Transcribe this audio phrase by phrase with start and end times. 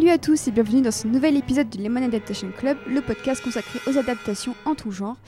[0.00, 3.44] Salut à tous et bienvenue dans ce nouvel épisode du Lemon Adaptation Club, le podcast
[3.44, 5.18] consacré aux adaptations en tout genre.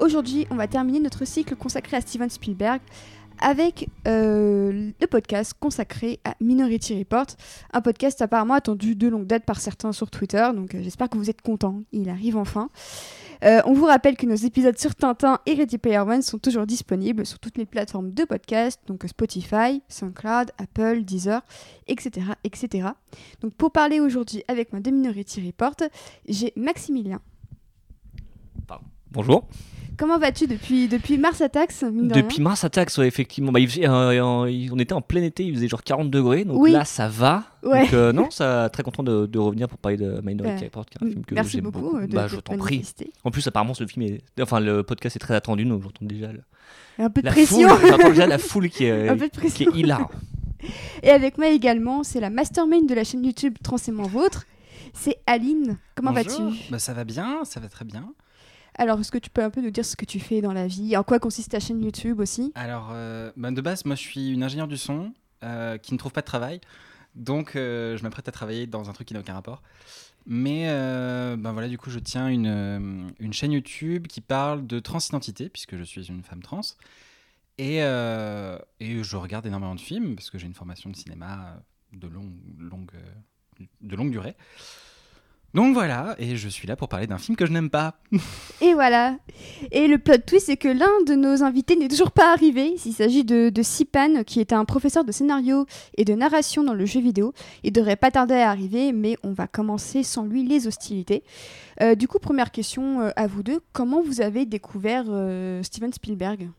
[0.00, 2.80] Aujourd'hui, on va terminer notre cycle consacré à Steven Spielberg
[3.38, 7.26] avec euh, le podcast consacré à Minority Report,
[7.72, 11.18] un podcast apparemment attendu de longue date par certains sur Twitter, donc euh, j'espère que
[11.18, 12.68] vous êtes contents, il arrive enfin.
[13.44, 16.66] Euh, on vous rappelle que nos épisodes sur Tintin et Ready Player One sont toujours
[16.66, 21.42] disponibles sur toutes les plateformes de podcast, donc Spotify, SoundCloud, Apple, Deezer,
[21.86, 22.26] etc.
[22.44, 22.88] etc.
[23.40, 25.76] Donc pour parler aujourd'hui avec de Minority Report,
[26.28, 27.20] j'ai Maximilien.
[29.10, 29.48] Bonjour.
[29.98, 33.52] Comment vas-tu depuis, depuis Mars Attacks Depuis rien Mars Attacks, ouais, effectivement.
[33.52, 34.22] Bah, faisait, euh,
[34.72, 36.72] on était en plein été, il faisait genre 40 degrés, donc Oui.
[36.72, 37.44] là ça va.
[37.62, 37.82] Ouais.
[37.84, 40.64] Donc, euh, non, ça, très content de, de revenir pour parler de Minority Ouais.
[40.66, 42.56] Report, qui est un film que Merci j'aime beaucoup, euh, de, Bah, je te t'en
[42.58, 42.82] prie.
[43.24, 46.32] En plus, apparemment, ce film est, enfin, le podcast est très attendu, donc j'entends déjà
[46.32, 46.42] le-
[46.98, 47.68] Un peu de la pression.
[47.68, 47.88] foule.
[47.88, 49.72] J'entends déjà la foule qui est, Un peu de qui pression.
[49.72, 50.10] est hilar.
[51.02, 54.44] Et avec moi également, c'est la mastermind de la chaîne YouTube Transément Vôtre.
[54.94, 55.76] C'est Aline.
[55.94, 56.40] Comment vas-tu?
[56.70, 58.12] Bah, Ça va bien, ça va très bien.
[58.78, 60.66] Alors, est-ce que tu peux un peu nous dire ce que tu fais dans la
[60.66, 60.96] vie?
[60.96, 62.52] En quoi consiste ta chaîne YouTube aussi?
[62.54, 65.98] Alors, euh, bah, de base, moi je suis une ingénieure du son euh, qui ne
[65.98, 66.60] trouve pas de travail.
[67.14, 69.62] Donc, euh, je m'apprête à travailler dans un truc qui n'a aucun rapport.
[70.26, 75.48] Mais ben voilà, du coup, je tiens une, une chaîne YouTube qui parle de transidentité,
[75.48, 76.62] puisque je suis une femme trans.
[77.58, 82.08] Et, et je regarde énormément de films, parce que j'ai une formation de cinéma de
[82.08, 82.90] longue,
[83.80, 84.34] de longue durée.
[85.56, 87.94] Donc voilà, et je suis là pour parler d'un film que je n'aime pas.
[88.60, 89.16] Et voilà.
[89.72, 92.74] Et le plot twist, c'est que l'un de nos invités n'est toujours pas arrivé.
[92.84, 95.64] Il s'agit de, de Sipan, qui est un professeur de scénario
[95.96, 97.32] et de narration dans le jeu vidéo.
[97.62, 101.24] Il devrait pas tarder à arriver, mais on va commencer sans lui les hostilités.
[101.80, 103.60] Euh, du coup, première question euh, à vous deux.
[103.72, 106.50] Comment vous avez découvert euh, Steven Spielberg?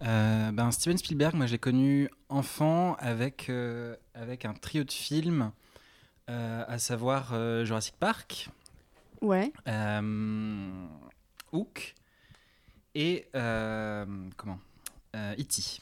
[0.00, 3.52] Ben, Steven Spielberg, moi j'ai connu enfant avec,
[4.16, 5.52] avec un trio de films,
[6.68, 8.48] à savoir euh, Jurassic Park,
[9.20, 9.52] Ouais.
[9.68, 10.86] euh,
[11.52, 11.94] Hook
[12.94, 14.04] et euh,
[14.36, 14.58] comment
[15.14, 15.80] Euh, E.T.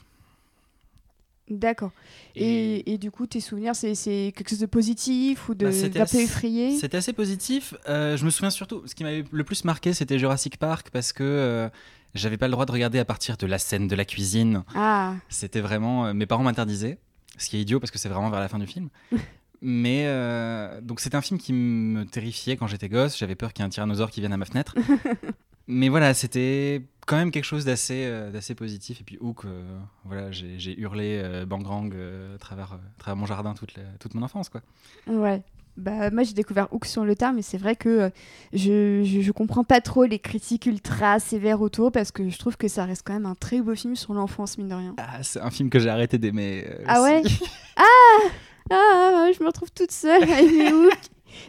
[1.48, 1.90] D'accord.
[2.36, 5.90] Et, et du coup, tes souvenirs, c'est quelque chose de positif ou de- Bah, d'un
[5.90, 6.76] peu assez- effrayé?
[6.78, 7.74] C'était assez positif.
[7.88, 11.12] Euh, je me souviens surtout, ce qui m'avait le plus marqué, c'était Jurassic Park parce
[11.12, 11.68] que euh,
[12.14, 14.62] j'avais pas le droit de regarder à partir de la scène de la cuisine.
[14.76, 16.06] Ah, C'était vraiment.
[16.06, 16.98] euh, mes parents m'interdisaient,
[17.36, 18.88] ce qui est idiot parce que c'est vraiment vers la fin du film.
[19.62, 23.18] Mais euh, donc c'était un film qui me terrifiait quand j'étais gosse.
[23.18, 24.74] J'avais peur qu'il y ait un tyrannosaure qui vienne à ma fenêtre.
[25.66, 29.00] Mais voilà, c'était quand même quelque chose d'assez euh, d'assez positif.
[29.00, 29.62] Et puis Hook, euh,
[30.04, 34.48] voilà, j'ai hurlé Bangrang à, travers, travers mon jardin toute, la- toute mon enfance.
[34.48, 34.62] Quoi.
[35.06, 35.42] ouais.
[35.76, 38.10] Bah, moi, j'ai découvert Hook sur le tard, mais c'est vrai que
[38.52, 42.56] je, je, je comprends pas trop les critiques ultra sévères autour parce que je trouve
[42.56, 44.94] que ça reste quand même un très beau film sur l'enfance, mine de rien.
[44.98, 46.66] Ah, c'est un film que j'ai arrêté d'aimer.
[46.86, 47.22] Ah ouais?
[47.24, 47.40] Aussi.
[48.70, 50.92] Ah, je me retrouve toute seule à aimer Hook.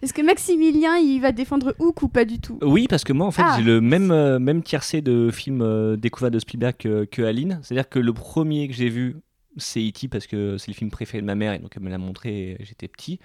[0.01, 3.25] Est-ce que Maximilien, il va défendre Hook ou pas du tout Oui, parce que moi,
[3.27, 3.55] en fait, Ah.
[3.57, 7.59] j'ai le même, euh, même tiercé de films euh, découverts de Spielberg que, que Aline.
[7.63, 9.17] C'est-à-dire que le premier que j'ai vu,
[9.57, 10.07] c'est E.T.
[10.07, 12.51] parce que c'est le film préféré de ma mère et donc elle me l'a montré
[12.51, 13.19] et j'étais petit.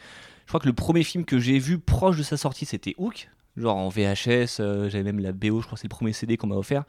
[0.44, 3.28] Je crois que le premier film que j'ai vu proche de sa sortie, c'était Hook.
[3.56, 6.36] Genre en VHS, euh, j'avais même la BO, je crois que c'est le premier CD
[6.36, 6.84] qu'on m'a offert.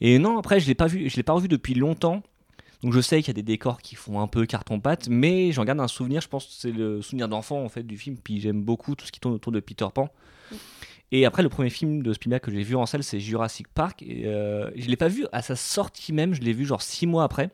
[0.00, 2.22] Et non, après, je l'ai pas vu, je l'ai pas revu depuis longtemps.
[2.82, 5.64] Donc je sais qu'il y a des décors qui font un peu carton-pâte, mais j'en
[5.64, 8.40] garde un souvenir, je pense que c'est le souvenir d'enfant en fait du film, puis
[8.40, 10.08] j'aime beaucoup tout ce qui tourne autour de Peter Pan.
[11.12, 14.02] Et après, le premier film de Spielberg que j'ai vu en salle, c'est Jurassic Park.
[14.02, 17.06] Et euh, je l'ai pas vu à sa sortie même, je l'ai vu genre six
[17.06, 17.50] mois après.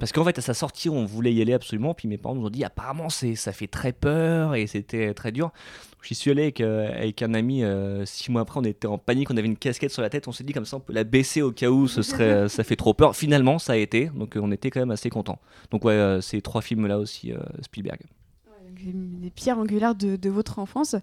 [0.00, 1.94] Parce qu'en fait, à sa sortie, on voulait y aller absolument.
[1.94, 5.30] Puis mes parents nous ont dit apparemment, c'est, ça fait très peur et c'était très
[5.30, 5.52] dur.
[6.02, 8.58] J'y suis allé avec, euh, un ami euh, six mois après.
[8.58, 10.26] On était en panique, on avait une casquette sur la tête.
[10.26, 12.64] On s'est dit comme ça, on peut la baisser au cas où ce serait, ça
[12.64, 13.14] fait trop peur.
[13.14, 14.10] Finalement, ça a été.
[14.14, 15.38] Donc euh, on était quand même assez contents.
[15.70, 18.00] Donc ouais, euh, ces trois films-là aussi, euh, Spielberg.
[19.22, 20.96] Les pierres angulaires de, votre enfance.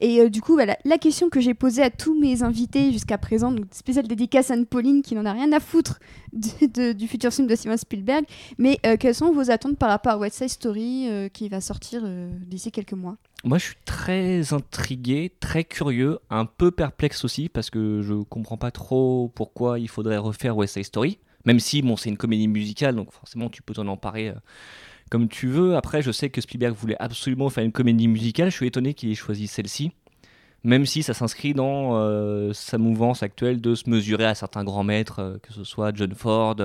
[0.00, 3.18] Et euh, du coup, voilà, la question que j'ai posée à tous mes invités jusqu'à
[3.18, 5.98] présent, donc spéciale dédicace à Anne-Pauline qui n'en a rien à foutre
[6.32, 8.24] du futur film de Steven Spielberg.
[8.58, 11.60] Mais euh, quelles sont vos attentes par rapport à West Side Story euh, qui va
[11.60, 13.16] sortir euh, d'ici quelques mois?
[13.44, 18.56] Moi, je suis très intrigué, très curieux, un peu perplexe aussi, parce que je comprends
[18.56, 21.18] pas trop pourquoi il faudrait refaire West Side Story.
[21.44, 24.32] Même si, bon, c'est une comédie musicale, donc forcément, tu peux t'en emparer
[25.10, 25.76] comme tu veux.
[25.76, 28.50] Après, je sais que Spielberg voulait absolument faire une comédie musicale.
[28.50, 29.92] Je suis étonné qu'il ait choisi celle-ci.
[30.64, 34.82] Même si ça s'inscrit dans euh, sa mouvance actuelle de se mesurer à certains grands
[34.82, 36.56] maîtres, euh, que ce soit John Ford,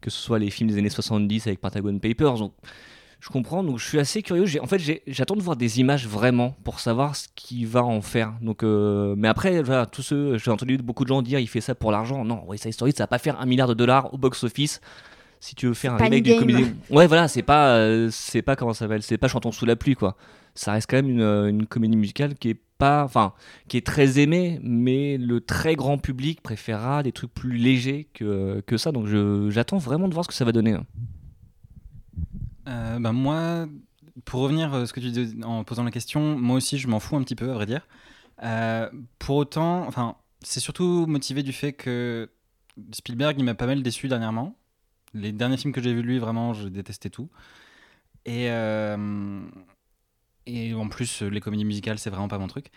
[0.00, 2.38] que ce soit les films des années 70 avec Pentagon Papers.
[2.38, 2.54] Donc,
[3.24, 4.46] je comprends, donc je suis assez curieux.
[4.62, 8.34] En fait, j'attends de voir des images vraiment pour savoir ce qu'il va en faire.
[8.42, 12.24] Donc, euh, mais après, j'ai entendu beaucoup de gens dire il fait ça pour l'argent.
[12.24, 14.80] Non, West Side Story, ça va pas faire un milliard de dollars au box-office.
[15.44, 16.70] Si tu veux faire un remake une d'une comédie.
[16.90, 19.76] Ouais, voilà, c'est pas, euh, c'est pas comment ça s'appelle, c'est pas Chantons sous la
[19.76, 20.16] pluie, quoi.
[20.54, 23.34] Ça reste quand même une, euh, une comédie musicale qui est pas, enfin,
[23.68, 28.62] qui est très aimée, mais le très grand public préférera des trucs plus légers que,
[28.66, 28.90] que ça.
[28.92, 30.72] Donc je- j'attends vraiment de voir ce que ça va donner.
[30.72, 30.86] hein.
[32.68, 33.66] Euh, bah, moi,
[34.24, 37.00] pour revenir à ce que tu disais en posant la question, moi aussi je m'en
[37.00, 37.86] fous un petit peu, à vrai dire.
[38.42, 38.88] Euh,
[39.18, 42.30] pour autant, enfin, c'est surtout motivé du fait que
[42.92, 44.56] Spielberg, il m'a pas mal déçu dernièrement.
[45.14, 47.30] Les derniers films que j'ai vus lui, vraiment, je détestais tout.
[48.24, 49.40] Et, euh,
[50.46, 52.70] et en plus, les comédies musicales, c'est vraiment pas mon truc.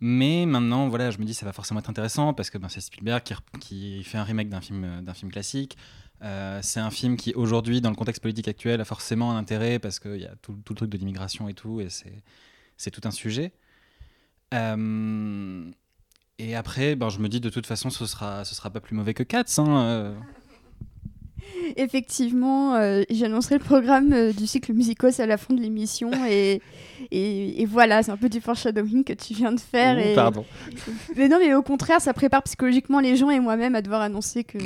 [0.00, 2.80] Mais maintenant, voilà, je me dis ça va forcément être intéressant parce que ben, c'est
[2.80, 3.22] Spielberg
[3.60, 5.76] qui, fait un remake d'un film, film classique.
[6.22, 9.78] Euh, c'est un film qui, aujourd'hui, dans le contexte politique actuel, a forcément un intérêt
[9.78, 13.10] parce qu'il y a tout, le truc de l'immigration et tout, et c'est, tout un
[13.10, 13.52] sujet.
[14.54, 15.70] Euh,
[16.38, 18.96] et après, ben, je me dis de toute façon, ce sera, ce sera pas plus
[18.96, 20.14] mauvais que euh.
[21.76, 26.60] Effectivement, euh, j'annoncerai le programme euh, du cycle musicos à la fin de l'émission et,
[27.10, 29.98] et, et voilà, c'est un peu du foreshadowing que tu viens de faire.
[29.98, 30.14] et...
[30.14, 30.44] Pardon.
[31.16, 34.44] Mais non, mais au contraire, ça prépare psychologiquement les gens et moi-même à devoir annoncer
[34.44, 34.58] que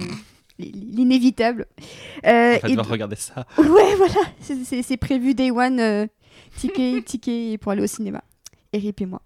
[0.58, 1.66] l'inévitable.
[2.26, 3.46] Euh, On va et devoir regarder ça.
[3.58, 6.06] Ouais, voilà, c'est prévu day one, euh,
[6.56, 8.22] ticket, ticket pour aller au cinéma.
[8.72, 9.22] Eric et moi.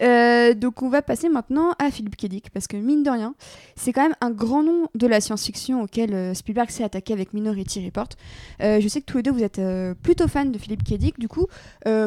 [0.00, 2.26] Euh, donc on va passer maintenant à Philippe K.
[2.26, 3.34] Dick, parce que mine de rien,
[3.76, 7.32] c'est quand même un grand nom de la science-fiction auquel euh, Spielberg s'est attaqué avec
[7.32, 8.08] Minority Report.
[8.62, 9.60] Euh, je sais que tous les deux vous êtes
[10.02, 10.94] plutôt fans de Philippe K.
[10.94, 11.46] Dick, du coup,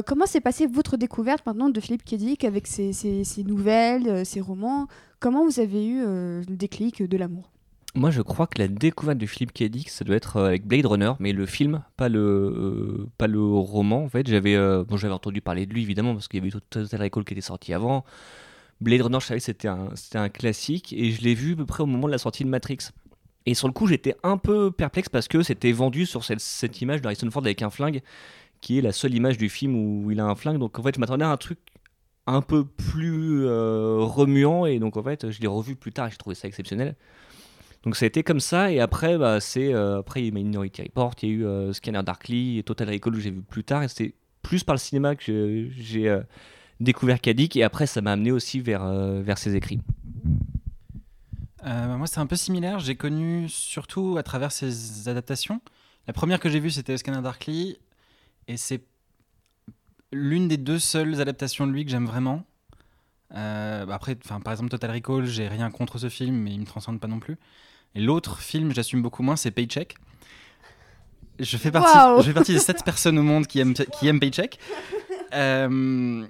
[0.05, 2.15] comment s'est passée votre découverte maintenant de Philippe K.
[2.15, 4.87] Dick avec ses, ses- ses nouvelles, ses romans?
[5.19, 7.51] Comment vous avez eu le déclic de l'amour?
[7.95, 9.63] Moi, je crois que la découverte de Philippe K.
[9.63, 13.27] Dick, ça doit être euh, avec Blade Runner, mais le film, pas le, euh, pas
[13.27, 14.03] le roman.
[14.03, 16.59] En fait, j'avais euh, bon, j'avais entendu parler de lui évidemment parce qu'il y avait
[16.69, 18.03] Total Recall qui était sorti avant.
[18.81, 21.55] Blade Runner, je savais que c'était un, c'était un classique et je l'ai vu à
[21.55, 22.79] peu près au moment de la sortie de Matrix.
[23.45, 26.81] Et sur le coup, j'étais un peu perplexe parce que c'était vendu sur cette, cette
[26.81, 28.01] image de Harrison Ford avec un flingue,
[28.59, 30.57] qui est la seule image du film où il a un flingue.
[30.57, 31.59] Donc en fait, je m'attendais à un truc
[32.27, 36.17] un peu plus remuant et donc en fait, je l'ai revu plus tard et j'ai
[36.17, 36.95] trouvé ça exceptionnel.
[37.85, 40.29] Donc ça a été comme ça et après bah, c'est euh, après il y a
[40.29, 43.29] eu Minority Report, il y a eu euh, Scanner Darkly et Total Recall que j'ai
[43.29, 46.21] vu plus tard et c'était plus par le cinéma que j'ai euh,
[46.79, 49.79] découvert Kadik et après ça m'a amené aussi vers euh, vers ses écrits.
[51.63, 52.77] Bah, moi, c'est un peu similaire.
[52.77, 55.61] J'ai connu surtout à travers ses adaptations.
[56.05, 57.79] La première que j'ai vue, c'était Scanner Darkly.
[58.47, 58.83] Et c'est
[60.11, 62.43] l'une des deux seules adaptations de lui que j'aime vraiment.
[63.31, 66.99] Bah, après, par exemple, Total Recall, j'ai rien contre ce film, mais il me transcende
[66.99, 67.35] pas non plus.
[67.95, 69.95] Et l'autre film, j'assume beaucoup moins, c'est Paycheck.
[71.39, 72.21] Je fais partie, Waouh.
[72.21, 74.59] je fais partie des 7 personnes au monde qui aiment, qui aiment Paycheck.
[75.33, 76.25] Euh,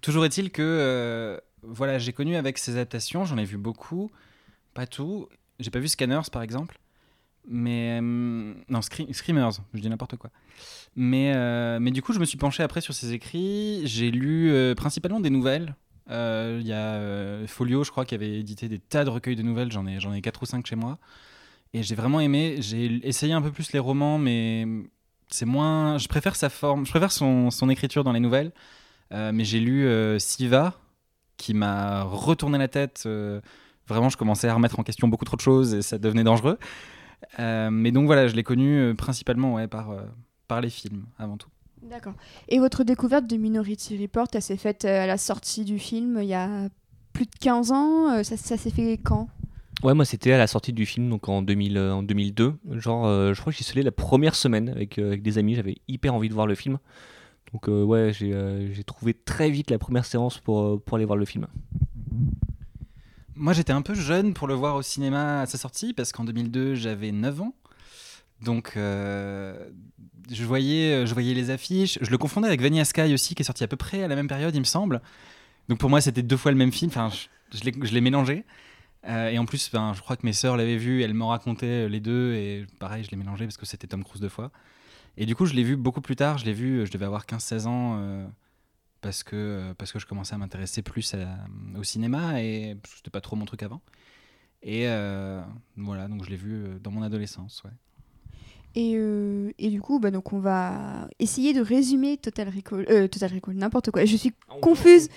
[0.00, 4.10] toujours est-il que euh, voilà, j'ai connu avec ces adaptations, j'en ai vu beaucoup,
[4.74, 5.28] pas tout.
[5.58, 6.78] J'ai pas vu Scanners par exemple,
[7.48, 10.30] mais euh, non Scre- Screamers, je dis n'importe quoi.
[10.96, 11.32] Mais
[11.78, 13.82] mais du coup, je me suis penché après sur ses écrits.
[13.86, 15.74] J'ai lu principalement des nouvelles.
[16.10, 19.36] Euh, Il y a euh, Folio, je crois, qui avait édité des tas de recueils
[19.36, 19.72] de nouvelles.
[19.72, 20.98] J'en ai j'en ai quatre ou cinq chez moi.
[21.74, 22.56] Et j'ai vraiment aimé.
[22.60, 24.66] J'ai essayé un peu plus les romans, mais
[25.28, 25.98] c'est moins.
[25.98, 26.86] Je préfère sa forme.
[26.86, 28.52] Je préfère son, écriture dans les nouvelles.
[29.12, 30.74] Euh, mais j'ai lu euh, Siva,
[31.36, 33.08] qui m'a retourné la tête.
[33.86, 36.58] vraiment, je commençais à remettre en question beaucoup trop de choses et ça devenait dangereux.
[37.38, 39.90] Mais donc voilà, je l'ai connu principalement par,
[40.48, 41.51] par les films avant tout.
[41.82, 42.14] D'accord.
[42.48, 46.18] Et votre découverte de Minority Report, elle s'est faite euh, à la sortie du film
[46.22, 46.68] il y a
[47.12, 49.28] plus de 15 ans euh, Ça, ça s'est fait quand?
[49.82, 52.54] Ouais, moi c'était à la sortie du film, donc en, 2000, euh, en 2002.
[52.72, 55.38] Genre, euh, je crois que j'y suis allé la première semaine avec, euh, avec des
[55.38, 56.78] amis, j'avais hyper envie de voir le film.
[57.52, 61.18] Donc euh, ouais, j'ai euh, trouvé très vite la première séance pour, pour aller voir
[61.18, 61.46] le film.
[63.34, 66.24] Moi, j'étais un peu jeune pour le voir au cinéma à sa sortie, parce qu'en
[66.24, 67.54] 2002, j'avais 9 ans.
[68.42, 69.68] Donc, euh,
[70.30, 71.98] je, voyais, je voyais les affiches.
[72.00, 74.16] Je le confondais avec Vanilla Sky aussi, qui est sorti à peu près à la
[74.16, 75.00] même période, il me semble.
[75.68, 76.90] Donc, pour moi, c'était deux fois le même film.
[76.90, 78.44] Enfin, je, je l'ai- mélangé.
[79.08, 81.88] Euh, et en plus, ben, je crois que mes sœurs l'avaient vu, elles m'ont raconté
[81.88, 82.34] les deux.
[82.34, 84.50] Et pareil, je l'ai mélangé parce que c'était Tom Cruise deux fois.
[85.16, 86.38] Et du coup, je l'ai vu beaucoup plus tard.
[86.38, 87.96] Je l'ai vu, je devais avoir 15-16 ans.
[88.00, 88.26] euh,
[89.00, 91.14] parce que, euh, parce que je commençais à m'intéresser plus
[91.76, 93.82] au cinéma et c'était pas trop mon truc avant.
[94.62, 95.42] Et euh,
[95.76, 97.62] voilà, donc je l'ai vu euh, dans mon adolescence.
[97.64, 97.72] Ouais.
[98.74, 102.86] Et, euh, et du coup, bah, donc on va essayer de résumer Total Recall.
[102.88, 104.04] euh, Total Recall, n'importe quoi.
[104.04, 105.08] Je suis confuse,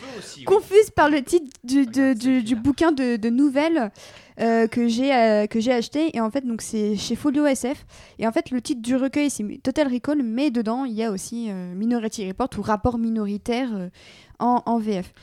[0.46, 3.92] confuse par le titre du, de- du- bouquin de, de nouvelles
[4.42, 6.16] euh, que j'ai que j'ai acheté.
[6.16, 7.86] Et en fait, donc c'est chez Folio SF.
[8.20, 11.12] Et en fait, le titre du recueil, c'est Total Recall, mais dedans, il y a
[11.12, 13.90] aussi Minority Report ou rapport minoritaire
[14.40, 15.14] en, en VF.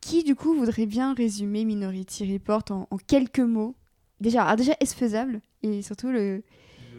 [0.00, 3.74] Qui, du coup, voudrait bien résumer Minority Report en, en quelques mots?
[4.20, 5.40] Déjà, alors déjà est-ce faisable?
[5.62, 6.42] Et surtout, le,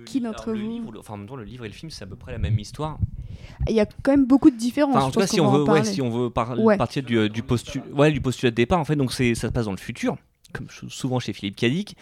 [0.08, 1.90] qui d'entre le vous livre, le- enfin, en même temps, le livre et le film,
[1.92, 2.98] c'est à peu près la même histoire.
[3.68, 4.96] Il y a quand même beaucoup de différences.
[4.96, 5.84] Enfin, en tout cas, si on, veut, ouais, parler.
[5.84, 6.78] si on veut par- Ouais.
[6.78, 9.48] partir du, euh, du, postu- ouais, du postulat de départ, en fait, donc ça se
[9.48, 10.18] passe dans le futur,
[10.54, 11.96] comme sou- souvent chez Philippe Cadic.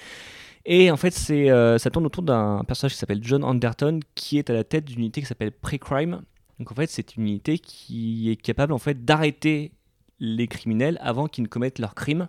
[0.65, 4.37] Et en fait, c'est, euh, ça tourne autour d'un personnage qui s'appelle John Anderton, qui
[4.39, 6.21] est à la tête d'une unité qui s'appelle Pre-Crime.
[6.59, 9.71] Donc en fait, c'est une unité qui est capable en fait d'arrêter
[10.19, 12.27] les criminels avant qu'ils ne commettent leurs crimes.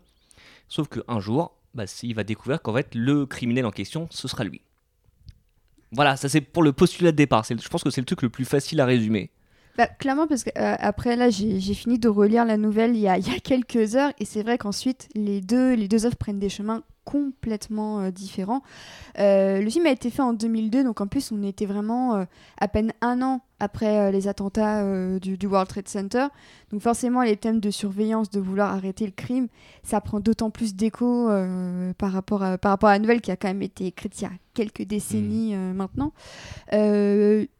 [0.68, 4.45] Sauf qu'un jour, bah, il va découvrir qu'en fait, le criminel en question, ce sera
[4.45, 4.61] lui.
[5.93, 7.45] Voilà, ça c'est pour le postulat de départ.
[7.49, 9.31] Je pense que c'est le truc le plus facile à résumer.
[9.76, 13.09] Bah, clairement, parce que euh, là, j'ai j'ai fini de relire la nouvelle il y
[13.09, 16.16] a, il y a quelques heures, et c'est vrai qu'ensuite les deux, les deux œuvres
[16.16, 18.62] prennent des chemins complètement euh, différents.
[19.18, 22.25] Euh, le film a été fait en 2002, donc en plus on était vraiment euh,
[22.60, 24.84] à peine un an après les attentats
[25.18, 26.26] du, du World Trade Center.
[26.70, 29.48] Donc forcément, les thèmes de surveillance, de vouloir arrêter le crime,
[29.82, 31.30] ça prend d'autant plus d'écho
[31.96, 34.25] par, rapport à, par rapport à la nouvelle qui a quand même été écrite il
[34.25, 36.12] y a quelques décennies euh, maintenant.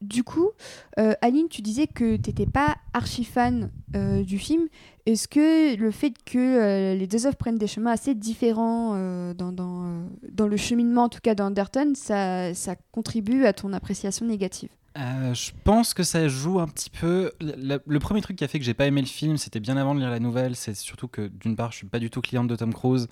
[0.03, 0.51] Du coup,
[0.97, 4.69] Aline, tu disais que tu n'étais pas archi fan euh, du film.
[5.07, 9.33] Est-ce que le fait que euh, les deux œuvres prennent des chemins assez différents euh,
[9.33, 14.27] dans, dans, dans le cheminement, en tout cas d'Anderton, ça, ça contribue à ton appréciation
[14.27, 14.69] négative?
[14.97, 17.31] Je pense que ça joue un petit peu.
[17.41, 19.95] Le, premier truc qui a fait que j'ai pas aimé le film, c'était bien avant
[19.95, 20.57] de lire la nouvelle.
[20.57, 23.07] C'est surtout que d'une part, je suis pas du tout cliente de Tom Cruise.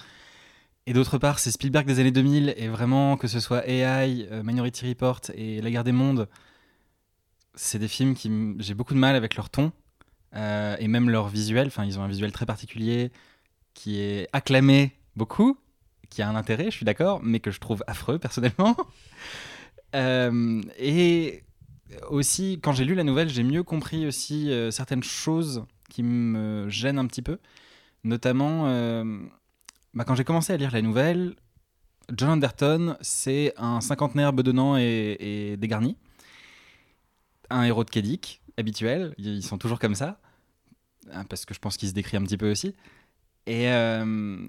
[0.87, 2.55] Et d'autre part, c'est Spielberg des années 2000.
[2.57, 6.27] Et vraiment, que ce soit AI, Minority Report et La guerre des mondes,
[7.55, 8.31] c'est des films qui.
[8.61, 9.71] J'ai beaucoup de mal avec leur ton.
[10.35, 11.69] Euh, et même leur visuel.
[11.69, 13.13] Enfin, ils ont un visuel très particulier
[13.73, 15.59] qui est acclamé beaucoup,
[16.11, 18.77] qui a un intérêt, je suis d'accord, mais que je trouve affreux personnellement.
[19.97, 21.45] Euh, et
[22.11, 26.69] aussi, quand j'ai lu la nouvelle, j'ai mieux compris aussi euh, certaines choses qui me
[26.69, 27.39] gênent un petit peu.
[28.03, 28.65] Notamment,
[29.95, 31.37] bah, quand j'ai commencé à lire la nouvelle,
[32.13, 35.97] John Anderton, c'est un cinquantenaire bedonnant et, et dégarni.
[37.51, 39.15] Un héros de Kedic, habituel.
[39.19, 40.19] Ils sont toujours comme ça.
[41.13, 42.75] Hein, Parce que je pense qu'il se décrit un petit peu aussi.
[43.47, 44.47] Et, euh,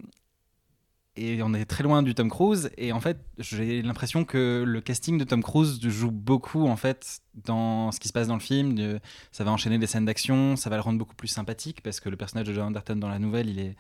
[1.18, 2.70] et on est très loin du Tom Cruise.
[2.78, 7.22] Et en fait, j'ai l'impression que le casting de Tom Cruise joue beaucoup en fait
[7.34, 9.00] dans ce qui se passe dans le film.
[9.32, 12.10] Ça va enchaîner des scènes d'action, ça va le rendre beaucoup plus sympathique parce que
[12.10, 13.76] le personnage de John Anderton dans la nouvelle, il est,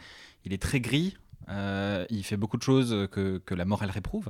[0.45, 1.17] il est très gris.
[1.49, 4.29] Euh, il fait beaucoup de choses que, que la mort elle réprouve.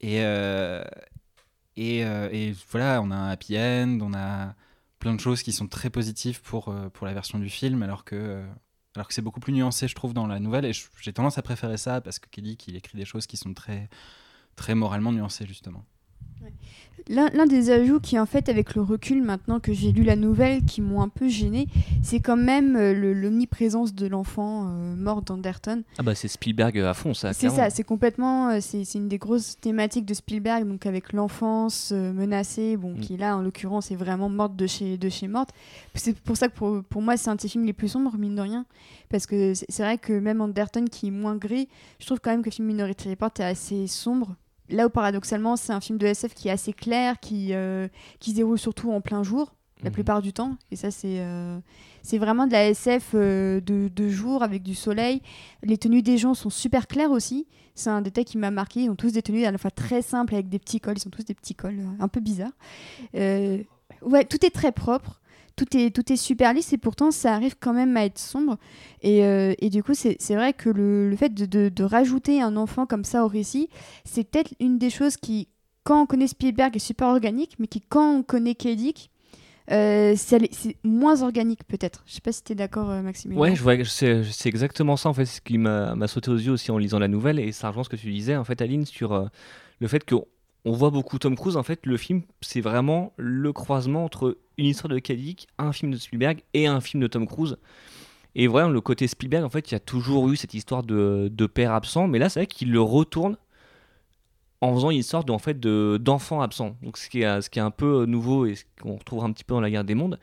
[0.00, 0.82] Et, euh,
[1.76, 4.54] et, et voilà, on a un happy end, on a
[5.00, 8.04] plein de choses qui sont très positives pour, euh, pour la version du film, alors
[8.04, 8.46] que, euh,
[8.94, 10.64] alors que c'est beaucoup plus nuancé, je trouve, dans la nouvelle.
[10.64, 13.52] Et j'ai tendance à préférer ça parce que Kelly, il écrit des choses qui sont
[13.54, 13.88] très,
[14.54, 15.84] très moralement nuancées, justement.
[17.08, 20.62] L'un des ajouts qui, en fait, avec le recul, maintenant que j'ai lu la nouvelle,
[20.64, 21.66] qui m'ont un peu gêné,
[22.04, 25.82] c'est quand même euh, le- l'omniprésence de l'enfant euh, mort d'Anderton.
[25.98, 27.32] Ah bah c'est Spielberg à fond, ça.
[27.32, 31.90] C'est ça, c'est complètement, euh, c'est une des grosses thématiques de Spielberg, donc avec l'enfance
[31.92, 33.00] euh, menacée, bon, Mm.
[33.00, 35.50] qui là en l'occurrence est vraiment morte de chez, de chez morte.
[35.96, 38.16] C'est pour ça que pour, pour moi c'est un de ses films les plus sombres,
[38.18, 38.66] mine de rien,
[39.08, 41.66] parce que c'est c'est vrai que même Anderton qui est moins gris,
[41.98, 44.36] je trouve quand même que le film Minority Report est assez sombre.
[44.70, 48.30] Là où paradoxalement c'est un film de SF qui est assez clair, qui, euh, qui
[48.30, 49.94] se déroule surtout en plein jour la Mhm.
[49.94, 50.56] plupart du temps.
[50.70, 51.58] Et ça, c'est euh,
[52.02, 55.22] c'est vraiment de la SF euh, de, de jour avec du soleil.
[55.62, 57.46] Les tenues des gens sont super claires aussi.
[57.74, 58.82] C'est un détail qui m'a marqué.
[58.82, 60.96] Ils ont tous des tenues à la fois très simples avec des petits cols.
[60.98, 62.52] Ils sont tous des petits cols un peu bizarres.
[63.14, 65.19] Ouais, tout est très propre.
[65.60, 68.56] Tout est, tout est super lisse et pourtant ça arrive quand même à être sombre.
[69.02, 72.56] Et, euh, et du coup, c'est vrai que le, le fait de, de- rajouter un
[72.56, 73.68] enfant comme ça au récit,
[74.06, 75.48] c'est peut-être une des choses qui,
[75.84, 79.10] quand on connaît Spielberg, est super organique, mais qui, quand on connaît Kedic,
[79.70, 80.48] euh, c'est
[80.82, 82.04] moins organique peut-être.
[82.06, 83.42] Je sais pas si tu es d'accord, euh, Maximilien.
[83.42, 86.52] Ouais, je vois, c'est exactement ça en fait, ce qui m'a m'a sauté aux yeux
[86.52, 88.86] aussi en lisant la nouvelle et ça rejoint ce que tu disais en fait, Aline,
[88.86, 89.26] sur euh,
[89.78, 90.24] le fait qu'on
[90.64, 91.56] on voit beaucoup Tom Cruise.
[91.56, 95.92] En fait, le film, c'est vraiment le croisement entre une histoire de Cadic, un film
[95.92, 97.56] de Spielberg et un film de Tom Cruise.
[98.34, 101.28] Et vraiment, le côté Spielberg, en fait, il y a toujours eu cette histoire de,
[101.32, 103.36] de père absent, mais là, c'est vrai qu'il le retourne
[104.60, 106.76] en faisant une histoire de, fait, de- d'enfant absent.
[106.82, 109.60] Donc, ce qui, est, un peu nouveau et ce qu'on retrouve un petit peu dans
[109.60, 110.18] la guerre des mondes.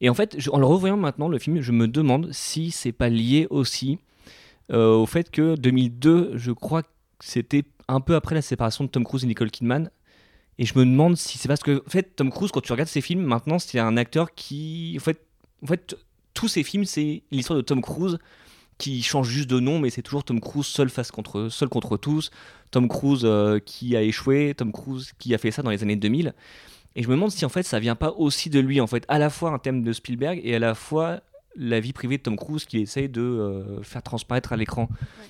[0.00, 3.08] Et en fait, en le revoyant maintenant, le film, je me demande si c'est pas
[3.08, 3.98] lié aussi
[4.72, 6.88] euh, au fait que 2002, je crois que
[7.20, 9.90] c'était un peu après la séparation de Tom Cruise et Nicole Kidman.
[10.58, 12.88] Et je me demande si c'est parce que, en fait, Tom Cruise, quand tu regardes
[12.88, 14.96] ses films, maintenant, c'est un acteur qui.
[14.98, 15.20] En fait,
[15.62, 15.96] en fait
[16.34, 18.18] tous ses films, c'est l'histoire de Tom Cruise
[18.78, 21.96] qui change juste de nom, mais c'est toujours Tom Cruise seul face contre, seul contre
[21.96, 22.30] tous.
[22.70, 25.96] Tom Cruise euh, qui a échoué, Tom Cruise qui a fait ça dans les années
[25.96, 26.32] 2000.
[26.94, 29.04] Et je me demande si en fait ça vient pas aussi de lui, en fait,
[29.08, 31.20] à la fois un thème de Spielberg et à la fois
[31.56, 34.88] la vie privée de Tom Cruise qu'il essaye de euh, faire transparaître à l'écran.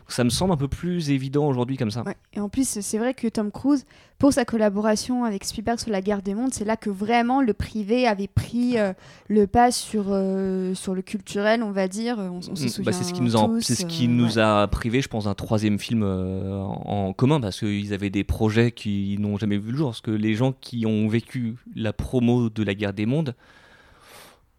[0.08, 2.02] Ça me semble un peu plus évident aujourd'hui comme ça.
[2.02, 2.16] Ouais.
[2.34, 3.86] Et en plus, c'est vrai que Tom Cruise,
[4.18, 7.54] pour sa collaboration avec Spielberg sur la guerre des mondes, c'est là que vraiment le
[7.54, 8.92] privé avait pris euh,
[9.28, 12.16] le pas sur, euh, sur le culturel, on va dire.
[12.18, 14.36] On, on se souvient bah, c'est ce qui nous, a, tous, c'est ce qui nous
[14.36, 14.42] ouais.
[14.42, 18.70] a privé, je pense, d'un troisième film en, en commun parce qu'ils avaient des projets
[18.72, 19.88] qui n'ont jamais vu le jour.
[19.88, 23.34] Parce que les gens qui ont vécu la promo de la guerre des mondes,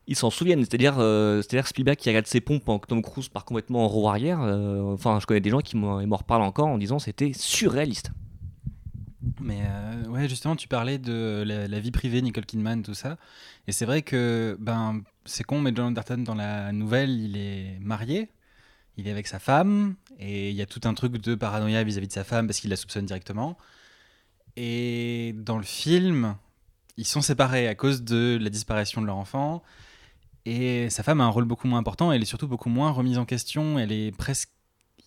[0.10, 0.62] ils s'en souviennent.
[0.62, 3.88] C'est-à-dire, euh, c'est-à-dire Spielberg qui regarde ses pompes pendant que Tom Cruise part complètement en
[3.88, 4.42] roue arrière.
[4.42, 8.12] euh, Enfin, je connais des gens qui m'en reparlent encore en disant c'était surréaliste.
[9.39, 13.18] Mais euh, ouais, justement, tu parlais de la, la vie privée, Nicole Kidman, tout ça.
[13.68, 17.78] Et c'est vrai que ben, c'est con, mais John Anderton, dans la nouvelle, il est
[17.80, 18.30] marié.
[18.98, 19.96] Il est avec sa femme.
[20.18, 22.72] Et il y a tout un truc de paranoïa vis-à-vis de sa femme parce qu'il
[22.72, 23.58] la soupçonne directement.
[24.56, 26.36] Et dans le film,
[26.98, 29.62] ils sont séparés à cause de la disparition de leur enfant.
[30.46, 32.12] Et sa femme a un rôle beaucoup moins important.
[32.12, 33.77] Elle est surtout beaucoup moins remise en question.
[33.77, 34.50] Elle est presque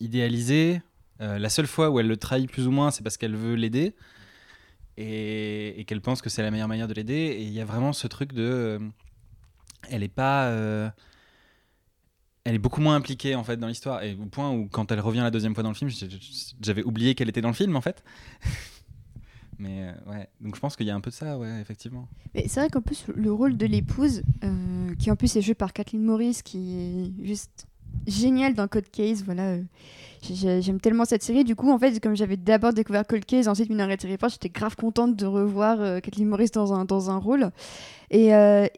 [0.01, 0.83] idéalisée.
[1.21, 3.55] Euh, la seule fois où elle le trahit plus ou moins, c'est parce qu'elle veut
[3.55, 3.95] l'aider
[4.97, 7.15] et, qu'elle pense que c'est la meilleure manière de l'aider.
[7.15, 8.43] Et il y a vraiment ce truc de.
[8.43, 8.79] euh,
[9.91, 10.47] elle est pas.
[10.47, 10.91] euh,
[12.45, 14.03] elle est beaucoup moins impliquée en fait dans l'histoire.
[14.03, 15.91] Et au point où, quand elle revient la deuxième fois dans le film,
[16.61, 18.03] j'avais oublié qu'elle était dans le film en fait.
[19.67, 19.93] Euh,
[20.41, 22.09] donc je pense qu'il y a un peu de ça, ouais, effectivement.
[22.35, 25.73] C'est vrai qu'en plus, le rôle de l'épouse, euh, qui en plus est joué par
[25.73, 27.67] Kathleen Morris, qui est juste
[28.07, 29.43] géniale dans Code Case, voilà.
[29.51, 29.63] euh,
[30.23, 31.45] j'ai- J'aime tellement cette série.
[31.45, 34.77] Du coup, en fait, comme j'avais d'abord découvert Cold Case, ensuite Minority Report, j'étais grave
[34.77, 37.51] contente de revoir Kathleen Morris dans un, dans un rôle.
[38.11, 38.29] Et,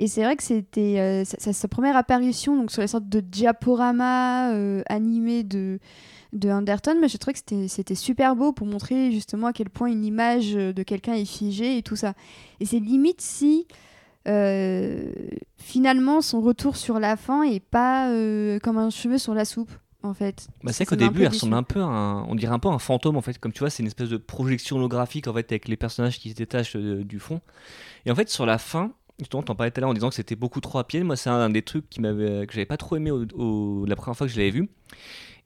[0.07, 5.43] c'est vrai que c'était sa, première apparition donc, sur les sortes de diaporamas euh, animés
[5.43, 5.79] de,
[6.35, 6.97] de Anderton.
[7.01, 10.53] Mais je trouvais que c'était- super beau pour montrer justement à quel point une image
[10.53, 12.13] de quelqu'un est figée et tout ça.
[12.61, 13.67] Et c'est limite si
[14.29, 15.11] euh,
[15.57, 19.71] finalement son retour sur la fin est pas euh, comme un cheveu sur la soupe
[20.03, 20.49] en fait.
[20.63, 22.79] Bah, c'est qu'au début, elle ressemble un peu à un, on dirait un peu un
[22.79, 23.39] fantôme en fait.
[23.39, 26.31] Comme tu vois, c'est une espèce de projection holographique en fait avec les personnages qui
[26.31, 27.41] se détachent euh, du fond.
[28.05, 30.15] Et en fait, sur la fin, justement, t'en parlais tout à l'heure en disant que
[30.15, 31.03] c'était beaucoup trop à pied.
[31.03, 33.97] Moi, c'est un, des trucs qui m'avait, que j'avais pas trop aimé au- au- la
[33.97, 34.69] première fois que je l'avais vu.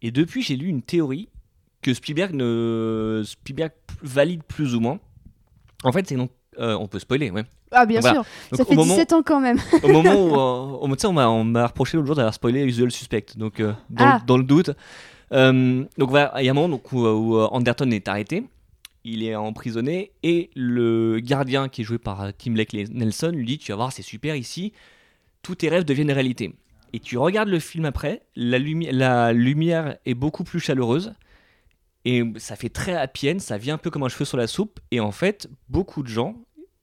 [0.02, 1.28] Et depuis, j'ai lu une théorie
[1.82, 4.98] que Spielberg ne Spielberg valide plus ou moins.
[5.84, 7.44] En fait, c'est donc euh, on peut spoiler, ouais.
[7.70, 8.22] Ah bien Voilà.
[8.22, 9.58] sûr, Donc, ça fait moment, 17 ans quand même.
[9.82, 13.26] au moment où, euh, on m'a on m'a reproché l'autre jour d'avoir spoilé Usual Suspect.
[13.36, 14.22] Donc, euh, dans, Ah.
[14.26, 14.70] dans le doute.
[15.32, 18.44] Euh, donc, voilà, il y a un moment donc, où, où, Anderton est arrêté.
[19.04, 20.10] Il est emprisonné.
[20.22, 23.92] Et le gardien, qui est joué par Tim Blake Nelson, lui dit Tu vas voir,
[23.92, 24.72] c'est super ici.
[25.42, 26.54] Tous tes rêves deviennent réalité.
[26.92, 28.22] Et tu regardes le film après.
[28.36, 31.14] La, la lumière est beaucoup plus chaleureuse.
[32.04, 34.80] Et ça fait très happy ça vient un peu comme un cheveu sur la soupe.
[34.90, 36.36] Et en fait, beaucoup de gens,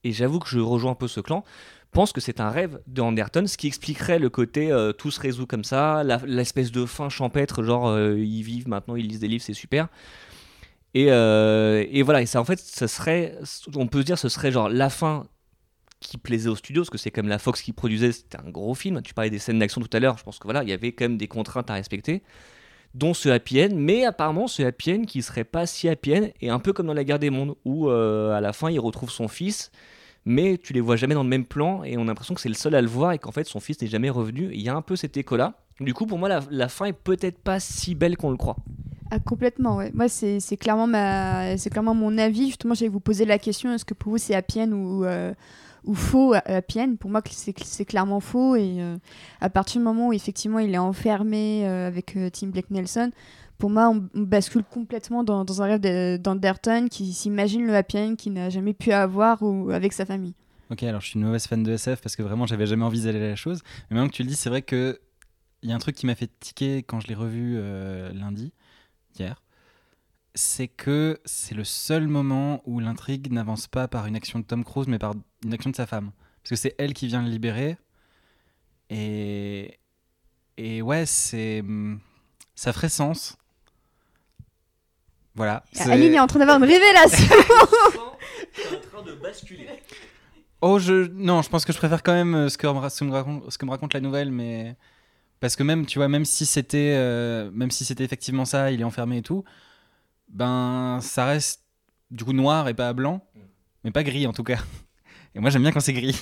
[0.03, 1.43] et j'avoue que je rejoins un peu ce clan,
[1.91, 5.19] pensent que c'est un rêve de Anderton, ce qui expliquerait le côté euh, tout se
[5.19, 9.29] résout comme ça, l'espèce de fin champêtre, genre euh, ils vivent maintenant, ils lisent des
[9.29, 9.87] livres, c'est super.
[10.93, 13.37] Et, euh, et voilà, et ça en fait, ça serait,
[13.75, 15.25] on peut se dire, ce serait genre la fin
[15.99, 18.75] qui plaisait aux studios, parce que c'est comme la Fox qui produisait, c'était un gros
[18.75, 19.01] film.
[19.01, 20.91] Tu parlais des scènes d'action tout à l'heure, je pense que voilà, il y avait
[20.91, 22.21] quand même des contraintes à respecter,
[22.93, 26.27] dont ce happy end, mais apparemment ce happy end qui serait pas si happy end,
[26.41, 28.79] et un peu comme dans la guerre des mondes, où euh, à la fin il
[28.79, 29.71] retrouve son fils,
[30.25, 32.49] mais tu les vois jamais dans le même plan, et on a l'impression que c'est
[32.49, 34.49] le seul à le voir, et qu'en fait son fils n'est jamais revenu.
[34.53, 35.53] Il y a un peu cet écho-là.
[35.81, 38.55] Du coup, pour moi, la, fin est peut-être pas si belle qu'on le croit.
[39.11, 39.91] Ah, complètement, ouais.
[39.93, 42.47] Moi, c'est clairement, clairement mon avis.
[42.47, 45.33] Justement, j'allais vous poser la question est-ce que pour vous c'est happy end euh,
[45.85, 48.55] ou faux happy end Pour moi, c'est clairement faux.
[48.55, 48.97] Et euh,
[49.41, 53.11] à partir du moment où effectivement il est enfermé euh, avec euh, Tim Blake Nelson,
[53.57, 58.15] pour moi, on, bascule complètement dans, un rêve de- d'Anderton qui s'imagine le happy end
[58.15, 60.33] qu'il n'a jamais pu avoir ou, avec sa famille.
[60.69, 63.19] Ok, alors je suis une mauvaise fan de SF parce que vraiment j'avais jamais envisagé
[63.19, 63.61] la chose.
[63.89, 64.99] Mais maintenant que tu le dis, c'est vrai que
[65.61, 67.57] il y a un truc qui m'a fait tiquer quand je l'ai revu
[68.13, 68.51] lundi,
[69.17, 69.41] hier.
[70.35, 74.63] C'est que c'est le seul moment où l'intrigue n'avance pas par une action de Tom
[74.63, 75.13] Cruise, mais par
[75.45, 76.11] une action de sa femme.
[76.43, 77.77] Parce que c'est elle qui vient le libérer.
[78.89, 79.79] Et,
[80.57, 81.61] et ouais, c'est.
[81.61, 81.99] hum,
[82.55, 83.37] Ça ferait sens.
[85.35, 85.63] Voilà.
[85.73, 89.67] c'est- Aline est en train d'avoir une révélation en train de basculer.
[90.61, 91.07] Oh, je...
[91.07, 93.05] non, je pense que je préfère quand même euh, ce que, me ra- ce que
[93.05, 94.75] me raconte, ce que me raconte la nouvelle, mais
[95.41, 98.79] parce que même, tu vois, même si c'était, euh, même si c'était effectivement ça, il
[98.79, 99.43] est enfermé et tout,
[100.29, 101.61] ben, ça reste
[102.11, 103.21] du coup noir et pas blanc,
[103.83, 104.59] mais pas gris en tout cas.
[105.35, 106.19] Et moi, j'aime bien quand c'est gris.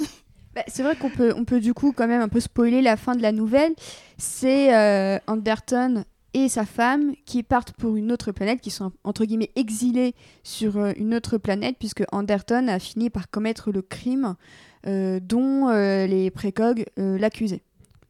[0.56, 2.96] Bah, c'est vrai qu'on peut, on peut du coup quand même un peu spoiler la
[2.96, 3.74] fin de la nouvelle.
[4.20, 9.26] C'est euh, Anderton et sa femme qui partent pour une autre planète, qui sont entre
[9.26, 14.36] guillemets exilés sur euh, une autre planète, puisque Anderton a fini par commettre le crime
[14.86, 17.64] euh, dont les précogs l'accusaient.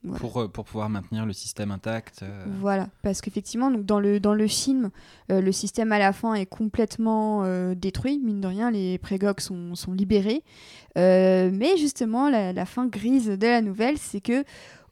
[0.04, 0.20] Voilà.
[0.20, 2.24] Pour, euh, pour pouvoir maintenir le système intact.
[2.24, 4.90] euh, Voilà, parce qu'effectivement, donc dans le, dans le film,
[5.32, 9.40] euh, le système à la fin est complètement euh, détruit, mine de rien, les prégogs
[9.40, 10.44] sont, sont libérés.
[10.96, 14.44] Mais justement, la, la fin grise de la nouvelle, c'est que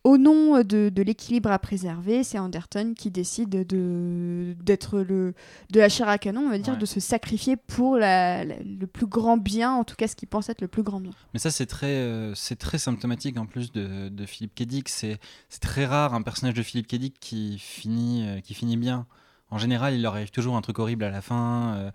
[0.04, 5.34] au nom de, de l'équilibre à préserver, c'est Anderton qui décide de, d'être le,
[5.72, 6.80] de la chair à canon, on va dire, Ouais.
[6.80, 10.28] de se sacrifier pour la- la- le plus grand bien, en tout cas ce qu'il
[10.28, 11.12] pense être le plus grand bien.
[11.34, 14.64] Mais ça, c'est très, euh, c'est très symptomatique en plus de, de Philippe K.
[14.64, 14.90] Dick.
[14.90, 16.96] C'est c'est très rare un personnage de Philippe K.
[16.96, 19.06] Dick qui finit, euh, qui finit bien.
[19.52, 21.92] En général, il leur arrive toujours un truc horrible à la fin, euh,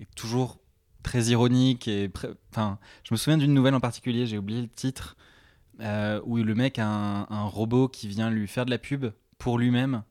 [0.00, 0.58] et toujours
[1.02, 1.88] très ironique.
[1.88, 2.10] Et
[2.50, 5.16] enfin, je me souviens d'une nouvelle en particulier, j'ai oublié le titre,
[5.80, 9.06] euh, où le mec a un, robot qui vient lui faire de la pub
[9.38, 10.02] pour lui-même.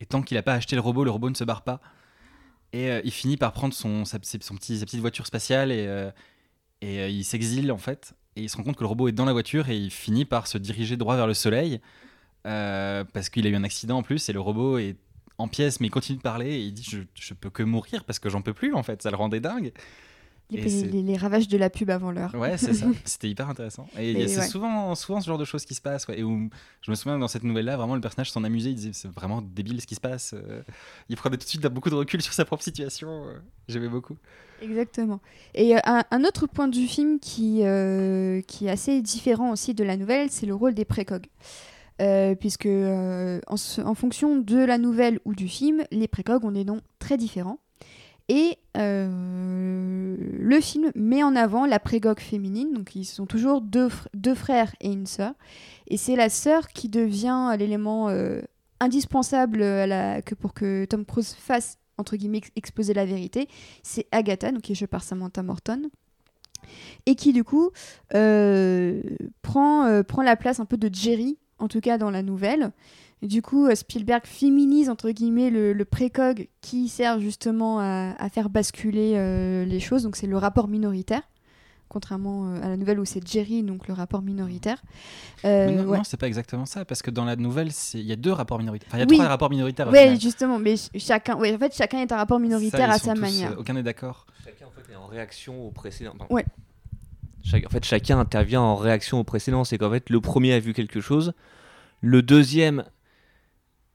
[0.00, 1.80] Et tant qu'il n'a pas acheté le robot, le robot ne se barre pas.
[2.72, 4.54] Et euh, il finit par prendre son, sa, petit, sa
[4.84, 6.10] petite voiture spatiale et, euh,
[6.80, 8.14] et il s'exile en fait.
[8.34, 10.24] Et il se rend compte que le robot est dans la voiture et il finit
[10.24, 11.80] par se diriger droit vers le soleil
[12.42, 14.96] parce qu'il a eu un accident en plus et le robot est
[15.38, 18.04] en pièces mais il continue de parler et il dit je, je peux que mourir
[18.04, 19.02] parce que j'en peux plus en fait.
[19.02, 19.72] Ça le rendait dingue.
[20.52, 22.34] Les, Et c'est- les- les ravages de la pub avant l'heure.
[22.34, 22.86] Ouais, c'est ça.
[23.04, 23.86] C'était hyper intéressant.
[23.98, 24.46] Et Mais c'est ouais.
[24.46, 26.06] souvent, souvent ce genre de choses qui se passent.
[26.08, 26.18] ouais.
[26.20, 26.50] Et où,
[26.82, 28.70] je me souviens dans cette nouvelle-là, vraiment, le personnage s'en amusait.
[28.70, 30.34] Il disait c'est vraiment débile ce qui se passe.
[30.34, 30.62] euh.
[31.08, 33.08] Il prenait tout de suite beaucoup de recul sur sa propre situation.
[33.28, 33.38] euh.
[33.68, 34.16] J'aimais beaucoup.
[34.60, 35.20] Exactement.
[35.54, 39.74] Et euh, un, un autre point du film qui, euh, qui est assez différent aussi
[39.74, 41.26] de la nouvelle, c'est le rôle des précogs.
[42.00, 46.64] Euh, puisque euh, en fonction de la nouvelle ou du film, les précogs ont des
[46.64, 47.58] noms très différents.
[48.34, 53.88] Et euh, le film met en avant la prégogue féminine, donc ils sont toujours deux,
[53.88, 55.34] fr- deux frères et une sœur.
[55.88, 58.40] Et c'est la sœur qui devient l'élément euh,
[58.80, 59.58] indispensable
[60.24, 63.48] que pour que Tom Cruise fasse, entre guillemets, ex- exposer la vérité
[63.82, 65.90] c'est Agatha, donc qui est jouée par Samantha Morton,
[67.04, 67.70] et qui du coup
[68.14, 69.02] euh,
[69.42, 72.72] prend la place un peu de Jerry, en tout cas dans la nouvelle.
[73.22, 78.14] Et du coup, euh, Spielberg féminise entre guillemets le, le précog qui sert justement à,
[78.18, 81.22] à faire basculer euh, les choses, donc c'est le rapport minoritaire.
[81.88, 84.82] Contrairement euh, à la nouvelle où c'est Jerry, donc le rapport minoritaire.
[85.44, 85.98] Euh, Mais non, ouais.
[85.98, 86.84] non, c'est pas exactement ça.
[86.86, 88.88] Parce que dans la nouvelle, il y a deux rapports minoritaires.
[88.88, 89.16] Enfin, il y a Oui.
[89.18, 89.88] trois rapports minoritaires.
[89.88, 90.18] final.
[90.20, 93.12] justement, mais ch- chacun, ouais, en fait, chacun est un rapport minoritaire Ça, à sa
[93.14, 93.52] tous, manière.
[93.52, 94.26] euh, aucun n'est d'accord.
[94.42, 96.14] Chacun en fait est en réaction au précédent.
[96.18, 96.34] pardon.
[96.34, 96.46] Ouais.
[97.44, 99.62] Chaque- en fait, chacun intervient en réaction au précédent.
[99.64, 101.34] C'est qu'en fait, le premier a vu quelque chose,
[102.00, 102.84] le deuxième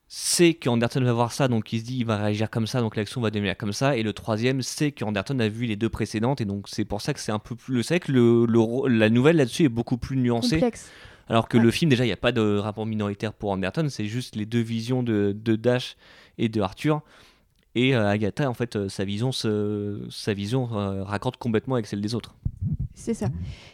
[0.10, 2.96] sait qu'Anderton va voir ça, donc il se dit il va réagir comme ça, donc
[2.96, 6.40] l'action va devenir comme ça, et le troisième sait qu'Anderton a vu les deux précédentes,
[6.42, 7.84] et donc c'est pour ça que c'est un peu plus.
[7.84, 10.56] C'est vrai que le, la nouvelle là-dessus est beaucoup plus nuancée.
[10.58, 10.90] Complexe.
[11.30, 11.64] Alors que Ouais.
[11.64, 14.46] le film, déjà, il n'y a pas de rapport minoritaire pour Anderton, c'est juste les
[14.46, 15.98] deux visions de, de Dash
[16.38, 17.02] et de Arthur.
[17.76, 21.86] Et euh, Agatha, en fait, euh, sa vision, se, sa vision euh, raccorde complètement avec
[21.86, 22.34] celle des autres.
[22.98, 23.28] C'est ça.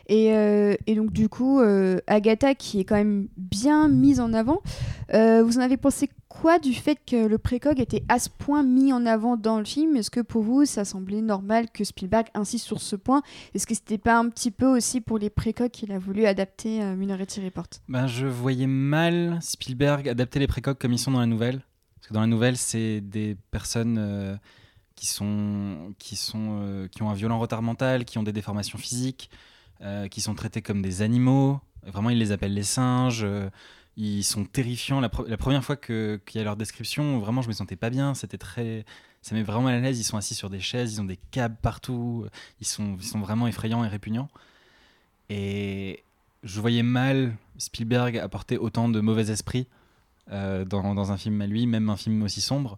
[0.07, 4.33] Et, euh, et donc, du coup, euh, Agatha, qui est quand même bien mise en
[4.33, 4.61] avant,
[5.13, 8.63] euh, vous en avez pensé quoi du fait que le précog était à ce point
[8.63, 9.95] mis en avant dans le film?
[9.95, 13.23] Est-ce que pour vous, ça semblait normal que Spielberg insiste sur ce point?
[13.55, 16.83] Est-ce que c'était pas un petit peu aussi pour les précogs qu'il a voulu adapter
[16.83, 21.21] euh, Minority Report Ben, je voyais mal Spielberg adapter les précoques comme ils sont dans
[21.21, 21.61] la nouvelle.
[21.95, 24.37] Parce que dans la nouvelle, c'est des personnes
[24.95, 28.77] qui, sont, qui, sont, euh, qui ont un violent retard mental, qui ont des déformations
[28.77, 29.29] physiques,
[29.81, 31.59] euh, qui sont traités comme des animaux.
[31.85, 33.23] Vraiment, ils les appellent les singes.
[33.23, 33.49] euh,
[33.97, 34.99] ils sont terrifiants.
[34.99, 37.89] La, pre- la première fois qu'il y a leur description, vraiment, je me sentais pas
[37.89, 38.13] bien.
[38.13, 38.85] C'était très.
[39.21, 39.99] Ça met vraiment à l'aise.
[39.99, 42.25] Ils sont assis sur des chaises, ils ont des câbles partout.
[42.59, 44.29] Ils sont, ils sont vraiment effrayants et répugnants.
[45.29, 46.03] Et
[46.43, 49.67] je voyais mal Spielberg apporter autant de mauvais esprit
[50.31, 52.77] euh, dans, dans un film à lui, même un film aussi sombre.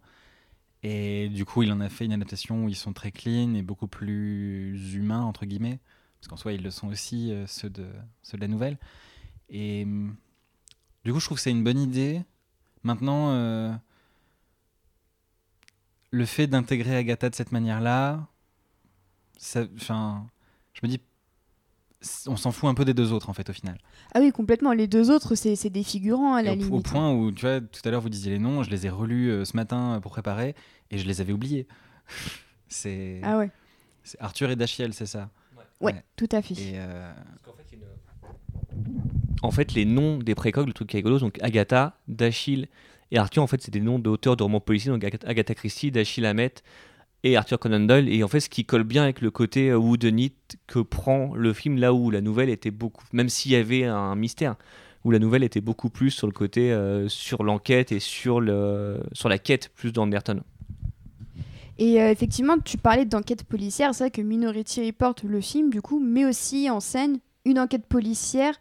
[0.84, 3.64] Et du coup, il en a fait une adaptation où ils sont très clean et
[3.64, 5.80] beaucoup plus humains, entre guillemets.
[6.20, 7.88] Parce qu'en soi, ils le sont aussi, euh, ceux, de,
[8.22, 8.78] ceux de la nouvelle.
[9.50, 10.16] Et hum,
[11.04, 12.24] du coup, je trouve que c'est une bonne idée.
[12.84, 13.74] Maintenant, euh,
[16.12, 18.28] le fait d'intégrer Agatha de cette manière-là,
[19.76, 20.28] enfin,
[20.74, 21.00] je me dis,
[22.28, 23.78] on s'en fout un peu des deux autres, en fait, au final.
[24.14, 24.74] Ah oui, complètement.
[24.74, 26.72] Les deux autres, c'est c'est des figurants à Et la au, limite.
[26.74, 28.90] au point où, tu vois, tout à l'heure, vous disiez les noms, je les ai
[28.90, 30.56] relus euh, ce matin pour préparer
[30.92, 31.68] et je les avais oubliés.
[32.70, 33.50] c'est Ah ouais.
[34.04, 35.30] c'est Arthur et Dachiel, c'est ça?
[35.82, 36.04] Ouais, Ouais.
[36.16, 36.54] tout à fait.
[36.56, 37.12] Et euh,
[39.42, 42.68] En fait, les noms des précogs, le truc qui est rigolo, donc Agatha, Dashiell
[43.12, 46.26] et Arthur, en fait, c'est des noms d'auteurs de romans policiers, donc Agatha, Christie, Dashiell
[46.26, 46.64] Hammett
[47.26, 48.08] et Arthur Conan Doyle.
[48.08, 50.34] Et en fait, ce qui colle bien avec le côté euh, whodunit
[50.68, 54.16] que prend le film, là où la nouvelle était beaucoup, même s'il y avait un
[54.16, 54.56] mystère,
[55.04, 59.00] où la nouvelle était beaucoup plus sur le côté euh, sur l'enquête et sur le
[59.12, 60.42] sur la quête plus d'Anderton.
[61.78, 63.94] Et euh, effectivement, tu parlais d'enquête policière.
[63.94, 67.86] C'est vrai que Minority Report, le film, du coup, met aussi en scène une enquête
[67.86, 68.56] policière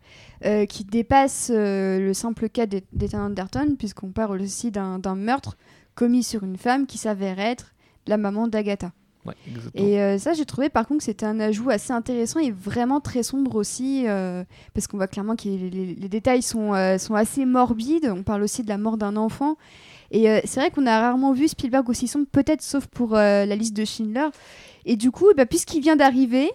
[0.69, 5.57] qui dépasse le simple cas d'Ethan Anderton, puisqu'on parle aussi d'un meurtre
[5.95, 7.74] commis sur une femme qui s'avère être
[8.07, 8.93] la maman d'Agatha.
[9.27, 9.35] Ouais,
[9.75, 13.01] et euh, ça, j'ai trouvé par contre que c'était un ajout assez intéressant et vraiment
[13.01, 14.05] très sombre aussi,
[14.75, 18.13] parce qu'on voit clairement que les, les détails sont, sont assez morbides.
[18.15, 19.57] On parle aussi de la mort d'un enfant.
[20.11, 23.75] Et c'est vrai qu'on a rarement vu Spielberg aussi sombre, peut-être sauf pour la liste
[23.75, 24.29] de Schindler.
[24.85, 26.51] Et du coup, bah, puisqu'il vient d'arriver,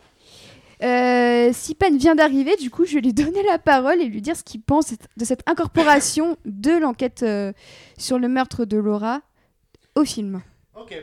[0.81, 4.35] euh, Sipan vient d'arriver, du coup, je vais lui donner la parole et lui dire
[4.35, 7.53] ce qu'il pense de cette incorporation de l'enquête euh,
[7.97, 9.21] sur le meurtre de Laura
[9.95, 10.41] au film.
[10.79, 10.95] Ok.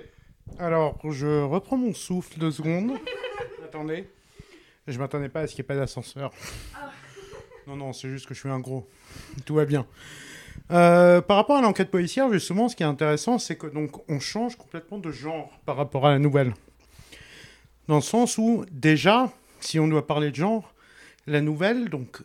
[0.59, 2.93] Alors, je reprends mon souffle deux secondes.
[3.65, 4.09] Attendez.
[4.87, 6.31] Je m'attendais pas à ce qu'il n'y ait pas d'ascenseur.
[7.67, 8.89] Non, non, c'est juste que je suis un gros.
[9.45, 9.89] Tout va bien.
[10.71, 14.21] Euh, par rapport à l'enquête policière, justement, ce qui est intéressant, c'est que donc on
[14.21, 16.55] change complètement de genre par rapport à la nouvelle.
[17.89, 20.75] Dans le sens où, déjà, si on doit parler de genre,
[21.27, 22.23] la nouvelle, donc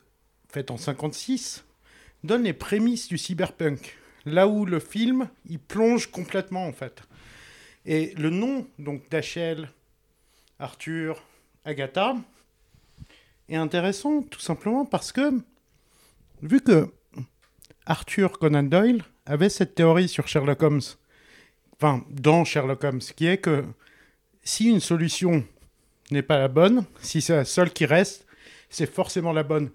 [0.48, 1.66] faite en 56,
[2.24, 3.98] donne les prémices du cyberpunk.
[4.26, 7.02] Là où le film, il plonge complètement en fait.
[7.86, 9.70] Et le nom donc d'Achel,
[10.60, 11.24] Arthur,
[11.66, 12.16] Agatha
[13.50, 15.42] est intéressant tout simplement parce que
[16.42, 16.92] vu que
[17.86, 20.82] Arthur Conan Doyle avait cette théorie sur Sherlock Holmes,
[21.74, 23.66] enfin dans Sherlock Holmes, qui est que
[24.44, 25.44] si une solution
[26.12, 28.26] n'est pas la bonne, si c'est la seule qui reste,
[28.70, 29.72] c'est forcément la bonne.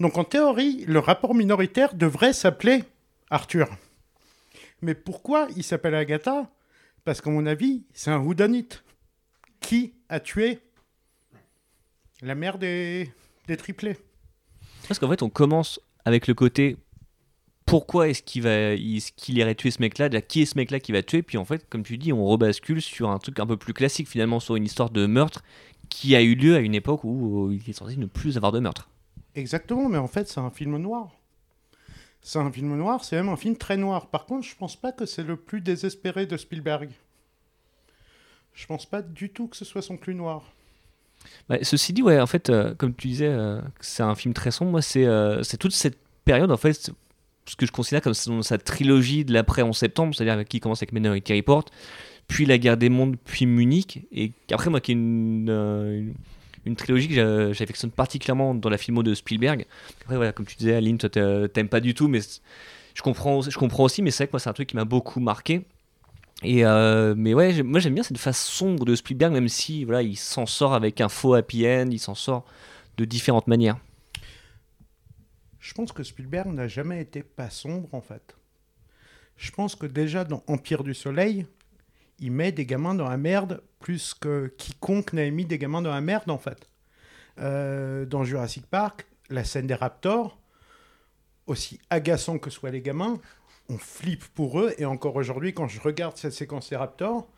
[0.00, 2.84] Donc en théorie, le rapport minoritaire devrait s'appeler
[3.28, 3.68] Arthur.
[4.82, 6.50] Mais pourquoi il s'appelle Agatha?
[7.04, 8.68] Parce qu'à mon avis, c'est un whodunit.
[9.60, 10.58] Qui a tué
[12.22, 13.10] la mère des,
[13.46, 13.96] des triplés?
[14.88, 16.76] Parce qu'en fait, on commence avec le côté
[17.66, 21.02] pourquoi est-ce qu'il va, qu'il irait tuer ce mec-là, qui est ce mec-là qui va
[21.02, 23.72] tuer, puis en fait, comme tu dis, on rebascule sur un truc un peu plus
[23.72, 25.44] classique finalement, sur une histoire de meurtre
[25.88, 28.58] qui a eu lieu à une époque où il est censé ne plus avoir de
[28.58, 28.88] meurtre.
[29.36, 31.19] Exactement, mais en fait, c'est un film noir.
[32.22, 34.08] C'est un film noir, c'est même un film très noir.
[34.08, 36.90] Par contre, je pense pas que c'est le plus désespéré de Spielberg.
[38.52, 40.42] Je pense pas du tout que ce soit son plus noir.
[41.48, 44.50] Bah, ceci dit, ouais, en fait, euh, comme tu disais, euh, c'est un film très
[44.50, 44.70] sombre.
[44.72, 46.90] Moi, c'est euh, c'est toute cette période, en fait,
[47.46, 50.92] ce que je considère comme sa trilogie de l'après 11 septembre, c'est-à-dire qui commence avec
[50.92, 51.64] Minority Report,
[52.28, 54.06] puis La guerre des mondes, puis Munich.
[54.12, 56.14] Et après, moi, qui est une,
[56.64, 59.66] une, trilogie que j'affectionne particulièrement dans la filmo de Spielberg.
[60.02, 62.20] Après, voilà, comme tu disais, Aline, toi, t'aimes pas du tout, mais
[62.94, 64.84] je comprends, je comprends aussi, mais c'est vrai que moi, c'est un truc qui m'a
[64.84, 65.64] beaucoup marqué.
[66.42, 70.02] Et euh, mais ouais, moi j'aime bien cette face sombre de Spielberg, même si voilà,
[70.02, 72.46] il s'en sort avec un faux happy end, il s'en sort
[72.96, 73.78] de différentes manières.
[75.58, 78.36] Je pense que Spielberg n'a jamais été pas sombre en fait.
[79.36, 81.46] Je pense que déjà dans Empire du Soleil,
[82.20, 85.90] il met des gamins dans la merde plus que quiconque n'avait mis des gamins dans
[85.90, 86.68] la merde en fait.
[87.38, 90.38] Euh, dans Jurassic Park, la scène des raptors,
[91.46, 93.18] aussi agaçant que soient les gamins,
[93.68, 94.74] on flippe pour eux.
[94.78, 97.28] Et encore aujourd'hui, quand je regarde cette séquence des raptors,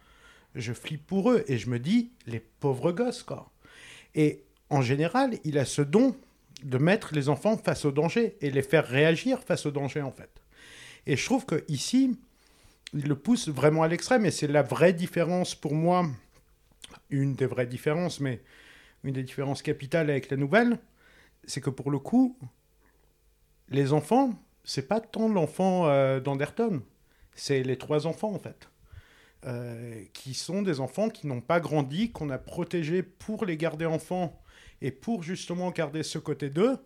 [0.55, 3.51] je flippe pour eux et je me dis, les pauvres gosses, quoi.
[4.15, 6.17] Et en général, il a ce don
[6.63, 10.13] de mettre les enfants face au danger et les faire réagir face au danger, en
[10.13, 10.31] fait.
[11.07, 12.17] Et je trouve que ici,
[12.93, 16.07] il le pousse vraiment à l'extrême et c'est la vraie différence pour moi,
[17.11, 18.43] une des vraies différences, mais
[19.05, 20.79] une des différences capitales avec la nouvelle,
[21.45, 22.39] c'est que pour le coup,
[23.69, 26.83] les enfants, c'est pas tant l'enfant euh, d'Anderton,
[27.35, 28.69] c'est les trois enfants en fait.
[29.45, 33.87] Euh, qui sont des enfants qui n'ont pas grandi, qu'on a protégés pour les garder
[33.87, 34.41] enfants
[34.81, 36.77] et pour justement garder ce côté d'eux,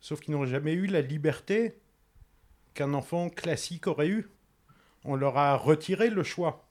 [0.00, 1.79] sauf qu'ils n'ont jamais eu la liberté
[2.74, 4.30] qu'un enfant classique aurait eu.
[5.04, 6.68] On leur a retiré le choix.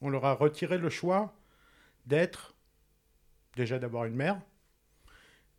[0.00, 1.34] On leur a retiré le choix
[2.06, 2.54] d'être,
[3.56, 4.40] déjà d'avoir une mère,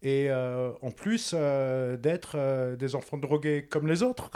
[0.02, 4.32] et euh, en plus euh, d'être euh, des enfants drogués comme les autres.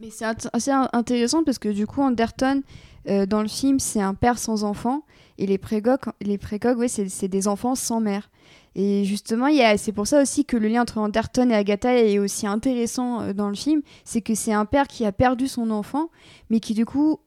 [0.00, 2.62] Mais c'est assez intéressant parce que du coup, Anderton,
[3.06, 5.02] dans le film, c'est un père sans enfant,
[5.38, 8.28] et les précoques, les précoques c'est des enfants sans mère.
[8.74, 12.46] Et justement, c'est pour ça aussi que le lien entre Anderton et Agatha est aussi
[12.46, 13.82] intéressant euh, dans le film.
[14.04, 16.10] C'est que c'est un père qui a perdu son enfant,
[16.48, 17.18] mais qui du coup,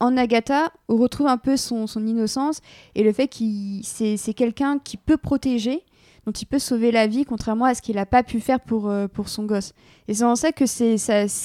[0.00, 2.60] en Agatha, retrouve un peu son, son innocence
[2.96, 5.84] et le fait qu'il c'est quelqu'un qui peut protéger.
[6.26, 8.90] dont il peut sauver la vie, contrairement à ce qu'il n'a pas pu faire pour,
[8.90, 9.72] euh, pour son gosse.
[10.10, 10.96] Et c'est en ça que c'est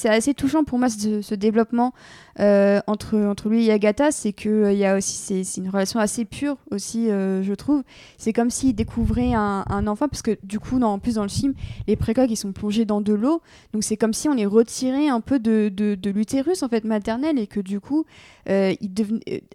[0.08, 1.94] assez touchant pour moi ce, développement
[2.40, 6.24] euh, entre, lui et Agatha, c'est que euh, y a aussi c'est une relation assez
[6.24, 7.84] pure aussi, je trouve.
[8.18, 11.54] C'est comme s'il découvrait un, enfant, parce que du coup, en plus dans le film,
[11.86, 13.40] les précoques ils sont plongés dans de l'eau,
[13.72, 15.70] donc c'est comme si on les retirait un peu de,
[16.10, 17.38] l'utérus en fait maternel.
[17.38, 18.04] Et que du coup,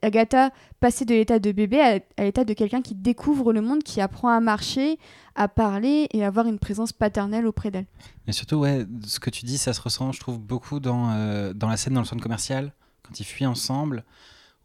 [0.01, 3.83] Agatha passait de l'état de bébé à, à l'état de quelqu'un qui découvre le monde,
[3.83, 4.97] qui apprend à marcher,
[5.35, 7.87] à parler et avoir une présence paternelle auprès d'elle.
[8.27, 11.53] Mais surtout, ouais, ce que tu dis, ça se ressent, je trouve, beaucoup dans, euh,
[11.53, 14.03] dans la scène dans le centre commercial, quand ils fuient ensemble,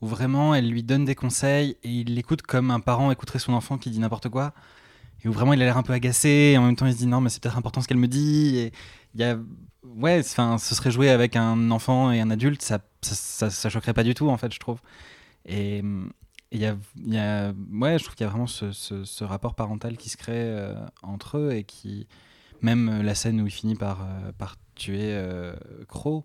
[0.00, 3.52] où vraiment elle lui donne des conseils et il l'écoute comme un parent écouterait son
[3.52, 4.52] enfant qui dit n'importe quoi.
[5.24, 6.98] Et où vraiment il a l'air un peu agacé, et en même temps il se
[6.98, 8.56] dit non, mais c'est peut-être important ce qu'elle me dit.
[8.58, 8.72] Et
[9.14, 9.38] il y a.
[9.84, 13.94] Ouais, enfin, ce serait joué avec un enfant et un adulte, ça, ça, ça, choquerait
[13.94, 14.80] pas du tout, en fait, je trouve.
[15.46, 15.82] Et,
[16.52, 16.66] il y
[17.18, 20.34] a, ouais, je trouve qu'il y a vraiment ce, ce, rapport parental qui se crée
[20.36, 22.06] euh, entre eux et qui,
[22.62, 25.18] même euh, la scène où il finit par, euh, par tuer
[25.88, 26.24] Crow,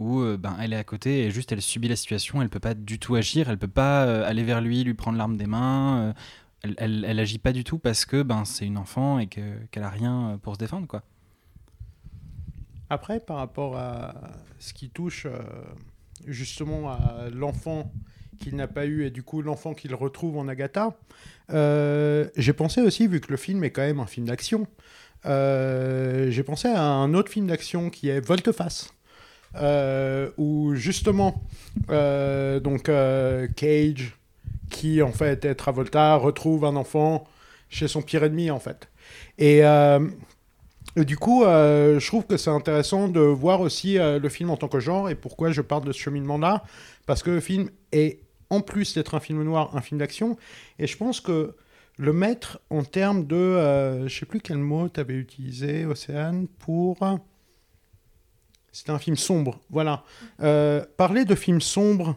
[0.00, 2.74] où ben, elle est à côté et juste elle subit la situation, elle peut pas
[2.74, 6.14] du tout agir, elle peut pas aller vers lui, lui prendre l'arme des mains,
[6.62, 9.90] elle, elle, agit pas du tout parce que ben, c'est une enfant et qu'elle a
[9.90, 10.86] rien pour se défendre.
[10.86, 11.02] quoi.
[12.88, 14.14] Après, par rapport à
[14.58, 15.26] ce qui touche
[16.26, 17.92] justement à l'enfant
[18.36, 20.96] qu'il n'a pas eu et du coup l'enfant qu'il retrouve en Agatha.
[21.52, 24.66] Euh, j'ai pensé aussi, vu que le film est quand même un film d'action,
[25.26, 28.92] euh, j'ai pensé à un autre film d'action qui est Volteface.
[29.56, 31.44] Euh, où justement,
[31.88, 32.90] donc
[33.56, 34.18] Cage,
[34.70, 37.24] qui en fait est Travolta, retrouve un enfant
[37.68, 38.88] chez son pire ennemi en fait.
[39.38, 44.56] Et, et du coup, je trouve que c'est intéressant de voir aussi le film en
[44.56, 46.64] tant que genre et pourquoi je parle de ce cheminement-là,
[47.06, 50.36] parce que le film est en plus d'être un film noir, un film d'action.
[50.78, 51.54] Et je pense que
[51.96, 53.36] le mettre en termes de.
[53.36, 56.98] Euh, je sais plus quel mot tu avais utilisé, Océane, pour.
[58.72, 60.02] C'était un film sombre, voilà.
[60.42, 62.16] Euh, parler de films sombres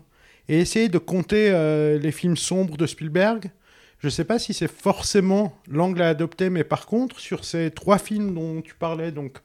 [0.49, 3.51] et essayer de compter euh, les films sombres de Spielberg,
[3.99, 7.69] je ne sais pas si c'est forcément l'angle à adopter, mais par contre, sur ces
[7.69, 9.37] trois films dont tu parlais, donc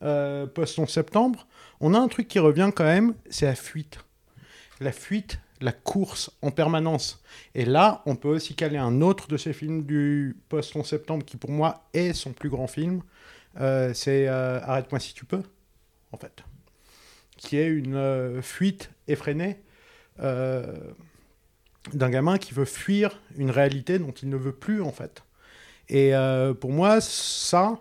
[0.00, 1.46] post-11 septembre,
[1.80, 3.98] on a un truc qui revient quand même, c'est la fuite.
[4.80, 7.22] La fuite la course en permanence.
[7.54, 11.36] Et là, on peut aussi caler un autre de ces films du post-11 septembre qui,
[11.36, 13.02] pour moi, est son plus grand film.
[13.60, 15.42] Euh, c'est euh, Arrête-moi si tu peux,
[16.12, 16.42] en fait.
[17.36, 19.60] Qui est une euh, fuite effrénée
[20.18, 25.22] d'un gamin qui veut fuir une réalité dont il ne veut plus, en fait.
[25.90, 26.12] Et
[26.58, 27.78] pour moi, ça,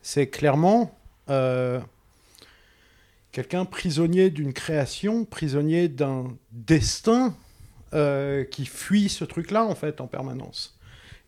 [0.00, 0.96] c'est clairement
[3.32, 7.34] quelqu'un prisonnier d'une création, prisonnier d'un destin
[7.94, 10.78] euh, qui fuit ce truc-là en fait en permanence.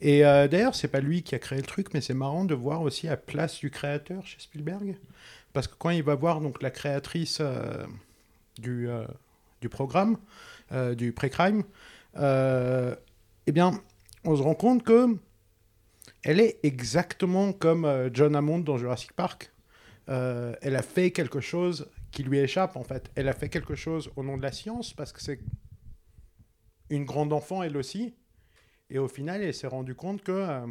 [0.01, 2.55] Et euh, d'ailleurs, c'est pas lui qui a créé le truc, mais c'est marrant de
[2.55, 4.97] voir aussi la place du créateur chez Spielberg,
[5.55, 7.85] parce que quand il va voir donc la créatrice euh,
[8.59, 8.88] du,
[9.61, 10.19] du programme,
[10.97, 11.64] du pré-crime,
[12.17, 13.81] eh bien,
[14.25, 15.17] on se rend compte que
[16.23, 19.54] elle est exactement comme John Hammond dans Jurassic Park.
[20.07, 23.11] Elle a fait quelque chose qui lui échappe en fait.
[23.14, 25.40] Elle a fait quelque chose au nom de la science parce que c'est
[26.90, 28.14] une grande enfant elle aussi.
[28.90, 30.67] Et au final, elle s'est rendue compte que euh,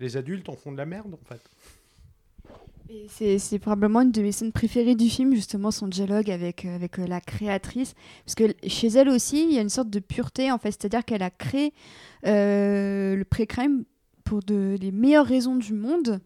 [0.00, 1.42] les adultes en font de la merde en fait.
[3.08, 6.98] C'est probablement une de mes scènes préférées du film, justement son dialogue avec, euh, avec
[6.98, 7.94] euh, la créatrice.
[8.24, 10.70] Parce que chez elle aussi, il y a une sorte de pureté, en fait.
[10.70, 11.74] C'est-à-dire qu'elle a créé
[12.22, 13.84] le pré-crime
[14.24, 16.22] pour de, les meilleures raisons du monde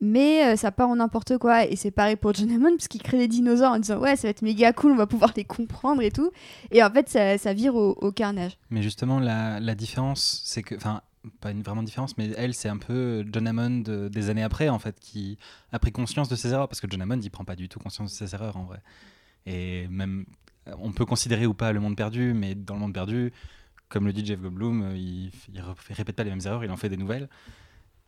[0.00, 1.64] mais euh, ça part en n'importe quoi.
[1.64, 4.28] Et c'est pareil pour John Hammond parce qu'il crée des dinosaures en disant ouais ça
[4.28, 6.30] va être méga cool on va pouvoir les comprendre et tout.
[6.70, 8.58] Et en fait ça, ça vire au, carnage.
[8.70, 11.02] Mais justement la, la différence c'est que enfin
[11.40, 14.78] pas une vraiment différence mais elle c'est un peu John Hammond des années après en
[14.78, 15.38] fait qui
[15.72, 16.68] a pris conscience de ses erreurs.
[16.68, 18.82] Parce que John Hammond il prend pas du tout conscience de ses erreurs en vrai.
[19.46, 20.26] Et même
[20.78, 23.32] on peut considérer ou pas le monde perdu mais dans le monde perdu
[23.88, 26.88] comme le dit Jeff Goldblum il, il répète pas les mêmes erreurs il en fait
[26.88, 27.28] des nouvelles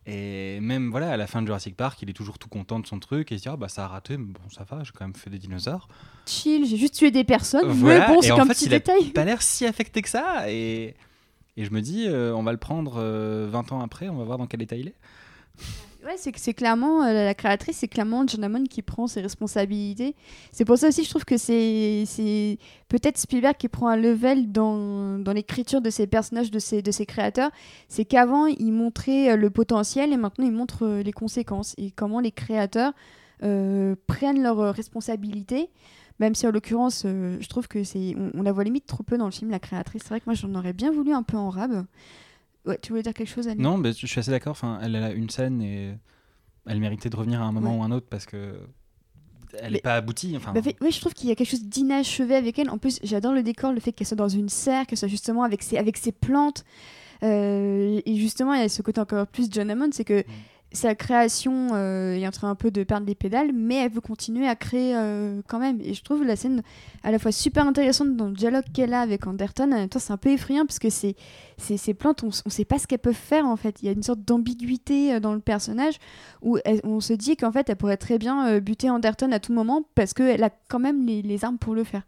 [0.05, 2.87] et même voilà, à la fin de Jurassic Park, il est toujours tout content de
[2.87, 4.83] son truc et il se dit ah, bah ça a raté, mais bon ça va,
[4.83, 5.87] j'ai quand même fait des dinosaures.
[6.25, 7.69] Chill, j'ai juste tué des personnes.
[7.69, 8.07] Voilà.
[8.07, 9.09] bon, c'est un petit il détail.
[9.09, 10.95] A pas l'air si affecté que ça et,
[11.57, 14.23] et je me dis euh, on va le prendre 20 euh, ans après, on va
[14.23, 14.95] voir dans quel état il est.
[16.05, 20.15] Ouais, c'est c'est clairement euh, la créatrice, c'est clairement John qui prend ses responsabilités.
[20.53, 25.21] C'est pour ça aussi, je trouve que c'est peut-être Spielberg qui prend un level dans,
[25.33, 27.51] l'écriture de ses personnages, de ses créateurs.
[27.89, 31.91] C'est qu'avant il montrait euh, le potentiel et maintenant il montre euh, les conséquences et
[31.91, 32.93] comment les créateurs
[33.41, 35.69] prennent leurs responsabilités.
[36.19, 37.79] Même si en l'occurrence, je trouve que
[38.37, 40.01] on, la voit limite trop peu dans le film, la créatrice.
[40.03, 41.85] C'est vrai que moi j'en aurais bien voulu un peu en rab.
[42.65, 43.61] Ouais, tu voulais dire quelque chose, Annie?
[43.61, 44.51] Non, mais je suis assez d'accord.
[44.51, 45.93] Enfin, elle a une scène et
[46.67, 47.79] elle méritait de revenir à un moment Ouais.
[47.79, 48.59] ou un autre parce que
[49.59, 50.35] elle n'est pas aboutie.
[50.37, 52.69] Enfin, Bah, fait- ouais, je trouve qu'il y a quelque chose d'inachevé avec elle.
[52.69, 55.43] En plus, j'adore le décor, le fait qu'elle soit dans une serre, qu'elle soit justement
[55.43, 56.63] avec ses, avec ses plantes.
[57.23, 60.23] Euh, et justement, il y a ce côté encore plus John Hammond, c'est que
[60.71, 64.01] sa création euh, est en train un peu de perdre les pédales, mais elle veut
[64.01, 65.79] continuer à créer euh, quand même.
[65.81, 66.61] Et je trouve la scène
[67.01, 69.63] à la fois super intéressante dans le dialogue qu'elle a avec Anderton.
[69.63, 71.15] En même temps, c'est un peu effrayant parce que c'est,
[71.57, 73.81] c'est- ces plantes, on ne sait pas ce qu'elles peuvent faire en fait.
[73.81, 75.95] Il y a une sorte d'ambiguïté euh, dans le personnage
[76.43, 79.39] où elle- on se dit qu'en fait, elle pourrait très bien euh, buter Anderton à
[79.39, 82.03] tout moment parce qu'elle a quand même les, les armes pour le faire.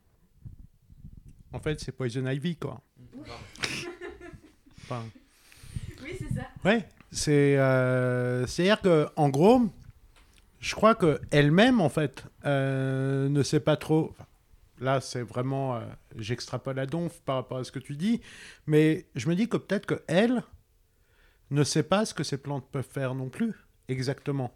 [1.51, 2.79] En fait, c'est Poison Ivy, quoi.
[4.83, 5.03] Enfin,
[6.03, 6.41] Oui, c'est ça.
[6.63, 7.57] ouais, c'est.
[7.57, 9.61] euh, C'est-à-dire que, en gros,
[10.59, 14.15] je crois que elle-même, en fait, euh, ne sait pas trop.
[14.79, 15.75] Là, c'est vraiment.
[15.77, 15.81] euh,
[16.17, 18.21] J'extrapole à donf par rapport à ce que tu dis.
[18.67, 20.43] Mais je me dis que peut-être que elle
[21.51, 23.53] ne sait pas ce que ces plantes peuvent faire non plus,
[23.89, 24.53] exactement.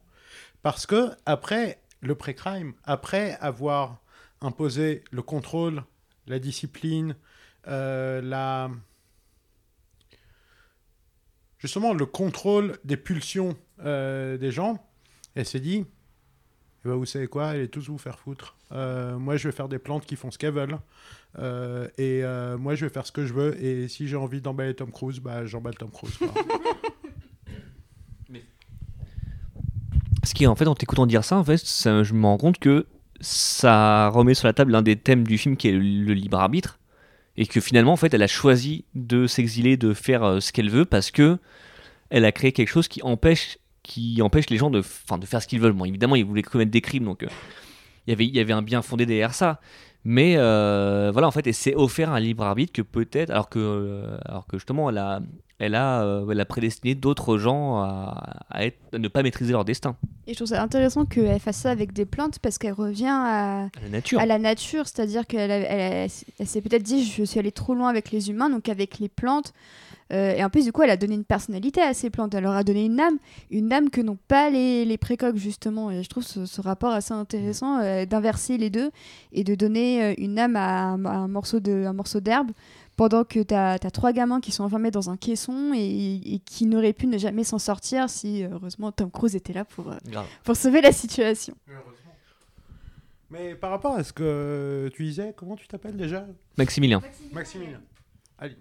[0.64, 4.00] Parce que, après le pré-crime, après avoir
[4.42, 5.84] imposé le contrôle,
[6.28, 7.16] la discipline,
[7.66, 8.70] la.
[11.66, 14.86] Justement, le contrôle des pulsions euh, des gens,
[15.34, 15.84] elle s'est dit
[16.84, 18.56] eh ben, vous savez quoi, allez tous vous faire foutre.
[18.72, 20.78] Euh, moi, je vais faire des plantes qui font ce qu'elles veulent.
[21.40, 23.60] Euh, et euh, moi, je vais faire ce que je veux.
[23.60, 26.16] Et si j'ai envie d'emballer Tom Cruise, bah, j'emballe Tom Cruise.
[26.18, 26.28] quoi.
[30.24, 32.60] Ce qui, en fait, en t'écoutant dire ça, en fait, ça- je me rends compte
[32.60, 32.86] que
[33.22, 36.38] ça remet sur la table l'un des thèmes du film qui est le, le libre
[36.40, 36.80] arbitre.
[37.38, 40.70] Et que finalement, en fait, elle a choisi de s'exiler, de faire euh, ce qu'elle
[40.70, 41.38] veut parce que
[42.10, 45.60] elle a créé quelque chose qui empêche, qui empêche les gens de, faire ce qu'ils
[45.60, 45.74] veulent.
[45.74, 47.28] Bon, évidemment, ils voulaient commettre des crimes, donc euh,
[48.08, 49.60] il y avait, un bien fondé derrière ça.
[50.04, 54.18] Mais euh, voilà, en fait, elle s'est offert un libre arbitre que peut-être, alors que,
[54.26, 55.20] alors que justement, elle a,
[55.60, 59.52] elle a, euh, elle a prédestiné d'autres gens à, à être- à ne pas maîtriser
[59.54, 59.96] leur destin.
[60.28, 63.64] Et je trouve ça intéressant qu'elle fasse ça avec des plantes parce qu'elle revient à,
[63.66, 64.20] À la nature.
[64.20, 67.90] à la nature, c'est-à-dire qu'elle elle, elle s'est peut-être dit je suis allée trop loin
[67.90, 69.54] avec les humains, donc avec les plantes.
[70.14, 72.36] Euh, et en plus, du coup, elle a donné une personnalité à ces plantes.
[72.36, 73.18] Elle leur a donné une âme,
[73.50, 75.90] une âme que n'ont pas les, les précoques, justement.
[75.90, 78.92] Et je trouve ce, ce rapport assez intéressant euh, d'inverser les deux
[79.34, 82.52] et de donner une âme à un, à un morceau de- un morceau d'herbe
[82.96, 86.66] pendant que tu as, trois gamins qui sont enfermés dans un caisson et, et qui
[86.66, 89.98] n'auraient pu ne jamais s'en sortir si, euh, heureusement, Tom Cruise était là pour, euh,
[90.44, 91.56] pour sauver la situation.
[93.30, 96.26] Mais par rapport à ce que tu disais, comment tu t'appelles déjà?
[96.58, 97.02] Maximilien.
[97.34, 97.82] Maximilien.
[98.38, 98.56] Allez.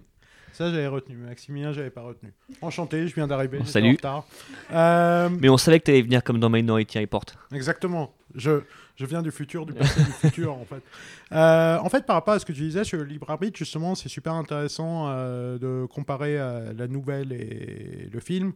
[0.53, 1.17] Ça, j'avais retenu.
[1.17, 2.33] Maximilien, j'avais pas retenu.
[2.63, 3.61] Enchanté, je viens d'arriver.
[3.67, 3.89] Salut.
[3.89, 4.27] en retard.
[4.73, 7.25] Euh, Mais on savait que t'allais venir comme dans Minority Report.
[7.53, 8.15] Exactement.
[8.35, 8.61] Je,
[8.97, 10.83] je viens du futur, du passé, du futur, en fait.
[11.33, 13.97] Euh, en fait, par rapport à ce que tu disais sur le libre arbitre, justement,
[13.97, 18.53] c'est super intéressant euh, de comparer euh, la nouvelle et le film.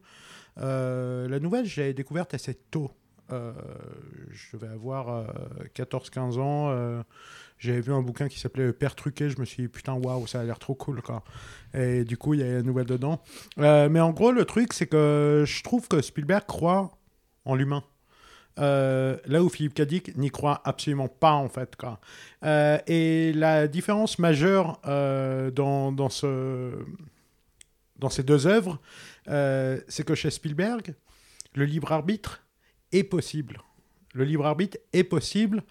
[0.56, 2.92] La nouvelle, j'ai découverte assez tôt.
[3.30, 5.26] Je devais avoir
[5.74, 7.02] 14-15 ans.
[7.58, 9.30] j'avais vu un bouquin qui s'appelait Père Truquet.
[9.30, 11.02] Je me suis dit, putain, waouh, ça a l'air trop cool.
[11.02, 11.24] Quoi.
[11.74, 13.20] Et du coup, il y a la nouvelle dedans.
[13.56, 16.96] Mais en gros, le truc, c'est que je trouve que Spielberg croit
[17.44, 17.82] en l'humain.
[18.58, 21.76] Euh, là où Philippe Cadic n'y croit absolument pas en fait.
[21.76, 22.00] Quoi.
[22.44, 26.08] Euh, et la différence majeure euh, dans, dans,
[27.98, 28.80] dans ces deux œuvres,
[29.26, 30.94] c'est que chez Spielberg,
[31.54, 32.42] le libre arbitre
[32.92, 33.60] est possible.
[34.14, 35.62] Le libre arbitre est possible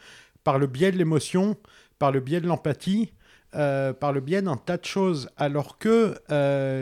[0.43, 1.57] par le biais de l'émotion,
[1.99, 3.11] par le biais de l'empathie,
[3.51, 6.15] par le biais d'un tas de choses, alors que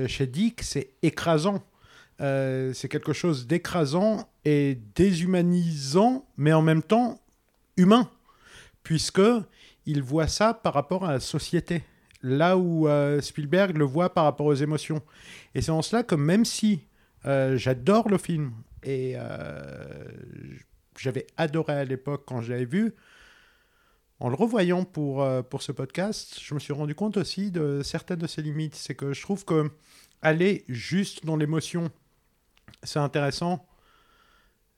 [0.07, 1.63] chez Dick, c'est écrasant.
[2.21, 7.21] Euh, c'est quelque chose d'écrasant et déshumanisant, mais en même temps
[7.77, 8.09] humain,
[8.83, 9.21] puisque
[9.85, 11.83] il voit ça par rapport à la société,
[12.21, 15.01] là où euh, Spielberg le voit par rapport aux émotions.
[15.53, 16.81] Et c'est en cela que même si
[17.25, 18.53] euh, j'adore le film
[18.83, 19.15] et
[20.97, 22.93] j'avais adoré à l'époque quand je l'avais vu,
[24.19, 28.19] en le revoyant pour, pour ce podcast, je me suis rendu compte aussi de certaines
[28.19, 28.75] de ses limites.
[28.75, 29.69] C'est que je trouve que
[30.21, 31.91] aller juste dans l'émotion,
[32.83, 33.65] c'est intéressant,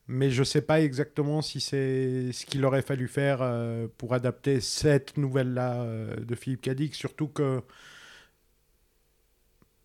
[0.07, 4.13] mais je ne sais pas exactement si c'est ce qu'il aurait fallu faire euh, pour
[4.13, 7.61] adapter cette nouvelle-là euh, de Philippe Cadic, surtout que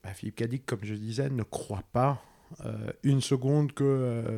[0.05, 2.23] bah, Philippe Cadic, comme je disais, ne croit pas
[2.65, 4.33] euh, une seconde que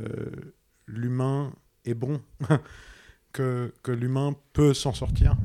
[0.86, 1.52] l'humain
[1.84, 2.22] est bon,
[3.32, 5.36] que, que l'humain peut s'en sortir.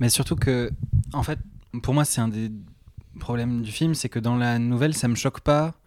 [0.00, 0.70] Mais surtout que,
[1.12, 1.38] en fait,
[1.82, 2.50] pour moi, c'est un des
[3.20, 5.79] problèmes du film, c'est que dans la nouvelle, ça me choque pas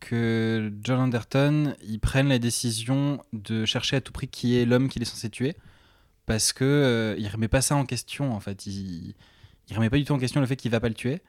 [0.00, 4.88] que John Anderton il prenne la décision de chercher à tout prix qui est l'homme
[4.88, 5.56] qu'il est censé tuer,
[6.26, 8.32] parce que euh, il remet pas ça en question.
[8.32, 9.14] En fait, il,
[9.68, 11.20] il remet pas du tout en question le fait qu'il va pas le tuer.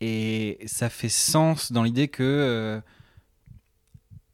[0.00, 2.80] Et ça fait sens dans l'idée que, euh,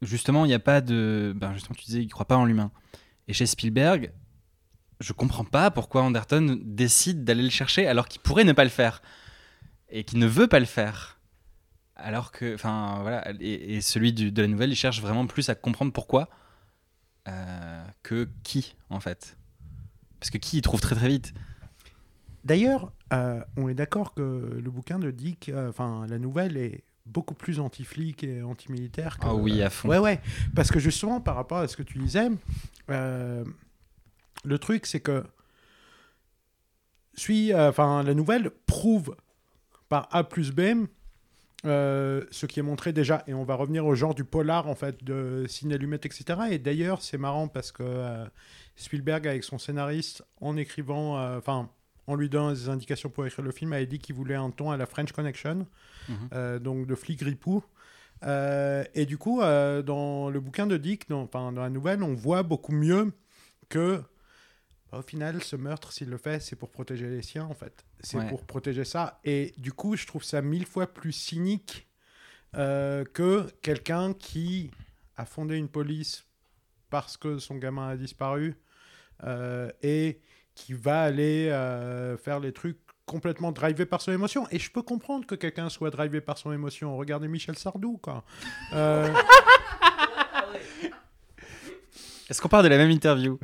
[0.01, 1.33] justement, il n'y a pas de.
[1.35, 2.71] Ben, justement, tu disais, il croit pas en l'humain.
[3.27, 4.11] Et chez Spielberg,
[4.99, 8.69] je comprends pas pourquoi Anderton décide d'aller le chercher alors qu'il pourrait ne pas le
[8.69, 9.01] faire.
[9.89, 11.19] Et qu'il ne veut pas le faire.
[11.95, 12.55] Alors que.
[12.55, 13.31] Enfin, voilà.
[13.39, 16.29] Et, et celui du- de la nouvelle, il cherche vraiment plus à comprendre pourquoi
[17.27, 19.37] euh, que qui, en fait.
[20.19, 21.33] Parce que qui, il trouve très très vite.
[22.43, 24.21] D'ailleurs, euh, on est d'accord que
[24.63, 29.17] le bouquin de Dick, euh, enfin la nouvelle est beaucoup plus anti-flic et anti-militaire.
[29.21, 29.89] Ah oui, à fond.
[29.89, 30.19] Ouais, ouais.
[30.55, 32.29] Parce que justement, par rapport à ce que tu disais,
[32.87, 33.45] le
[34.59, 35.23] truc, c'est que
[37.15, 39.15] suis, enfin, la nouvelle prouve
[39.89, 40.87] par A plus B
[41.65, 44.75] euh, ce qui est montré déjà, et on va revenir au genre du polar en
[44.75, 46.39] fait de Ciné Allumette, etc.
[46.51, 48.25] Et d'ailleurs, c'est marrant parce que euh,
[48.75, 51.69] Spielberg, avec son scénariste, en écrivant, euh, enfin,
[52.07, 54.71] en lui donnant des indications pour écrire le film, avait dit qu'il voulait un ton
[54.71, 55.67] à la French Connection,
[56.09, 56.59] Mhm.
[56.59, 57.63] donc de flic ripou.
[58.25, 63.13] Et du coup, dans le bouquin de Dick, dans la nouvelle, on voit beaucoup mieux
[63.69, 64.01] que,
[64.91, 67.85] bah, au final, ce meurtre, s'il le fait, c'est pour protéger les siens, en fait.
[68.01, 68.27] C'est Ouais.
[68.29, 69.19] pour protéger ça.
[69.23, 71.87] Et du coup, je trouve ça mille fois plus cynique
[72.55, 74.71] euh, que quelqu'un qui
[75.17, 76.25] a fondé une police
[76.89, 78.55] parce que son gamin a disparu
[79.23, 80.19] euh, et
[80.55, 84.45] qui va aller euh, faire les trucs complètement drivé par son émotion.
[84.51, 86.97] Et je peux comprendre que quelqu'un soit drivé par son émotion.
[86.97, 88.23] Regardez Michel Sardou, quoi.
[88.73, 89.07] Euh,
[92.29, 93.39] Est-ce qu'on parle de la même interview?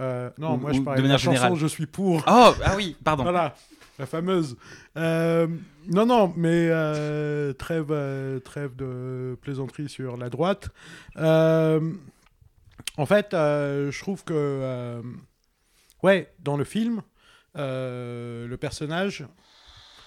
[0.00, 1.54] Euh, non, Ou- moi je parle de de la manière chanson.
[1.56, 2.22] Je suis pour.
[2.26, 3.24] Oh, ah oui, pardon.
[3.24, 3.54] Voilà,
[3.98, 4.56] la fameuse.
[4.96, 5.46] Euh,
[5.88, 10.70] non, non, mais euh, trêve, euh, trêve de plaisanterie sur la droite.
[12.96, 15.02] En fait, je trouve que,
[16.02, 17.02] ouais, dans le film,
[17.54, 19.24] le personnage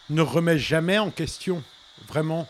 [0.10, 1.64] ne remet jamais en question
[2.08, 2.48] vraiment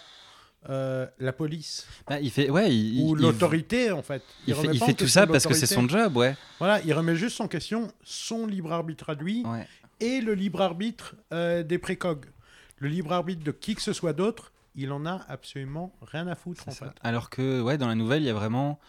[0.70, 4.22] euh, la police Bah, il fait, ouais, il, ou il- l'autorité, en fait.
[4.46, 6.36] Il, fait, il tout ça parce que c'est son job, ouais.
[6.60, 9.68] Voilà, il remet juste en question son libre arbitre à lui ouais.
[10.00, 12.26] et le libre arbitre euh, des précogs.
[12.78, 16.36] Le libre arbitre de qui que ce soit d'autre, il en a absolument rien à
[16.36, 16.86] foutre en fait.
[17.04, 18.80] Alors que, ouais, dans la nouvelle, il y a vraiment.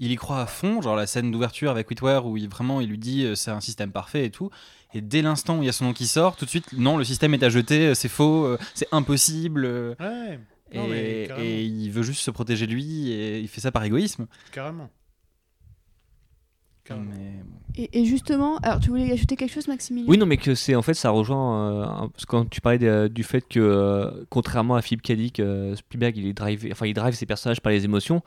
[0.00, 2.88] Il y croit à fond, genre la scène d'ouverture avec Whitwer où il, vraiment il
[2.88, 4.50] lui dit euh, c'est un système parfait et tout.
[4.94, 6.96] Et dès l'instant où il y a son nom qui sort, tout de suite, non,
[6.96, 9.64] le système est à jeter, c'est faux, c'est impossible.
[10.00, 10.40] Ouais,
[10.74, 14.26] Non, et, il veut juste se protéger lui et il fait ça par égoïsme.
[14.52, 14.90] carrément.
[16.84, 17.12] Carrément.
[17.16, 17.44] Mais
[17.80, 20.08] Et, et justement, alors tu voulais ajouter quelque chose, Maximilien?
[20.08, 22.60] Oui, non, mais que c'est en fait ça rejoint euh, un- parce que quand tu
[22.60, 25.12] parlais de- du fait que euh, contrairement à Philippe K.
[25.12, 28.20] Dick, euh, Spielberg il est drivé, enfin il drive ses personnages par les émotions.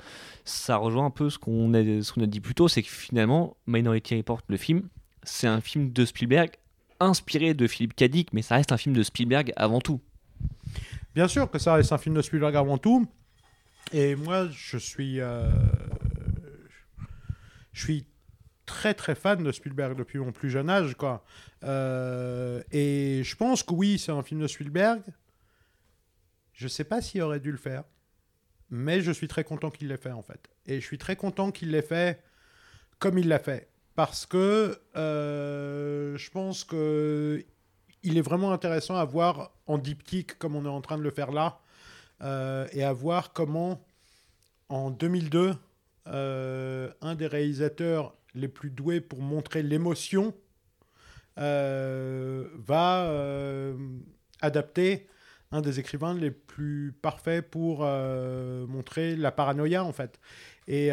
[0.46, 1.84] Ça rejoint un peu ce qu'on a,
[2.28, 4.84] dit plus tôt, c'est que finalement Minority Report, le film,
[5.24, 6.52] c'est un film de Spielberg
[7.02, 8.06] inspiré de Philippe K.
[8.06, 10.00] Dick, mais ça reste un film de Spielberg avant tout.
[11.16, 13.08] Bien sûr que ça reste un film de Spielberg avant tout.
[13.94, 15.50] Et moi, je suis, euh,
[17.72, 18.06] je suis
[18.66, 21.24] très très fan de Spielberg depuis mon plus jeune âge, quoi.
[21.64, 25.04] Euh, et je pense que oui, c'est un film de Spielberg.
[26.52, 27.86] Je sais pas s'il aurait dû le faire,
[28.70, 30.50] mais je suis très content qu'il l'ait fait en fait.
[30.66, 32.22] Et je suis très content qu'il l'ait fait
[33.00, 37.46] comme il l'a fait, parce que euh, je pense que
[38.06, 41.12] il est vraiment intéressant à voir en diptyque comme on est en train de le
[41.12, 41.60] faire là,
[42.22, 43.86] euh, et à voir comment
[44.70, 45.56] en 2002,
[46.08, 50.34] euh, un des réalisateurs les plus doués pour montrer l'émotion
[51.38, 53.12] euh, va
[54.42, 55.08] adapter
[55.52, 60.20] un des écrivains les plus parfaits pour montrer la paranoïa en fait.
[60.68, 60.92] Et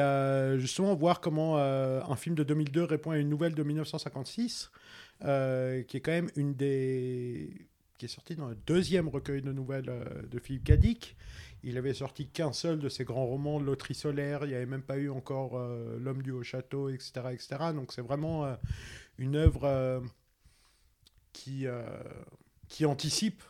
[0.58, 4.70] justement voir comment un film de 2002 répond à une nouvelle de 1956,
[5.24, 9.52] euh, qui est quand même une des qui est sortie dans le deuxième recueil de
[9.52, 11.16] nouvelles euh, de Philippe Cadic.
[11.62, 14.44] Il avait sorti qu'un seul de ses grands romans, Loterie solaire.
[14.44, 17.56] Il n'y avait même pas eu encore euh, L'homme du haut château, etc., etc.
[17.72, 18.56] Donc c'est vraiment
[19.18, 20.02] une œuvre
[21.32, 21.66] qui
[22.68, 23.44] qui anticipe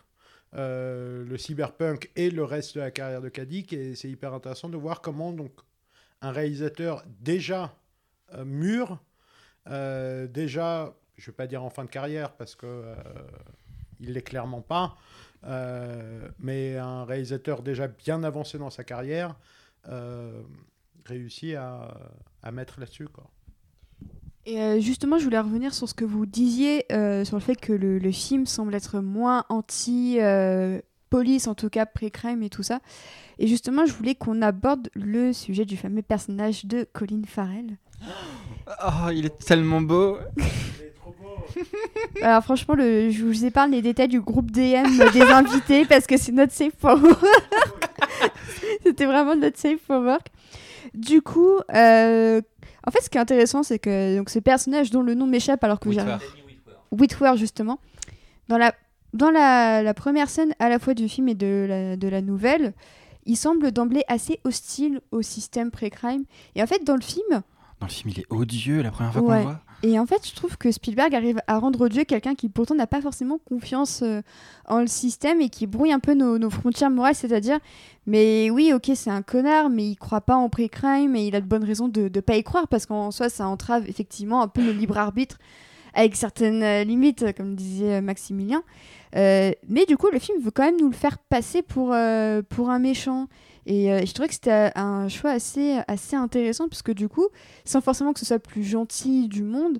[0.52, 3.72] le cyberpunk et le reste de la carrière de Cadic.
[3.72, 5.52] Et c'est hyper intéressant de voir comment donc
[6.20, 7.74] un réalisateur déjà
[8.44, 9.02] mûr,
[9.66, 12.94] déjà, je vais pas dire en fin de carrière parce que euh,
[14.00, 14.96] il l'est clairement pas,
[15.44, 19.36] euh, mais un réalisateur déjà bien avancé dans sa carrière
[19.88, 20.42] euh,
[21.04, 21.96] réussit à,
[22.42, 23.30] à mettre là-dessus quoi.
[24.44, 27.54] Et euh, justement, je voulais revenir sur ce que vous disiez, euh, sur le fait
[27.54, 32.80] que le, le film semble être moins anti-police, en tout cas pré-crime et tout ça.
[33.38, 37.76] Et justement, je voulais qu'on aborde le sujet du fameux personnage de Colin Farrell.
[38.84, 40.18] Oh, il est tellement beau.
[42.22, 46.16] Alors franchement, le, je vous épargne les détails du groupe DM des invités parce que
[46.16, 47.20] c'est notre safe for work.
[48.82, 50.26] C'était vraiment notre safe for work.
[50.94, 52.40] Du coup, euh,
[52.86, 55.62] en fait, ce qui est intéressant, c'est que donc, ce personnage dont le nom m'échappe
[55.64, 56.18] alors que j'arrive...
[56.90, 57.78] Whitwer, justement.
[58.48, 58.74] Dans la,
[59.14, 62.20] dans la, la première scène, à la fois du film et de la, de la
[62.20, 62.74] nouvelle,
[63.24, 66.24] il semble d'emblée assez hostile au système pré-crime.
[66.54, 67.42] Et en fait, dans le film,
[67.82, 69.38] Dans le film, il est odieux la première fois qu'on Ouais.
[69.38, 69.60] le voit.
[69.82, 72.86] et en fait, je trouve que Spielberg arrive à rendre odieux quelqu'un qui pourtant n'a
[72.86, 74.22] pas forcément confiance euh,
[74.68, 77.58] en le système et qui brouille un peu nos, nos frontières morales, c'est-à-dire,
[78.06, 81.40] mais oui, ok, c'est un connard, mais il croit pas en pré-crime et il a
[81.40, 84.48] de bonnes raisons de ne pas y croire parce qu'en soi, ça entrave effectivement un
[84.48, 85.38] peu le libre arbitre
[85.94, 88.62] avec certaines euh, limites, comme disait euh, Maximilien.
[89.16, 92.42] Euh, mais du coup, le film veut quand même nous le faire passer pour, euh,
[92.48, 93.26] pour un méchant.
[93.66, 97.28] Et euh, je trouvais que c'était un choix assez, assez intéressant, puisque du coup,
[97.64, 99.78] sans forcément que ce soit plus gentil du monde,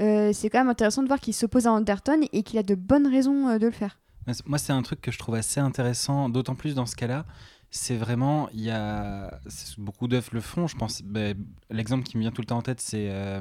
[0.00, 2.74] euh, c'est quand même intéressant de voir qu'il s'oppose à Anderton et qu'il a de
[2.74, 3.98] bonnes raisons euh, de le faire.
[4.46, 7.26] Moi, c'est un truc que je trouve assez intéressant, d'autant plus dans ce cas-là.
[7.70, 9.40] C'est vraiment, il y a
[9.78, 10.66] beaucoup d'œuvres le font.
[10.66, 11.36] Je pense, ben,
[11.70, 13.40] l'exemple qui me vient tout le temps en tête, c'est, euh,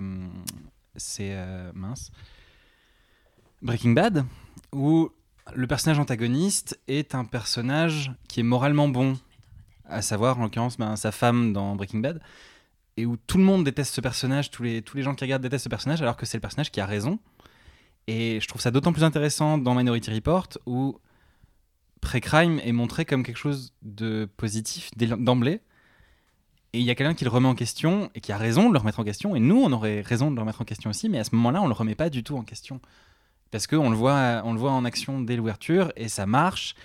[0.95, 2.11] c'est euh, mince,
[3.61, 4.25] Breaking Bad,
[4.71, 5.09] où
[5.53, 9.17] le personnage antagoniste est un personnage qui est moralement bon,
[9.91, 12.21] à savoir en l'occurrence ben, sa femme dans Breaking Bad,
[12.97, 15.43] et où tout le monde déteste ce personnage, tous les tous les gens qui regardent
[15.43, 17.19] détestent ce personnage, alors que c'est le personnage qui a raison.
[18.07, 20.99] Et je trouve ça d'autant plus intéressant dans Minority Report où
[22.01, 25.61] pré-crime est montré comme quelque chose de positif d'emblée.
[26.73, 28.73] Et il y a quelqu'un qui le remet en question et qui a raison de
[28.73, 29.35] le remettre en question.
[29.35, 31.09] Et nous, on aurait raison de le remettre en question aussi.
[31.09, 32.79] Mais à ce moment-là, on le remet pas du tout en question.
[33.51, 36.75] Parce qu'on le, le voit en action dès l'ouverture et ça marche.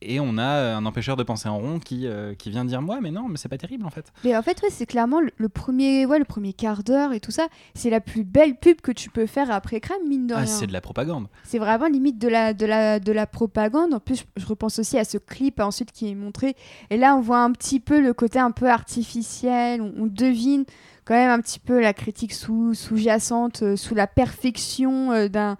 [0.00, 3.00] Et on a un empêcheur de penser en rond qui, euh, qui vient dire Moi,
[3.02, 4.12] mais non, mais c'est pas terrible en fait.
[4.24, 7.18] Mais en fait, ouais, c'est clairement le, le premier, ouais, le premier quart d'heure et
[7.20, 7.48] tout ça.
[7.74, 10.46] C'est la plus belle pub que tu peux faire après crime, mine de Ah, rien.
[10.46, 11.26] c'est de la propagande.
[11.42, 13.92] C'est vraiment limite de la, de, la, de la propagande.
[13.92, 16.54] En plus, je repense aussi à ce clip ensuite qui est montré.
[16.90, 19.82] Et là, on voit un petit peu le côté un peu artificiel.
[19.82, 20.64] On, on devine
[21.08, 25.56] quand même un petit peu la critique sous, sous-jacente, euh, sous la perfection euh, d'un,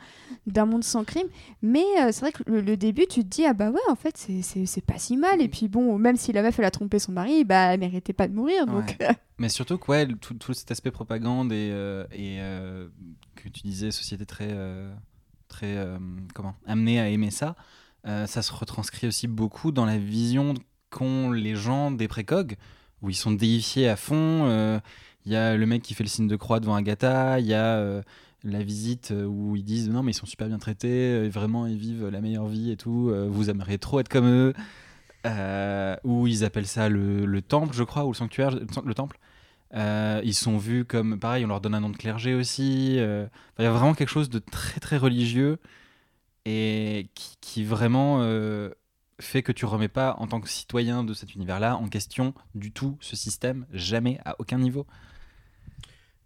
[0.47, 1.27] d'un monde sans crime.
[1.63, 3.95] Mais euh, c'est vrai que le, le début, tu te dis, ah bah ouais, en
[3.95, 5.41] fait, c'est, c'est, c'est pas si mal.
[5.41, 8.13] Et puis bon, même si la meuf, elle a trompé son mari, bah elle méritait
[8.13, 8.67] pas de mourir.
[8.67, 8.99] Donc,
[9.39, 11.69] Mais surtout que ouais, tout, tout cet aspect propagande et,
[12.13, 12.41] et
[13.37, 14.55] que tu disais, société très,
[15.49, 15.79] très
[16.35, 17.55] comment, amenée à aimer ça,
[18.05, 20.55] ça se retranscrit aussi beaucoup dans la vision
[20.91, 22.57] qu'ont les gens des précogs,
[23.01, 24.81] où ils sont déifiés à fond.
[25.27, 27.55] Il y a le mec qui fait le signe de croix devant Agatha, il y
[27.55, 28.03] a euh,
[28.45, 31.67] la visite euh, où ils disent non mais ils sont super bien traités, euh, vraiment
[31.67, 34.55] ils vivent la meilleure vie et tout, vous aimeriez trop être comme eux.
[35.27, 39.19] Euh, où ils appellent ça le, le temple, je crois, ou le sanctuaire, le temple.
[39.75, 42.95] Ils sont vus comme, pareil, on leur donne un nom de clergé aussi.
[42.95, 45.59] Il y a vraiment quelque chose de très très religieux
[46.47, 47.09] et
[47.41, 48.23] qui, vraiment
[49.21, 52.73] fait que tu remets pas, en tant que citoyen de cet univers-là, en question du
[52.73, 54.87] tout ce système, jamais, à aucun niveau.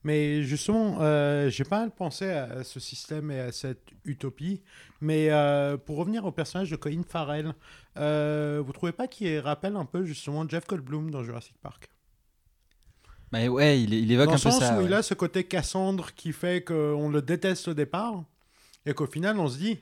[0.05, 4.63] Mais justement, euh, j'ai pas mal pensé à ce système et à cette utopie.
[5.01, 7.55] Mais euh, pour revenir au personnage de Colin Farrell,
[7.99, 11.89] euh, vous trouvez pas qu'il rappelle un peu justement Jeff Goldblum dans Jurassic Park?
[13.31, 14.75] Mais ouais, il, il évoque Dans un le peu sens ça.
[14.75, 14.85] où ouais.
[14.87, 18.25] il a ce côté Cassandre qui fait qu'on le déteste au départ
[18.85, 19.79] et qu'au final on se dit,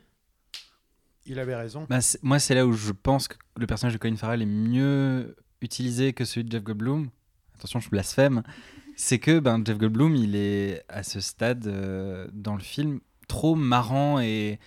[1.26, 1.86] il avait raison.
[1.88, 5.36] Bah, moi, c'est là où je pense que le personnage de Colin Farrell est mieux
[5.60, 7.10] utilisé que celui de Jeff Goldblum.
[7.56, 8.42] Attention, je blasphème.
[8.96, 13.54] C'est que ben, Jeff Goldblum, il est à ce stade euh, dans le film trop
[13.54, 14.58] marrant et,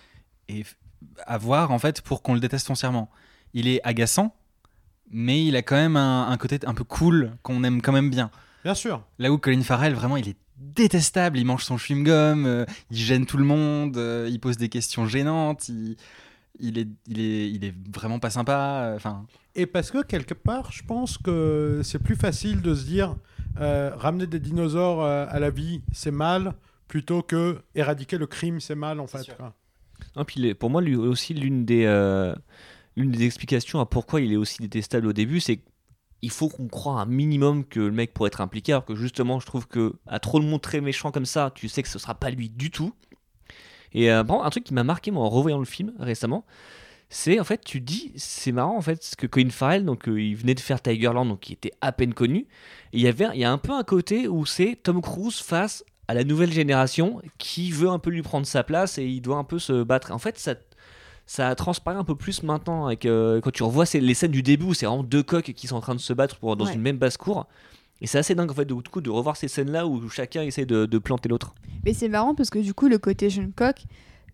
[1.26, 3.10] à voir en fait pour qu'on le déteste foncièrement.
[3.52, 4.34] Il est agaçant,
[5.10, 8.10] mais il a quand même un, un côté un peu cool qu'on aime quand même
[8.10, 8.30] bien.
[8.64, 9.04] Bien sûr.
[9.18, 11.38] Là où Colin Farrell, vraiment, il est détestable.
[11.38, 15.06] Il mange son chewing-gum, euh, il gêne tout le monde, euh, il pose des questions
[15.06, 15.96] gênantes, il,
[16.58, 18.82] il, est, il, est, il est vraiment pas sympa.
[18.84, 22.84] euh, Enfin, Et parce que quelque part, je pense que c'est plus facile de se
[22.84, 23.16] dire
[23.60, 26.54] euh, ramener des dinosaures euh, à la vie, c'est mal,
[26.88, 29.36] plutôt que éradiquer le crime, c'est mal en fait.
[29.36, 29.54] quoi.
[30.16, 32.34] Non, puis il pour moi, lui aussi, l'une des, euh,
[32.96, 35.60] l'une des explications à pourquoi il est aussi détestable au début, c'est
[36.20, 39.40] qu'il faut qu'on croit un minimum que le mec pourrait être impliqué, alors que justement,
[39.40, 42.14] je trouve que à trop le montrer méchant comme ça, tu sais que ce sera
[42.14, 42.92] pas lui du tout.
[43.94, 46.44] Et euh, par contre, un truc qui m'a marqué moi en revoyant le film récemment,
[47.08, 50.20] c'est en fait, tu dis, c'est marrant en fait, parce que Colin Farrell, donc euh,
[50.20, 52.46] il venait de faire Tigerland, donc il était à peine connu.
[52.92, 55.38] Et il y avait, il y a un peu un côté où c'est Tom Cruise
[55.40, 59.20] face à la nouvelle génération qui veut un peu lui prendre sa place et il
[59.20, 60.12] doit un peu se battre.
[60.12, 60.54] En fait, ça,
[61.26, 64.66] ça transparaît un peu plus maintenant avec, euh, quand tu revois les scènes du début
[64.66, 66.74] où c'est vraiment deux coqs qui sont en train de se battre pour, dans Ouais.
[66.74, 67.46] une même basse-cour.
[68.04, 70.66] Et c'est assez dingue en fait de, coup, de revoir ces scènes-là où chacun essaie
[70.66, 71.54] de, de planter l'autre.
[71.86, 73.82] Mais c'est marrant parce que du coup, le côté jeune coq,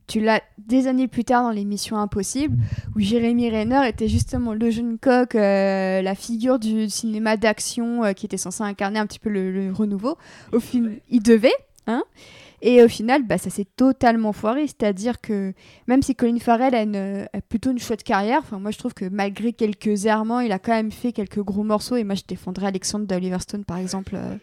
[0.08, 2.58] tu l'as des années plus tard dans l'émission Impossible,
[2.96, 8.12] où Jérémy Renner était justement le jeune coq, euh, la figure du cinéma d'action euh,
[8.12, 10.18] qui était censé incarner un petit peu le, le renouveau.
[10.52, 11.54] Au film, il devait,
[11.86, 12.02] hein
[12.62, 14.66] et au final, bah, ça s'est totalement foiré.
[14.66, 15.54] C'est-à-dire que
[15.86, 19.06] même si Colin Farrell a, une, a plutôt une chouette carrière, moi je trouve que
[19.06, 21.96] malgré quelques errements, il a quand même fait quelques gros morceaux.
[21.96, 24.14] Et moi je défendrais Alexandre d'Oliver Stone par exemple.
[24.16, 24.36] euh,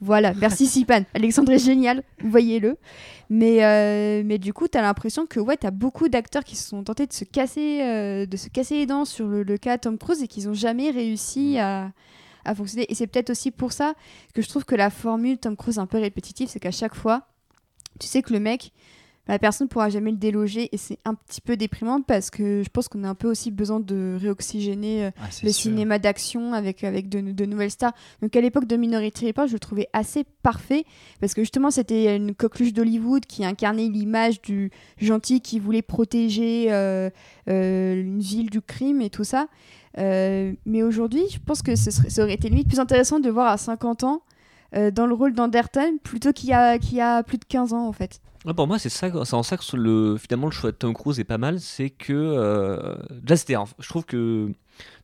[0.00, 1.04] voilà, merci Sipan.
[1.14, 2.76] Alexandre est génial, voyez-le.
[3.30, 6.54] Mais, euh, mais du coup, tu as l'impression que ouais, tu as beaucoup d'acteurs qui
[6.56, 9.56] se sont tentés de se casser, euh, de se casser les dents sur le, le
[9.58, 11.92] cas Tom Cruise et qui n'ont jamais réussi à,
[12.44, 12.86] à fonctionner.
[12.90, 13.94] Et c'est peut-être aussi pour ça
[14.34, 17.26] que je trouve que la formule Tom Cruise un peu répétitive, c'est qu'à chaque fois,
[17.98, 18.72] tu sais que le mec,
[19.28, 22.62] la personne ne pourra jamais le déloger et c'est un petit peu déprimant parce que
[22.62, 25.62] je pense qu'on a un peu aussi besoin de réoxygéner euh, Ah, le sûr.
[25.62, 27.92] cinéma d'action avec, avec de, de nouvelles stars.
[28.22, 30.84] Donc à l'époque de Minority Report, je le trouvais assez parfait
[31.20, 36.66] parce que justement c'était une coqueluche d'Hollywood qui incarnait l'image du gentil qui voulait protéger
[36.70, 37.10] euh,
[37.48, 39.48] euh, une ville du crime et tout ça.
[39.98, 43.28] Euh, mais aujourd'hui, je pense que ce serait- ça aurait été limite plus intéressant de
[43.30, 44.22] voir à 50 ans
[44.74, 47.92] euh, dans le rôle d'Anderton plutôt qu'il y, a- a plus de 15 ans en
[47.92, 48.20] fait.
[48.44, 48.88] Ouais, pour moi, c'est
[49.32, 51.58] en ça que le, finalement le choix de Tom Cruise est pas mal.
[51.58, 54.52] C'est que euh, déjà, c'était, je trouve que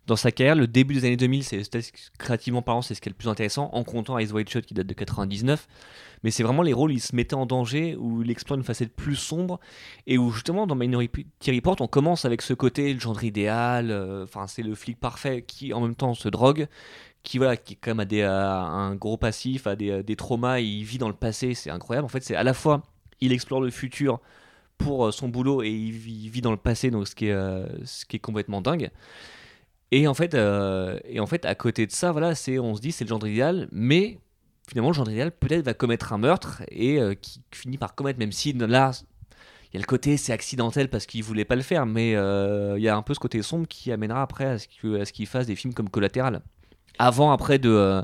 [0.07, 1.63] dans sa carrière, le début des années 2000, c'est
[2.19, 4.75] créativement parlant, c'est ce qui est le plus intéressant, en comptant Ice White Shot qui
[4.75, 5.67] date de 99.
[6.25, 8.65] Mais c'est vraiment les rôles où il se mettait en danger, où il explore une
[8.65, 9.59] facette plus sombre,
[10.07, 13.91] et où justement dans Minority Report, on commence avec ce côté le genre idéal.
[13.91, 16.69] euh, Enfin, c'est le flic parfait qui en même temps se drogue.
[17.23, 20.65] Qui, voilà, qui quand même a des, un gros passif, a des, des traumas, et
[20.65, 22.05] il vit dans le passé, c'est incroyable.
[22.05, 22.83] En fait, c'est à la fois
[23.21, 24.21] il explore le futur
[24.79, 27.67] pour euh, son boulot et il vit, dans le passé, donc ce qui est, euh,
[27.85, 28.91] ce qui est complètement dingue.
[29.93, 32.81] Et en fait, euh, et en fait, à côté de ça, voilà, c'est, on se
[32.81, 34.19] dit c'est le genre idéal, mais
[34.67, 38.19] finalement le genre idéal peut-être va commettre un meurtre et euh, qui finit par commettre,
[38.19, 38.93] même si là,
[39.71, 42.79] il y a le côté c'est accidentel parce qu'il voulait pas le faire, mais euh,
[42.79, 45.47] il y a un peu ce côté sombre qui amènera après à ce qu'il fasse
[45.47, 46.41] des films comme Collatéral.
[47.03, 48.03] Avant, après de euh,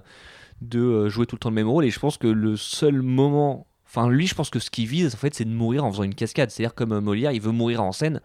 [0.74, 3.66] euh, jouer tout le temps le même rôle, et je pense que le seul moment
[3.90, 6.03] Enfin, lui, je pense que ce qu'il vise, en fait, c'est de mourir en faisant
[6.03, 6.51] une cascade.
[6.51, 8.20] C'est-à-dire, comme euh, Molière, il veut mourir en scène.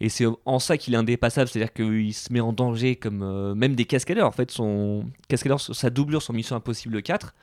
[0.00, 1.48] Et c'est en ça qu'il est indépassable.
[1.48, 4.26] C'est-à-dire qu'il se met en danger, comme même des cascadeurs.
[4.26, 7.34] En fait, son cascadeur, sa doublure sur Mission Impossible 4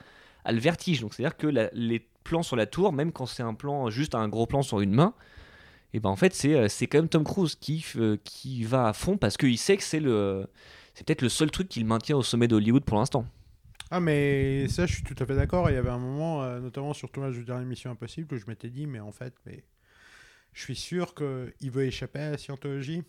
[0.45, 1.01] a le vertige.
[1.01, 4.27] Donc, c'est-à-dire que les plans sur la tour, même quand c'est un plan, juste un
[4.27, 5.15] gros plan sur une main,
[5.93, 7.83] et ben en fait, c'est quand même Tom Cruise qui,
[8.23, 10.47] qui va à fond parce qu'il sait que c'est le.
[10.99, 13.23] C'est peut-être le seul truc qui le maintient au sommet d'Hollywood pour l'instant.
[13.89, 15.69] Ah, mais ça, je suis tout à fait d'accord.
[15.69, 18.37] Il y avait un moment, euh, notamment sur le tournage du dernier Mission Impossible, où
[18.37, 19.63] je m'étais dit, mais en fait, mais
[20.51, 23.03] je suis sûr qu'il veut échapper à la scientologie.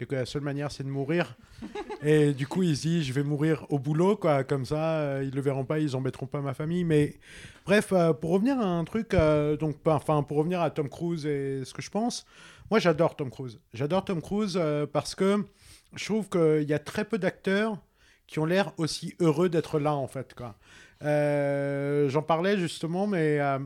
[0.00, 1.36] Et que la seule manière, c'est de mourir.
[2.02, 4.42] et du coup, il se dit, je vais mourir au boulot, quoi.
[4.42, 6.82] Comme ça, euh, ils le verront pas, ils embêteront pas ma famille.
[6.82, 7.20] Mais
[7.64, 10.88] bref, euh, pour revenir à un truc, euh, donc, pas- enfin, pour revenir à Tom
[10.88, 12.26] Cruise et ce que je pense,
[12.68, 13.60] moi, j'adore Tom Cruise.
[13.74, 15.44] J'adore Tom Cruise euh, parce que
[15.94, 17.76] je trouve qu'il y a très peu d'acteurs
[18.26, 20.54] qui ont l'air aussi heureux d'être là, en fait, quoi.
[21.02, 23.58] Euh, J'en parlais justement, mais euh,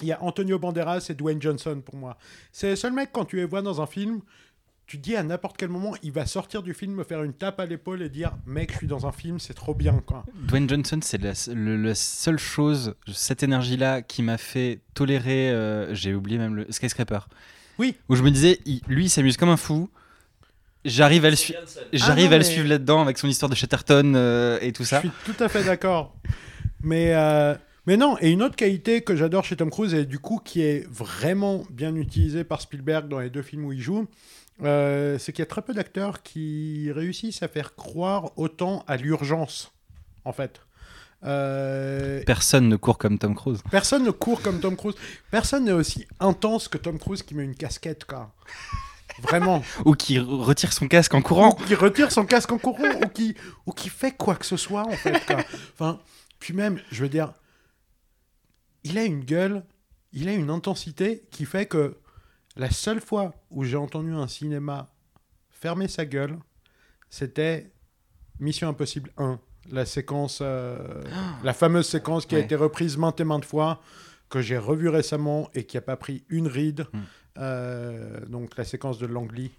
[0.00, 2.16] il y a Antonio Banderas et Dwayne Johnson pour moi.
[2.52, 4.20] C'est le seul mec, quand tu les vois dans un film,
[4.86, 7.32] tu te dis à n'importe quel moment, il va sortir du film, me faire une
[7.32, 10.24] tape à l'épaule et dire Mec, je suis dans un film, c'est trop bien, quoi.
[10.34, 15.50] Dwayne Johnson, c'est la, le- la seule chose, cette énergie-là, qui m'a fait tolérer.
[15.50, 17.20] euh, J'ai oublié même le Skyscraper.
[17.78, 17.96] Oui.
[18.08, 19.88] Où je me disais, il- lui, il s'amuse comme un fou.
[20.84, 21.56] J'arrive à le, j'arrive
[21.92, 24.84] Ah non, à le mais- suivre là-dedans avec son histoire de Chatterton euh, et tout
[24.84, 25.00] ça.
[25.02, 26.14] Je suis tout à fait d'accord.
[26.82, 27.54] Mais, euh,
[27.86, 30.60] mais non, et une autre qualité que j'adore chez Tom Cruise, et du coup qui
[30.62, 34.06] est vraiment bien utilisée par Spielberg dans les deux films où il joue,
[34.62, 38.96] euh, c'est qu'il y a très peu d'acteurs qui réussissent à faire croire autant à
[38.98, 39.72] l'urgence,
[40.26, 40.60] en fait.
[41.24, 43.62] Euh, Personne ne court comme Tom Cruise.
[43.70, 44.94] personne ne court comme Tom Cruise.
[45.30, 48.34] Personne n'est aussi intense que Tom Cruise qui met une casquette, quoi.
[49.22, 49.62] Vraiment.
[49.84, 51.56] Ou qui re- retire son casque en courant.
[51.60, 53.34] Ou qui retire son casque en courant, ou qui,
[53.66, 55.24] ou qui fait quoi que ce soit, en fait.
[55.26, 55.36] quoi.
[55.72, 56.00] Enfin,
[56.40, 57.32] puis même, je veux dire,
[58.82, 59.64] il a une gueule,
[60.12, 61.96] il a une intensité qui fait que
[62.56, 64.90] la seule fois où j'ai entendu un cinéma
[65.50, 66.38] fermer sa gueule,
[67.10, 67.72] c'était
[68.40, 69.38] Mission Impossible 1.
[69.70, 71.02] La séquence, euh,
[71.42, 73.80] la fameuse séquence qui a été reprise maintes et maintes fois,
[74.28, 76.86] que j'ai revue récemment et qui n'a pas pris une ride.
[76.92, 76.98] Mm.
[77.38, 79.50] Euh, donc la séquence de Langley,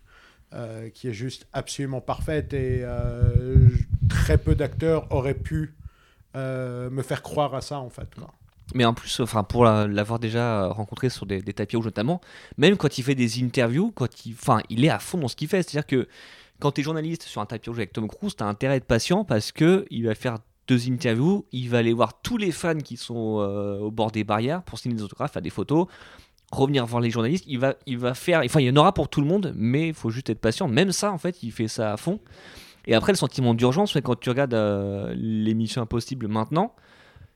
[0.53, 3.67] euh, qui est juste absolument parfaite et euh,
[4.09, 5.73] très peu d'acteurs auraient pu
[6.35, 8.07] me faire croire à ça en fait.
[8.73, 12.19] Mais en plus, enfin, pour la- l'avoir déjà rencontré sur des, des tapis rouges notamment,
[12.57, 15.35] même quand il fait des interviews, quand il, enfin, il est à fond dans ce
[15.37, 15.63] qu'il fait.
[15.63, 16.07] C'est-à-dire que
[16.59, 18.77] quand tu es journaliste sur un tapis rouge avec Tom Cruise, tu as intérêt à
[18.77, 22.51] être patient parce que il va faire deux interviews, il va aller voir tous les
[22.51, 23.13] fans qui sont
[23.81, 25.87] au bord des barrières pour signer des autographes, faire des photos,
[26.55, 27.45] revenir voir les journalistes.
[27.47, 29.89] Il va, il va faire, enfin, il y en aura pour tout le monde, mais
[29.89, 30.67] il faut juste être patient.
[30.67, 32.19] Même ça, en fait, il fait ça à fond.
[32.87, 36.73] Et après, le sentiment d'urgence, quand tu regardes euh, l'émission Impossible maintenant,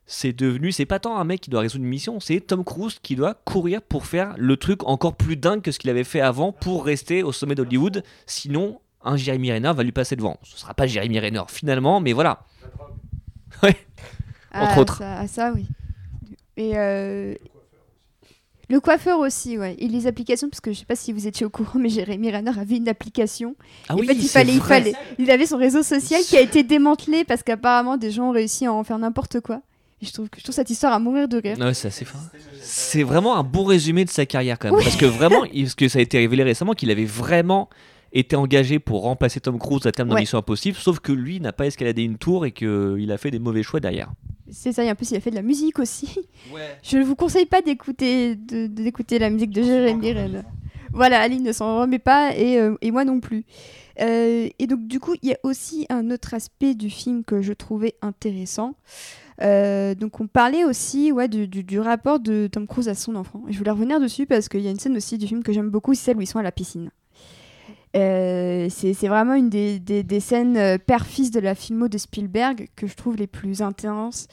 [0.05, 2.97] c'est devenu, c'est pas tant un mec qui doit résoudre une mission, c'est Tom Cruise
[3.01, 6.22] qui doit courir pour faire le truc encore plus dingue que ce qu'il avait fait
[6.22, 8.03] avant pour rester au sommet d'Hollywood.
[8.26, 10.38] Sinon, un Jeremy Renner va lui passer devant.
[10.43, 12.43] Ce sera pas Jeremy Renner finalement, mais voilà.
[13.63, 13.76] Ouais.
[14.53, 14.97] Entre Ah, autres.
[14.97, 15.67] Ça, ça, oui.
[16.57, 17.34] Et euh,
[18.70, 19.76] le coiffeur aussi, ouais.
[19.80, 22.32] Et les applications, parce que je sais pas si vous étiez au courant, mais Jérémy
[22.32, 23.55] Renner avait une application.
[23.88, 24.93] Ah en oui, fait, il fallait, il fallait.
[25.17, 28.65] Il avait son réseau social qui a été démantelé parce qu'apparemment des gens ont réussi
[28.65, 29.61] à en faire n'importe quoi.
[30.01, 31.57] Et je trouve que je trouve cette histoire à mourir de rire.
[31.59, 32.20] Ouais, c'est assez fin.
[32.61, 34.82] C'est vraiment un bon résumé de sa carrière quand même.
[34.82, 37.67] Parce que vraiment, il- parce que ça a été révélé récemment qu'il avait vraiment
[38.12, 40.22] été engagé pour remplacer Tom Cruise à terme dans Ouais.
[40.22, 43.39] Mission Impossible, sauf que lui n'a pas escaladé une tour et qu'il a fait des
[43.39, 44.12] mauvais choix derrière.
[44.51, 46.18] C'est ça, et en plus il a fait de la musique aussi.
[46.53, 46.62] Ouais.
[46.82, 50.41] Je ne vous conseille pas d'écouter de- d'écouter la musique de Jérémy Renner.
[50.91, 53.45] Voilà, Aline ne s'en remet pas et, euh, et moi non plus.
[54.01, 57.41] Euh, et donc du coup, il y a aussi un autre aspect du film que
[57.43, 58.74] je trouvais intéressant.
[59.41, 63.16] Euh, donc on parlait aussi ouais, du, du- du rapport de Tom Cruise à son
[63.16, 63.43] enfant.
[63.47, 65.53] Et je voulais revenir dessus parce qu'il y a une scène aussi du film que
[65.53, 66.89] j'aime beaucoup, c'est celle où ils sont à la piscine.
[67.95, 72.85] Euh, c'est vraiment une des, des- scènes euh, père-fils de la filmo de Spielberg que
[72.85, 74.27] je trouve les plus intenses,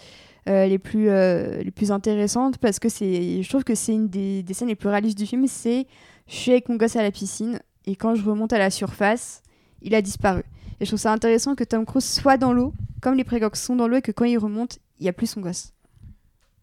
[0.48, 4.42] euh, les, plus, les plus intéressantes parce que c'est, je trouve que c'est une des,
[4.42, 5.46] des scènes les plus réalistes du film.
[5.46, 5.86] C'est
[6.26, 9.42] je suis avec mon gosse à la piscine et quand je remonte à la surface,
[9.80, 10.42] il a disparu.
[10.80, 13.76] Et je trouve ça intéressant que Tom Cruise soit dans l'eau, comme les précoques sont
[13.76, 15.72] dans l'eau et que quand il remonte, il n'y a plus son gosse.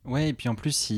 [0.05, 0.91] Ouais, et puis en plus,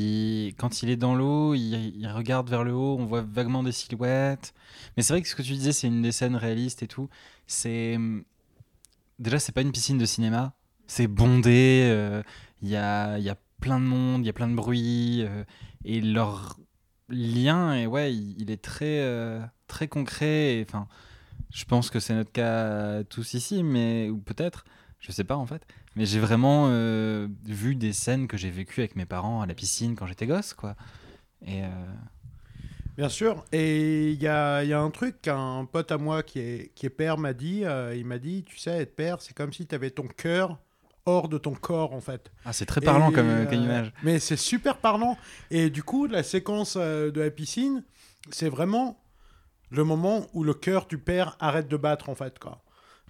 [0.58, 4.52] quand il est dans l'eau, il, regarde vers le haut, on voit vaguement des silhouettes.
[4.96, 7.08] Mais c'est vrai que ce que tu disais, c'est une des scènes réalistes et tout.
[7.46, 7.98] C'est.
[9.18, 10.54] Déjà, c'est pas une piscine de cinéma.
[10.88, 12.22] C'est bondé, euh,
[12.62, 15.22] il y, a, y a plein de monde, il y a plein de bruit.
[15.22, 15.44] euh,
[15.84, 16.58] et leur
[17.08, 20.56] lien, et ouais, il, est très, euh, très concret.
[20.58, 20.88] et, Enfin,
[21.52, 24.64] je pense que c'est notre cas tous ici, mais ou peut-être,
[25.00, 25.62] je sais pas en fait.
[25.94, 29.54] Mais j'ai vraiment euh, vu des scènes que j'ai vécues avec mes parents à la
[29.54, 30.74] piscine quand j'étais gosse, quoi.
[31.46, 31.68] Et euh,
[32.96, 33.44] Bien sûr.
[33.52, 36.86] Et il y a, y a un truc qu'un pote à moi qui est, qui
[36.86, 37.64] est père m'a dit.
[37.64, 40.58] euh, il m'a dit, tu sais, être père, c'est comme si tu avais ton cœur
[41.04, 42.32] hors de ton corps, en fait.
[42.44, 43.92] ah, c'est très parlant Et, comme, euh, comme image.
[44.02, 45.16] Mais c'est super parlant.
[45.50, 47.84] Et du coup, la séquence euh, de la piscine,
[48.30, 48.98] c'est vraiment
[49.70, 52.62] le moment où le cœur du père arrête de battre, en fait, quoi.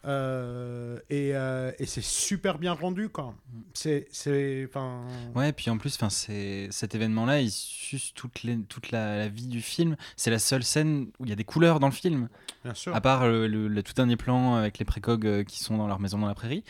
[0.07, 3.35] Euh, et euh, et c'est super bien rendu, quoi.
[3.75, 4.07] C'est...
[4.11, 5.03] c'est- Enfin...
[5.35, 9.49] Ouais, puis en plus, c'est cet événement-là, il suce toute, les- toute la, la vie
[9.49, 9.97] du film.
[10.17, 12.29] C'est la seule scène où il y a des couleurs dans le film,
[12.65, 12.95] Bien sûr.
[12.95, 15.89] à part le, le- le tout dernier plan avec les précogs euh, qui sont dans
[15.89, 16.63] leur maison dans la prairie.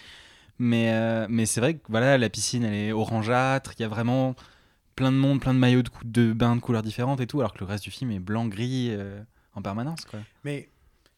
[0.58, 3.88] Mais, euh, mais c'est vrai que voilà, la piscine, elle est orangeâtre, il y a
[3.88, 4.34] vraiment
[4.94, 7.52] plein de monde, plein de maillots de, de bain de couleurs différentes et tout, alors
[7.52, 9.20] que le reste du film est blanc-gris euh,
[9.54, 10.20] en permanence, quoi.
[10.44, 10.70] Mais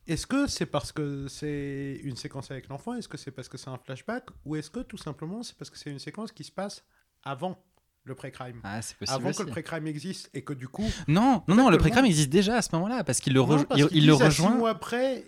[0.08, 2.94] est-ce que c'est parce que c'est une séquence avec l'enfant?
[2.94, 4.24] Est-ce que c'est parce que c'est un flashback?
[4.44, 6.84] Ou est-ce que tout simplement c'est parce que c'est une séquence qui se passe
[7.22, 7.62] avant
[8.04, 8.60] le pré-crime?
[8.64, 9.38] Ah, c'est possible Avant aussi.
[9.38, 10.90] que le pré-crime existe et que du coup.
[11.06, 13.64] Non, non, non, le pré-crime monde- existe déjà à ce moment-là, parce qu'il le, Non,
[13.64, 14.50] parce il, le à six rejoint.
[14.56, 15.24] mois après.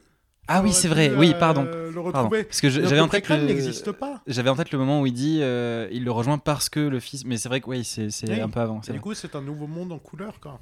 [0.49, 1.63] Ah oui, c'est vrai, oui, euh, pardon.
[1.63, 2.29] Le Pardon.
[2.31, 3.37] Parce que j'avais en tête le...
[3.45, 4.21] n'existe pas.
[4.27, 6.99] J'avais en tête le moment où il dit euh, il le rejoint parce que le
[6.99, 7.25] fils.
[7.25, 8.41] Mais c'est vrai que oui, c'est c'est Oui.
[8.41, 8.79] un peu avant.
[8.81, 8.99] Du vrai.
[8.99, 10.59] coup, c'est un nouveau monde en couleur, quoi.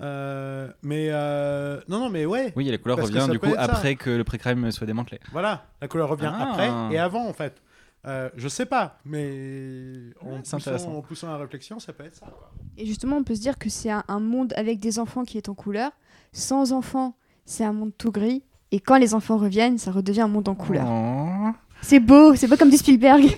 [0.00, 2.52] Euh, mais euh, non, non, mais ouais.
[2.56, 3.60] Oui, la couleur Parce revient du coup ça.
[3.62, 5.20] après que le pré-crime soit démantelé.
[5.32, 6.50] Voilà, la couleur revient Ah.
[6.52, 7.60] après et avant, en fait.
[8.04, 12.26] Euh, je sais pas, mais en, poussant, en poussant la réflexion, ça peut être ça.
[12.26, 12.50] Quoi.
[12.76, 15.38] Et justement, on peut se dire que c'est un, un monde avec des enfants qui
[15.38, 15.92] est en couleur.
[16.32, 17.14] Sans enfants,
[17.44, 18.42] c'est un monde tout gris.
[18.72, 20.86] Et quand les enfants reviennent, ça redevient un monde en couleur.
[20.88, 21.50] Oh.
[21.82, 23.24] C'est beau, c'est beau comme du Spielberg.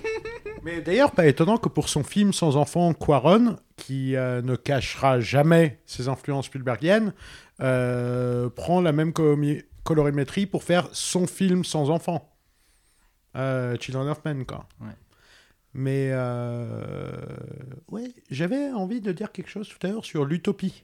[0.65, 5.19] Mais d'ailleurs, pas étonnant que pour son film Sans enfant, Quaron, qui euh, ne cachera
[5.19, 7.13] jamais ses influences Spielbergiennes,
[7.61, 9.13] euh, prend la même
[9.83, 12.35] colorimétrie pour faire son film sans enfant.
[13.37, 14.67] Euh, Children of Men, quoi.
[14.81, 14.87] Ouais.
[15.75, 17.11] Mais euh,
[17.91, 20.83] ouais, j'avais envie de dire quelque chose tout à l'heure sur l'utopie.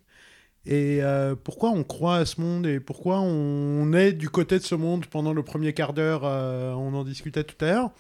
[0.66, 4.64] Et euh, pourquoi on croit à ce monde et pourquoi on est du côté de
[4.64, 7.92] ce monde pendant le premier quart d'heure, euh, on en discutait tout à l'heure.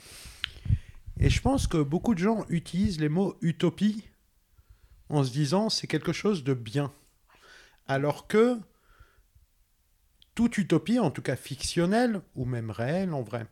[1.20, 4.05] Et je pense que beaucoup de gens utilisent les mots utopie
[5.09, 6.91] en se disant c'est quelque chose de bien.
[7.88, 8.57] Alors que
[10.36, 13.45] toute utopie, en tout cas fictionnelle, ou même réelle en vrai,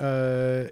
[0.00, 0.68] euh,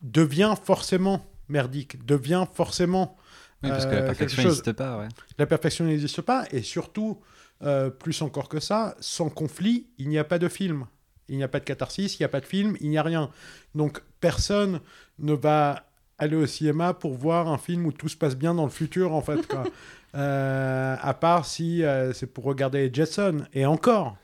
[0.00, 3.16] devient forcément merdique, devient forcément...
[3.62, 5.08] Oui, parce que Euh, la quelque perfection n'existe pas, ouais.
[5.36, 7.20] La perfection n'existe pas, et surtout,
[7.62, 10.86] euh, plus encore que ça, sans conflit, il n'y a pas de film.
[11.28, 13.02] Il n'y a pas de catharsis, il n'y a pas de film, il n'y a
[13.02, 13.30] rien.
[13.74, 14.80] Donc personne
[15.18, 15.84] ne va
[16.18, 19.12] aller au cinéma pour voir un film où tout se passe bien dans le futur,
[19.14, 19.46] en fait.
[19.46, 19.64] Quoi.
[20.14, 23.44] Euh, à part si euh, c'est pour regarder Jetson.
[23.52, 24.16] Et encore,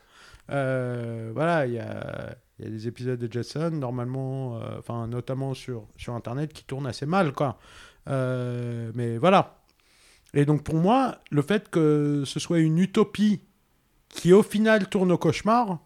[0.49, 5.87] euh, voilà, il y a, y a des épisodes de Jetson, normalement, enfin, notamment sur,
[5.95, 7.59] sur Internet, qui tournent assez mal, quoi.
[8.07, 9.59] Mais voilà.
[10.33, 13.41] Et donc, pour moi, le fait que ce soit une utopie
[14.09, 15.79] qui, au final, tourne au cauchemar,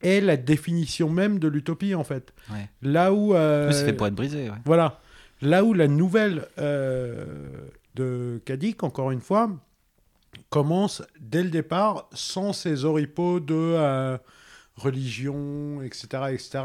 [0.00, 2.32] est la définition même de l'utopie, en fait.
[2.50, 2.68] Ouais.
[2.82, 3.34] Là où...
[3.34, 4.50] euh, c'est fait pour être brisé.
[4.50, 4.56] Ouais.
[4.64, 5.00] voilà.
[5.40, 7.24] Là où la nouvelle euh,
[7.94, 9.50] de Kadik, encore une fois,
[10.50, 14.18] commence dès le départ sans ces oripeaux de euh,
[14.76, 16.06] religion, etc.
[16.32, 16.64] etc.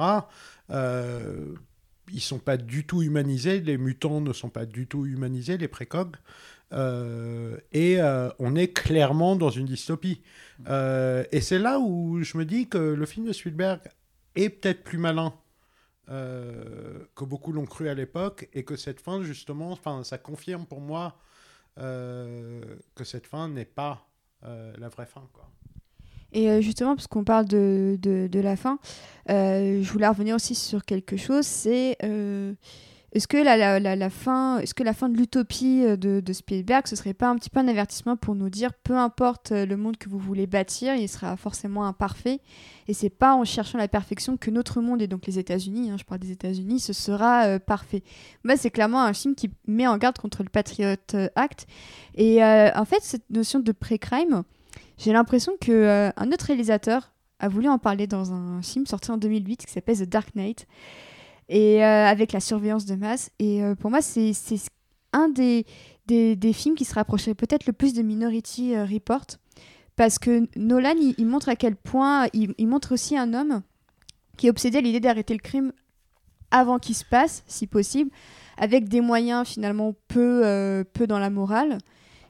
[0.69, 1.53] Euh,
[2.11, 5.67] ils sont pas du tout humanisés, les mutants ne sont pas du tout humanisés, les
[5.67, 6.15] précogs.
[6.73, 10.21] Euh, et euh, on est clairement dans une dystopie.
[10.67, 13.79] Euh, et c'est là où je me dis que le film de Spielberg
[14.35, 15.33] est peut-être plus malin
[16.07, 20.79] que beaucoup l'ont cru à l'époque, et que cette fin, justement, enfin, ça confirme pour
[20.79, 21.17] moi
[21.77, 24.05] que cette fin n'est pas
[24.43, 25.23] la vraie fin.
[26.33, 28.77] Et justement, parce qu'on parle de, de, la fin,
[29.27, 31.47] je voulais revenir aussi sur quelque chose.
[31.47, 31.97] C'est
[33.13, 37.13] est-ce que la, fin, est-ce que la fin de l'utopie euh, de, Spielberg, ce serait
[37.13, 40.09] pas un petit peu un avertissement pour nous dire, peu importe euh, le monde que
[40.09, 42.39] vous voulez bâtir, il sera forcément imparfait.
[42.87, 45.97] Et c'est pas en cherchant la perfection que notre monde et donc les États-Unis, hein,
[45.99, 48.01] je parle des États-Unis, ce sera euh, parfait.
[48.43, 50.95] Bah, c'est clairement un film qui met en garde contre le Patriot
[51.35, 51.67] Act.
[52.15, 54.43] Et en fait, cette notion de pré-crime,
[54.97, 59.17] j'ai l'impression que un autre réalisateur a voulu en parler dans un film sorti en
[59.17, 60.67] 2008 qui s'appelle The Dark Knight
[61.49, 63.31] et euh, avec la surveillance de masse.
[63.39, 64.33] Et euh, pour moi, c'est
[65.11, 65.65] un des,
[66.05, 69.25] des, des films qui se rapprocherait peut-être le plus de Minority euh, Report
[69.95, 73.61] parce que Nolan, il, montre à quel point il, il montre aussi un homme
[74.37, 75.71] qui est obsédé à l'idée d'arrêter le crime
[76.49, 78.09] avant qu'il se passe, si possible,
[78.57, 81.77] avec des moyens finalement peu, peu dans la morale.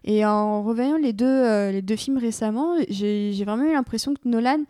[0.05, 4.27] Et en revoyant les deux, euh, les deux films récemment, j'ai vraiment eu l'impression que
[4.27, 4.63] Nolan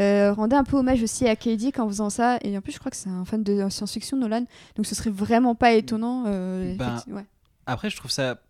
[0.00, 1.50] euh, rendait un peu hommage aussi à K.
[1.50, 2.38] Dick en faisant ça.
[2.42, 4.46] Et en plus, je crois que c'est un fan de science-fiction, Nolan.
[4.74, 6.24] Donc ce serait vraiment pas étonnant.
[6.26, 7.24] euh, Ben, ouais.
[7.66, 8.40] Après, je trouve ça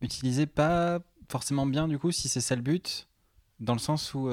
[0.00, 3.08] utilisé pas forcément bien du coup, si c'est ça le but,
[3.58, 4.30] dans le sens où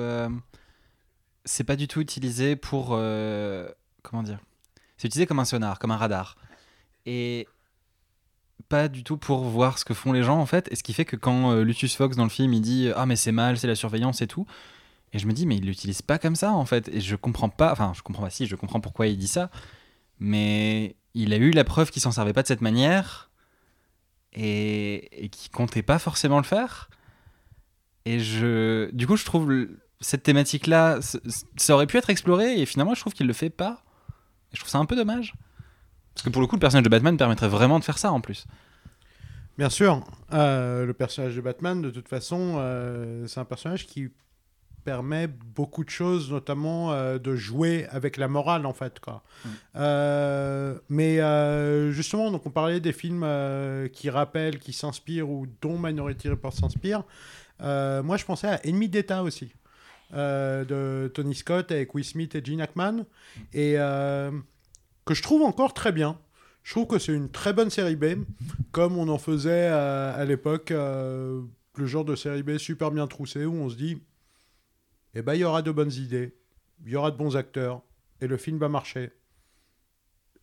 [1.45, 2.89] c'est pas du tout utilisé pour
[4.03, 4.39] comment dire,
[4.97, 6.38] c'est utilisé comme un sonar, comme un radar,
[7.07, 7.47] et
[8.70, 10.68] pas du tout pour voir ce que font les gens en fait.
[10.72, 13.05] Et ce qui fait que quand euh, Lucius Fox dans le film il dit ah
[13.05, 14.45] mais c'est mal, c'est la surveillance et tout,
[15.13, 17.49] et je me dis mais il l'utilise pas comme ça en fait, et je comprends
[17.49, 19.49] pas, enfin je comprends pas si, je comprends pourquoi il dit ça,
[20.20, 23.30] mais il a eu la preuve qu'il s'en servait pas de cette manière
[24.34, 26.89] et, et qui comptait pas forcément le faire.
[28.05, 29.68] Et je, du coup, je trouve
[29.99, 33.34] cette thématique-là, c- c- ça aurait pu être exploré et finalement, je trouve qu'il le
[33.34, 33.82] fait pas.
[34.51, 35.34] Et je trouve ça un peu dommage.
[36.16, 38.22] Parce que pour le coup, le personnage de Batman permettrait vraiment de faire ça en
[38.22, 38.47] plus.
[39.57, 40.03] Bien sûr,
[40.34, 44.09] euh, le personnage de Batman, de toute façon, euh, c'est un personnage qui
[44.86, 48.99] permet beaucoup de choses, notamment euh, de jouer avec la morale, en fait.
[48.99, 49.24] Quoi.
[49.43, 49.49] Mm.
[49.76, 53.28] Euh, mais euh, justement, donc on parlait des films
[53.91, 57.03] qui rappellent, qui s'inspirent ou dont Minority Report s'inspire.
[57.59, 59.51] Moi, je pensais à Ennemi d'État aussi,
[60.13, 63.05] de Tony Scott avec Will Smith et Gene Hackman,
[63.53, 64.32] et euh,
[65.06, 66.20] que je trouve encore très bien.
[66.64, 68.26] Je trouve que c'est une très bonne série B,
[68.72, 71.43] comme on en faisait à l'époque, euh,
[71.76, 74.01] le genre de série B super bien troussé, où on se dit,
[75.14, 76.36] eh ben, il y aura de bonnes idées,
[76.84, 77.84] il y aura de bons acteurs,
[78.20, 79.12] et le film va marcher.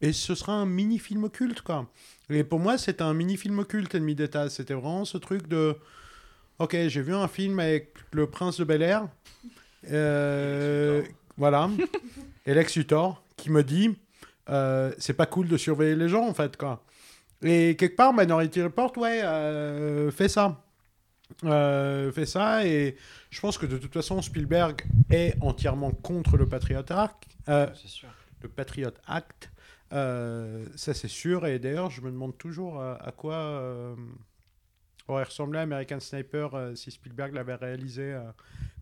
[0.01, 1.89] Et ce sera un mini-film culte, quoi.
[2.31, 4.51] Et pour moi, c'était un mini-film culte, Ennemi d'État.
[4.51, 5.77] C'était vraiment ce truc de...
[6.59, 9.09] Ok, j'ai vu un film avec le prince de Bel-Air.
[9.91, 11.03] Euh,
[11.37, 11.71] voilà.
[12.47, 13.97] et Lex Luthor, qui me dit...
[14.53, 16.85] euh, c'est pas cool de surveiller les gens, en fait, quoi.
[17.43, 20.63] Et quelque part, Minority Report, ouais, euh, fait ça.
[21.45, 22.97] Euh, fait ça, et
[23.31, 27.25] je pense que de toute façon, Spielberg est entièrement contre le Patriot Act.
[27.49, 28.11] Euh, C'est sûr.
[28.43, 29.51] le Patriot Act,
[29.95, 31.47] euh, ça c'est sûr.
[31.47, 33.97] Et d'ailleurs, je me demande toujours à quoi
[35.09, 38.15] aurait ressemblé American Sniper si Spielberg l'avait réalisé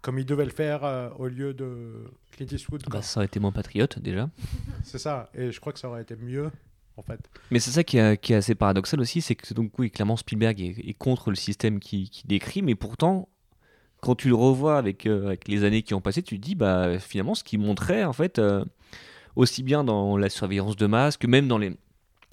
[0.03, 2.83] comme il devait le faire euh, au lieu de Clint Eastwood.
[2.85, 3.01] quoi.
[3.01, 4.31] Bah, ça aurait été moins patriote déjà.
[4.85, 5.31] C'est ça.
[5.35, 6.51] Et je crois que ça aurait été mieux,
[6.97, 7.21] en fait.
[7.51, 10.17] Mais c'est ça qui est, qui est assez paradoxal aussi, c'est que donc oui, clairement
[10.17, 13.29] Spielberg est, est contre le système qui, qui décrit, mais pourtant,
[14.01, 16.55] quand tu le revois avec, euh, avec les années qui ont passé, tu te dis
[16.55, 18.65] bah finalement ce qu'il montrait en fait, euh,
[19.37, 21.77] aussi bien dans la surveillance de masse que même dans les,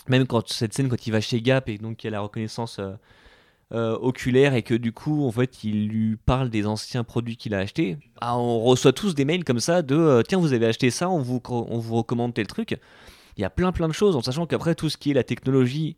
[0.07, 2.21] même quand cette scène quand il va chez Gap et donc il y a la
[2.21, 2.79] reconnaissance
[3.73, 7.53] euh, oculaire et que du coup en fait il lui parle des anciens produits qu'il
[7.53, 10.65] a achetés, ah, on reçoit tous des mails comme ça de euh, tiens vous avez
[10.65, 12.77] acheté ça, on vous on vous recommande tel truc.
[13.35, 15.23] Il y a plein plein de choses en sachant qu'après tout ce qui est la
[15.23, 15.97] technologie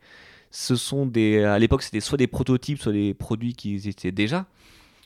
[0.51, 4.47] ce sont des, à l'époque, c'était soit des prototypes, soit des produits qui étaient déjà.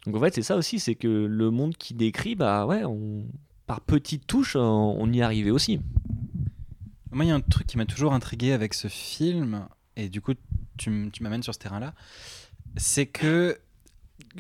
[0.06, 2.84] Donc en fait, c'est ça aussi, c'est que le monde qui décrit, bah ouais,
[3.68, 5.80] par petites touches, on, on y arrivait aussi.
[7.12, 10.22] Moi, il y a un truc qui m'a toujours intrigué avec ce film, et du
[10.22, 10.34] coup,
[10.78, 11.94] tu, m'amènes sur ce terrain-là,
[12.78, 13.58] c'est que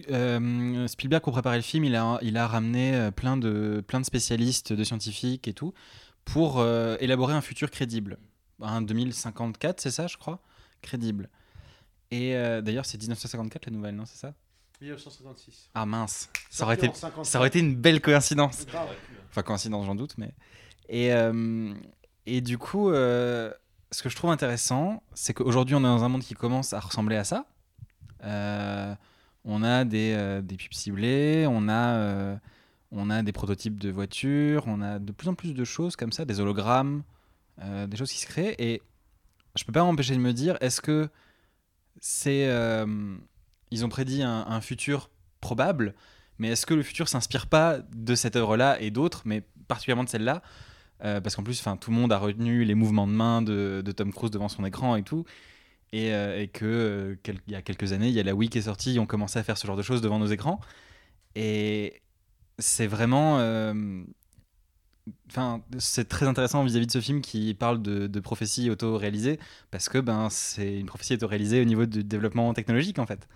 [0.10, 4.00] euh, Spielberg, pour préparer le film, il a, il a ramené euh, plein de, plein
[4.00, 5.74] de spécialistes, de scientifiques et tout,
[6.26, 8.18] pour euh, élaborer un futur crédible.
[8.62, 10.42] Un 2054, c'est ça, je crois
[10.82, 11.30] Crédible.
[12.12, 14.34] Et euh, d'ailleurs, c'est 1954 la nouvelle, non C'est ça?
[14.82, 15.70] 1956.
[15.76, 18.66] Ah mince, ça aurait, été, ça aurait été une belle coïncidence.
[19.30, 20.34] Enfin, coïncidence, j'en doute, mais.
[20.90, 21.74] Et, euh,
[22.26, 23.52] et du coup, euh,
[23.92, 26.80] ce que je trouve intéressant, c'est qu'aujourd'hui, on est dans un monde qui commence à
[26.80, 27.46] ressembler à ça.
[28.24, 28.96] Euh,
[29.46, 32.36] on a des, euh, pubs ciblées, on a, euh,
[32.92, 36.12] on a des prototypes de voitures, on a de plus en plus de choses comme
[36.12, 37.04] ça, des hologrammes,
[37.62, 38.56] euh, des choses qui se créent.
[38.60, 38.82] Et
[39.56, 41.10] je peux pas m'empêcher de me dire, est-ce que
[42.00, 42.48] c'est.
[42.48, 43.16] euh,
[43.72, 45.10] ils ont prédit un, futur
[45.42, 45.96] probable,
[46.38, 50.10] mais est-ce que le futur s'inspire pas de cette œuvre-là et d'autres, mais particulièrement de
[50.10, 50.44] celle-là?
[51.04, 54.14] Euh, Parce qu'en plus, tout le monde a retenu les mouvements de main de Tom
[54.14, 55.26] Cruise devant son écran et tout.
[55.94, 58.34] Et, euh, et que euh, quel- il y a quelques années, il y a la
[58.36, 60.60] Wii qui est sortie, on commençait à faire ce genre de choses devant nos écrans.
[61.36, 62.02] Et
[62.60, 63.40] c'est vraiment.
[63.40, 64.04] euh,
[65.30, 69.38] Enfin, c'est très intéressant vis-à-vis de ce film qui parle de, de prophétie auto-réalisée,
[69.70, 73.28] parce que ben, c'est une prophétie auto-réalisée au niveau du développement technologique, en fait.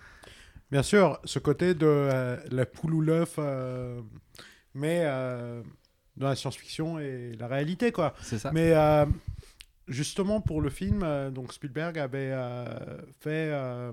[0.70, 4.00] Bien sûr, ce côté de euh, la poule ou l'œuf, euh,
[4.74, 5.62] mais euh,
[6.16, 8.14] dans la science-fiction et la réalité, quoi.
[8.22, 8.50] C'est ça.
[8.52, 8.72] Mais
[9.88, 12.64] justement, pour le film, euh, donc Spielberg avait euh,
[13.20, 13.92] fait euh,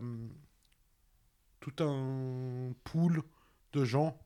[1.60, 3.22] tout un pool
[3.74, 4.18] de gens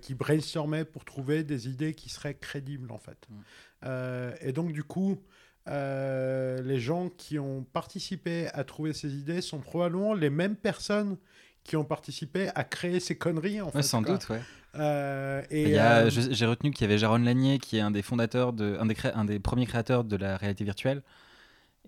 [0.00, 3.26] qui brainstormaient pour trouver des idées qui seraient crédibles, en fait.
[3.28, 4.34] Mm.
[4.40, 5.20] Et donc, du coup,
[5.66, 11.16] les gens qui ont participé à trouver ces idées sont probablement les mêmes personnes
[11.64, 13.82] qui ont participé à créer ces conneries, en Ouais, fait.
[13.82, 14.12] sans quoi.
[14.12, 14.40] doute, ouais.
[14.78, 18.76] Euh, euh, J'ai retenu qu'il y avait Jaron Lanier, qui est un des fondateurs, de,
[18.78, 21.02] un, des cré- un des premiers créateurs de la réalité virtuelle.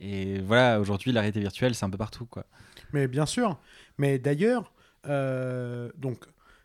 [0.01, 2.47] Et voilà, aujourd'hui, la réalité virtuelle, c'est un peu partout, quoi.
[2.93, 3.59] Mais bien sûr.
[3.99, 4.73] Mais d'ailleurs,
[5.07, 6.25] euh, donc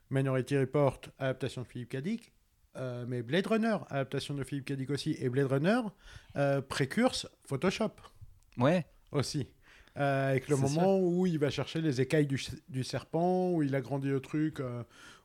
[0.09, 2.31] Minority Report, adaptation de Philippe Cadic,
[2.75, 5.81] euh, mais Blade Runner, adaptation de Philippe Cadic aussi, et Blade Runner,
[6.69, 7.91] précurse Photoshop
[8.57, 9.47] Ouais, aussi.
[9.97, 13.75] Euh, avec le moment où il va chercher les écailles du, du serpent, où il
[13.75, 14.83] agrandit le truc, euh,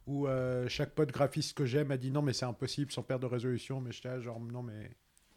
[0.09, 3.29] où euh, chaque pote graphiste que j'ai m'a dit non mais c'est impossible sans perdre
[3.29, 4.91] de résolution, mais j'étais genre non mais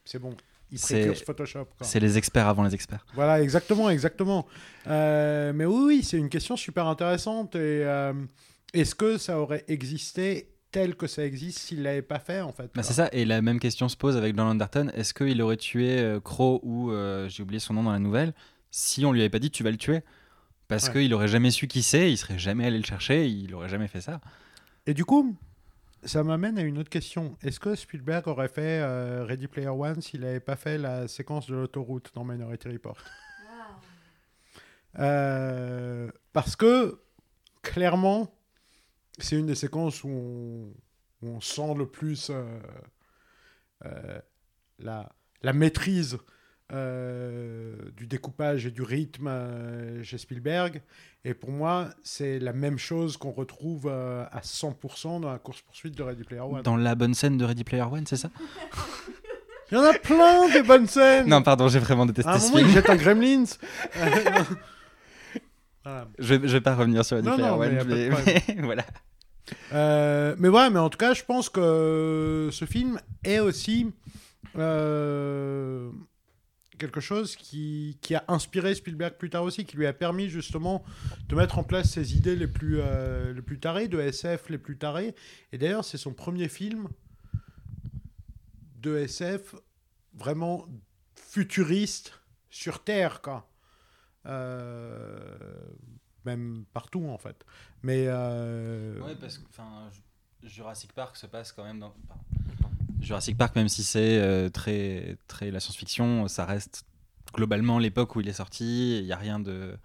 [0.05, 0.35] c'est bon,
[0.71, 1.67] il Photoshop.
[1.81, 3.05] c'est les experts avant les experts.
[3.13, 4.47] Voilà, exactement, exactement.
[4.87, 7.55] Euh, mais oui, oui, c'est une question super intéressante.
[7.55, 8.13] Et euh,
[8.73, 12.71] est-ce que ça aurait existé tel que ça existe s'il l'avait pas fait en fait
[12.73, 14.89] Bah, c'est ça, et la même question se pose avec John Anderton.
[14.95, 16.91] Est-ce qu'il aurait tué euh, Crow ou,
[17.27, 18.33] j'ai oublié son nom dans la nouvelle,
[18.71, 19.99] si on lui avait pas dit tu vas le tuer
[20.69, 20.93] Parce Ouais.
[20.93, 23.89] qu'il aurait jamais su qui c'est, il serait jamais allé le chercher, il aurait jamais
[23.89, 24.21] fait ça.
[24.87, 25.35] Et du coup,
[26.03, 27.37] ça m'amène à une autre question.
[27.41, 31.47] Est-ce que Spielberg aurait fait euh, Ready Player One s'il n'avait pas fait la séquence
[31.47, 32.97] de l'autoroute dans Minority Report?
[34.99, 37.01] Euh, Parce que,
[37.61, 38.33] clairement,
[39.19, 40.73] c'est une des séquences où on,
[41.21, 42.59] où on sent le plus euh,
[43.85, 44.19] euh,
[44.79, 45.11] la,
[45.43, 46.17] la maîtrise
[46.71, 50.81] euh, du découpage et du rythme euh, chez Spielberg.
[51.25, 55.95] Et pour moi, c'est la même chose qu'on retrouve euh, à 100% dans la course-poursuite
[55.97, 56.61] de Ready Player One.
[56.63, 58.29] Dans la bonne scène de Ready Player One, c'est ça?
[59.71, 62.39] Il y en a plein des bonnes scènes Non, pardon, j'ai vraiment détesté À un
[62.39, 62.73] ce moment, il film.
[62.75, 63.43] jette un Gremlins
[65.83, 66.07] voilà.
[66.19, 68.39] Je, je vais pas revenir sur Ready Non, Player non, mais One, vais- problème.
[68.47, 68.83] mais voilà.
[69.73, 73.91] Euh, mais ouais, mais en tout cas, je pense que ce film est aussi
[76.81, 80.83] quelque chose qui, qui a inspiré Spielberg plus tard aussi, qui lui a permis justement
[81.29, 84.57] de mettre en place ses idées les plus, euh, les plus tarées, de SF les
[84.57, 85.13] plus tarées.
[85.51, 86.87] Et d'ailleurs, c'est son premier film
[88.79, 89.55] de SF
[90.15, 90.65] vraiment
[91.15, 93.47] futuriste sur Terre, quoi.
[94.25, 95.37] Euh,
[96.25, 97.45] même partout, en fait.
[97.83, 98.05] Mais...
[98.07, 99.45] euh, Ouais, parce que
[100.43, 101.93] Jurassic Park se passe quand même dans.
[103.01, 106.85] Jurassic Park, même si c'est euh, très, très la science-fiction, ça reste
[107.33, 108.99] globalement l'époque où il est sorti.
[108.99, 109.75] Il n'y a rien de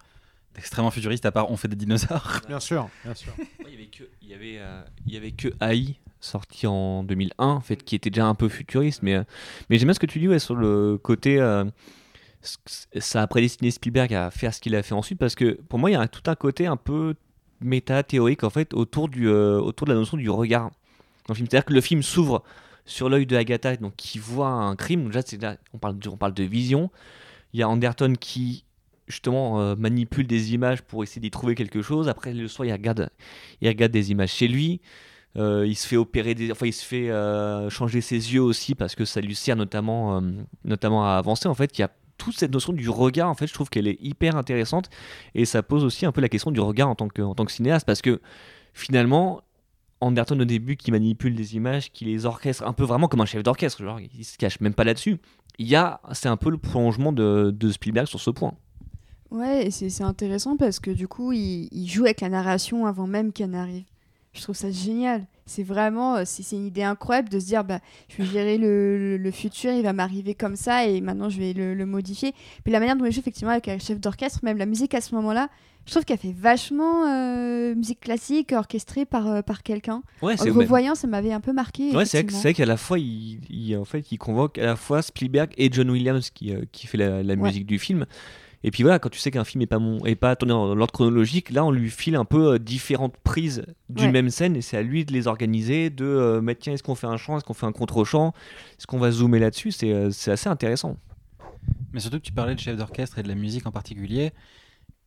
[0.55, 2.41] d'extrêmement futuriste à part on fait des dinosaures.
[2.47, 3.31] Bien sûr, bien sûr.
[3.67, 7.03] Il y avait que, il y avait, euh, il y avait que AI sorti en
[7.03, 9.03] 2001, en fait, qui était déjà un peu futuriste.
[9.03, 9.23] Mais, euh,
[9.69, 11.39] mais j'aime bien ce que tu dis ouais, sur le côté.
[11.39, 11.63] euh,
[12.97, 15.91] ça a prédestiné Spielberg à faire ce qu'il a fait ensuite, parce que pour moi,
[15.91, 17.13] il y a tout un côté un peu
[17.61, 20.69] méta-théorique en fait autour, du, euh, autour de la notion du regard
[21.27, 21.47] dans le film.
[21.49, 22.43] C'est-à-dire que le film s'ouvre
[22.87, 25.05] sur l'œil de Agatha, donc qui voit un crime.
[25.07, 26.89] Déjà, déjà- on, parle, de- on parle de vision.
[27.53, 28.63] Il y a Anderton qui
[29.07, 32.09] justement euh, manipule des images pour essayer d'y trouver quelque chose.
[32.09, 33.09] Après le soir, il regarde,
[33.61, 34.81] il regarde des images chez lui.
[35.37, 38.73] Euh, il se fait opérer, des, enfin il se fait euh, changer ses yeux aussi
[38.73, 40.21] parce que ça lui sert notamment,
[40.65, 41.47] notamment à avancer.
[41.47, 43.29] En fait, il y a toute cette notion du regard.
[43.29, 44.89] En fait, je trouve qu'elle est hyper intéressante
[45.35, 47.45] et ça pose aussi un peu la question du regard en tant que, en tant
[47.45, 48.19] que cinéaste parce que
[48.73, 49.41] finalement,
[50.01, 53.25] Anderton au début qui manipule des images, qui les orchestre un peu vraiment comme un
[53.25, 55.17] chef d'orchestre, genre il se cache même pas là-dessus.
[55.59, 58.53] Il y a, c'est un peu le prolongement de, de Spielberg sur ce point.
[59.31, 63.49] Ouais, c'est intéressant parce que du coup, il, joue avec la narration avant même qu'elle
[63.49, 63.83] n'arrive.
[64.33, 65.25] Je trouve ça génial.
[65.45, 69.17] C'est vraiment, euh, c'est une idée incroyable de se dire, bah, je vais gérer le,
[69.17, 72.33] le, futur, il va m'arriver comme ça et maintenant je vais le, le, modifier.
[72.63, 75.01] Puis la manière dont il joue effectivement avec un chef d'orchestre, même la musique à
[75.01, 75.49] ce moment-là,
[75.87, 80.03] je trouve qu'elle fait vachement euh, musique classique orchestrée par, euh, par quelqu'un.
[80.21, 81.95] Ouais, en revoyant, ça m'avait un peu marqué.
[81.95, 85.01] Ouais, c'est vrai qu'à la fois, il, il, en fait, il convoque à la fois
[85.01, 88.05] Spielberg et John Williams qui, qui fait la, la musique du film.
[88.63, 90.73] Et puis voilà, quand tu sais qu'un film n'est pas, mon, est pas tourné dans
[90.73, 94.61] l'ordre chronologique, là on lui file un peu euh, différentes prises d'une même scène et
[94.61, 97.37] c'est à lui de les organiser, de euh, mettre tiens, est-ce qu'on fait un chant,
[97.37, 98.33] est-ce qu'on fait un contre-chant,
[98.77, 100.97] est-ce qu'on va zoomer là-dessus, c'est, euh, c'est assez intéressant.
[101.93, 104.31] Mais surtout que tu parlais de chef d'orchestre et de la musique en particulier.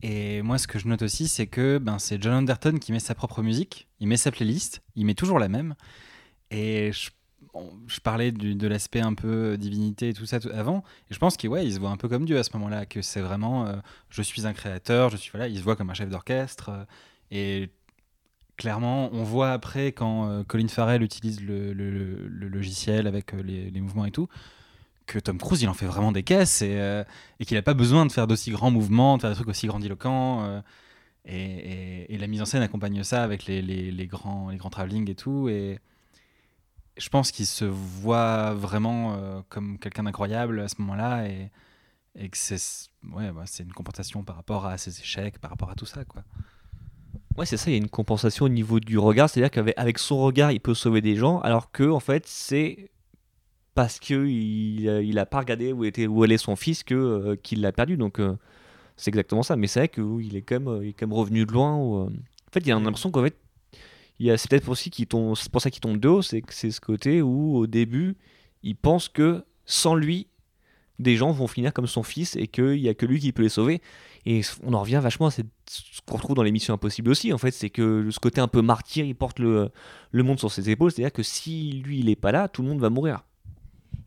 [0.02, 3.00] Et moi, ce que je note aussi, c'est que ben, c'est John Anderton qui met
[3.00, 5.74] sa propre musique, il met sa playlist, il met toujours la même.
[6.50, 11.36] Et je parlais de l'aspect un peu divinité et tout ça avant, et je pense
[11.36, 13.66] qu'il ouais, il se voit un peu comme Dieu à ce moment-là, que c'est vraiment
[13.66, 13.76] euh,
[14.08, 16.84] je suis un créateur, je suis voilà, il se voit comme un chef d'orchestre, euh,
[17.30, 17.70] et
[18.56, 24.10] clairement, on voit après quand euh, Colin Farrell utilise le, logiciel avec les, mouvements et
[24.10, 24.28] tout,
[25.12, 27.04] que Tom Cruise il en fait vraiment des caisses et,
[27.40, 29.66] et qu'il n'a pas besoin de faire d'aussi grands mouvements, de faire des trucs aussi
[29.66, 30.62] grandiloquents.
[31.24, 35.10] Et, et, la mise en scène accompagne ça avec les, les grands, les grands travelling
[35.10, 35.48] et tout.
[35.48, 35.78] Et,
[37.00, 41.50] je pense qu'il se voit vraiment euh, comme quelqu'un d'incroyable à ce moment-là et,
[42.28, 45.86] que c'est ouais, bah, une compensation par rapport à ses échecs, par rapport à tout
[45.86, 46.04] ça.
[46.04, 46.22] Quoi.
[47.36, 50.18] Ouais, c'est ça, il y a une compensation au niveau du regard, c'est-à-dire qu'avec son
[50.18, 52.90] regard, il peut sauver des gens, alors que en fait, c'est
[53.74, 54.18] parce qu'il
[54.84, 57.96] il a pas regardé où, était, où allait son fils que euh, qu'il l'a perdu.
[57.96, 58.36] Donc, euh,
[58.96, 59.56] c'est exactement ça.
[59.56, 61.74] Mais c'est vrai qu'il est, quand même, est quand revenu de loin.
[61.74, 62.10] en
[62.52, 63.36] fait, il y a l'impression qu'en fait,
[64.18, 67.56] c'est peut-être pour, pour ça qu'il tombe de haut, c'est que c'est ce côté où
[67.56, 68.16] au début,
[68.62, 70.26] il pense que sans lui,
[70.98, 73.42] des gens vont finir comme son fils et qu'il n'y a que lui qui peut
[73.42, 73.80] les sauver.
[74.26, 75.42] Et on en revient vachement à ce
[76.06, 79.06] qu'on retrouve dans l'émission Impossible aussi, en fait, c'est que ce côté un peu martyr,
[79.06, 79.70] il porte le,
[80.10, 82.68] le monde sur ses épaules, c'est-à-dire que si lui, il n'est pas là, tout le
[82.68, 83.24] monde va mourir.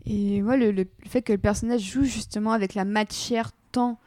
[0.06, 4.00] Et moi, le, fait que le personnage joue justement avec la matière tant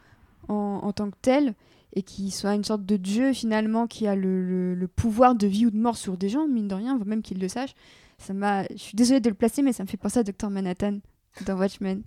[0.47, 1.55] en, en tant que tel,
[1.93, 5.65] et qui soit une sorte de dieu finalement qui a le, le, pouvoir de vie
[5.65, 7.71] ou de mort sur des gens, mine de rien, même qu'il le sache.
[8.19, 10.49] Ça m'a, je suis désolée de le placer, mais ça me fait penser à Dr
[10.49, 10.99] Manhattan
[11.45, 12.03] dans Watchmen.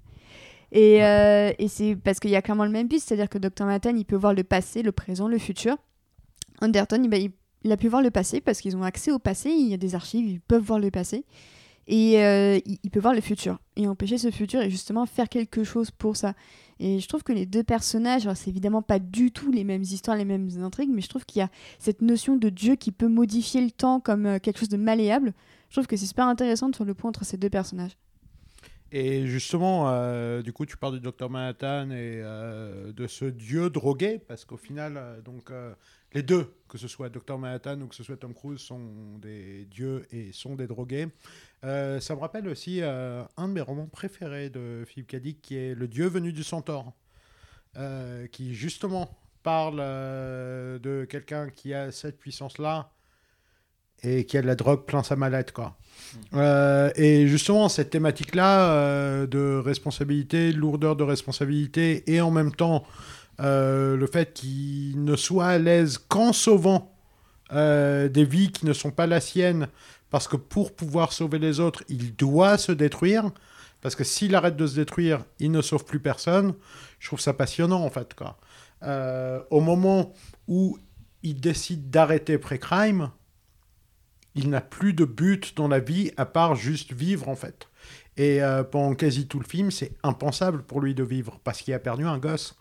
[0.73, 3.65] Et, euh, et c'est parce qu'il y a clairement le même but, c'est-à-dire que Dr
[3.65, 5.77] Manhattan, il peut voir le passé, le présent, le futur.
[6.63, 7.33] Anderton, il,
[7.65, 9.77] il a pu voir le passé parce qu'ils ont accès au passé, il y a
[9.77, 11.25] des archives, ils peuvent voir le passé.
[11.87, 13.59] Et euh, il, peut voir le futur.
[13.77, 16.35] Et empêcher ce futur et justement faire quelque chose pour ça.
[16.79, 20.17] Et je trouve que les deux personnages, c'est évidemment pas du tout les mêmes histoires,
[20.17, 23.09] les mêmes intrigues, mais je trouve qu'il y a cette notion de Dieu qui peut
[23.09, 25.35] modifier le temps comme euh, quelque chose de malléable.
[25.69, 27.97] Je trouve que c'est super intéressant sur le point entre ces deux personnages.
[28.93, 34.21] Et justement, euh, du coup, tu parles du docteur Manhattan et de ce dieu drogué,
[34.27, 35.53] parce qu'au final, donc,
[36.13, 39.65] les deux, que ce soit Dr Manhattan ou que ce soit Tom Cruise, sont des
[39.67, 41.07] dieux et sont des drogués.
[41.65, 45.57] Euh, ça me rappelle aussi euh, un de mes romans préférés de Philippe Cadic, qui
[45.57, 46.93] est Le Dieu venu du Centaure,
[47.77, 49.11] euh, qui justement
[49.43, 52.91] parle de quelqu'un qui a cette puissance-là
[54.03, 55.77] et qui a de la drogue plein sa mallette, quoi.
[56.97, 62.85] et justement, cette thématique-là de responsabilité, de lourdeur de responsabilité, et en même temps
[63.39, 66.95] le fait qu'il ne soit à l'aise qu'en sauvant
[67.51, 69.69] des vies qui ne sont pas la sienne,
[70.11, 73.31] parce que pour pouvoir sauver les autres, il doit se détruire,
[73.81, 76.55] parce que s'il arrête de se détruire, il ne sauve plus personne.
[76.99, 78.15] Je trouve ça passionnant, en fait.
[78.83, 80.13] Euh, au moment
[80.49, 80.79] où
[81.23, 83.11] il décide d'arrêter pré-crime,
[84.35, 87.69] il n'a plus de but dans la vie à part juste vivre, en fait.
[88.17, 91.79] Et pendant quasi tout le film, c'est impensable pour lui de vivre, parce qu'il a
[91.79, 92.55] perdu un gosse.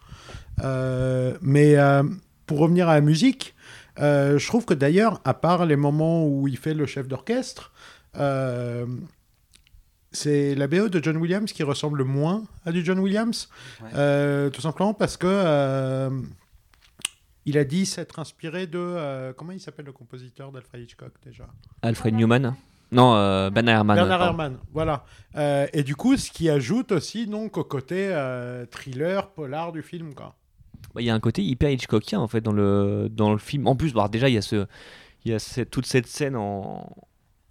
[0.63, 2.03] Euh, mais euh,
[2.45, 3.55] pour revenir à la musique,
[3.99, 7.71] euh, je trouve que d'ailleurs, à part les moments où il fait le chef d'orchestre,
[10.11, 13.49] c'est la BO de John Williams qui ressemble moins à du John Williams,
[13.81, 16.09] tout simplement parce que
[17.45, 21.47] il a dit s'être inspiré de comment il s'appelle le compositeur d'Alfred Hitchcock déjà?
[21.81, 22.55] Alfred Newman?
[22.91, 23.95] Non, Bernard Herrmann.
[23.97, 25.05] Bernard Herrmann, voilà.
[25.71, 28.11] et du coup, ce qui ajoute aussi donc au côté
[28.71, 30.35] thriller, polar du film, quoi.
[30.94, 33.68] Bah, il y a un côté hyper Hitchcockien en fait dans le, dans le film.
[33.68, 34.66] En plus, bah, déjà, il y a, ce,
[35.38, 36.91] cette- toute cette scène en,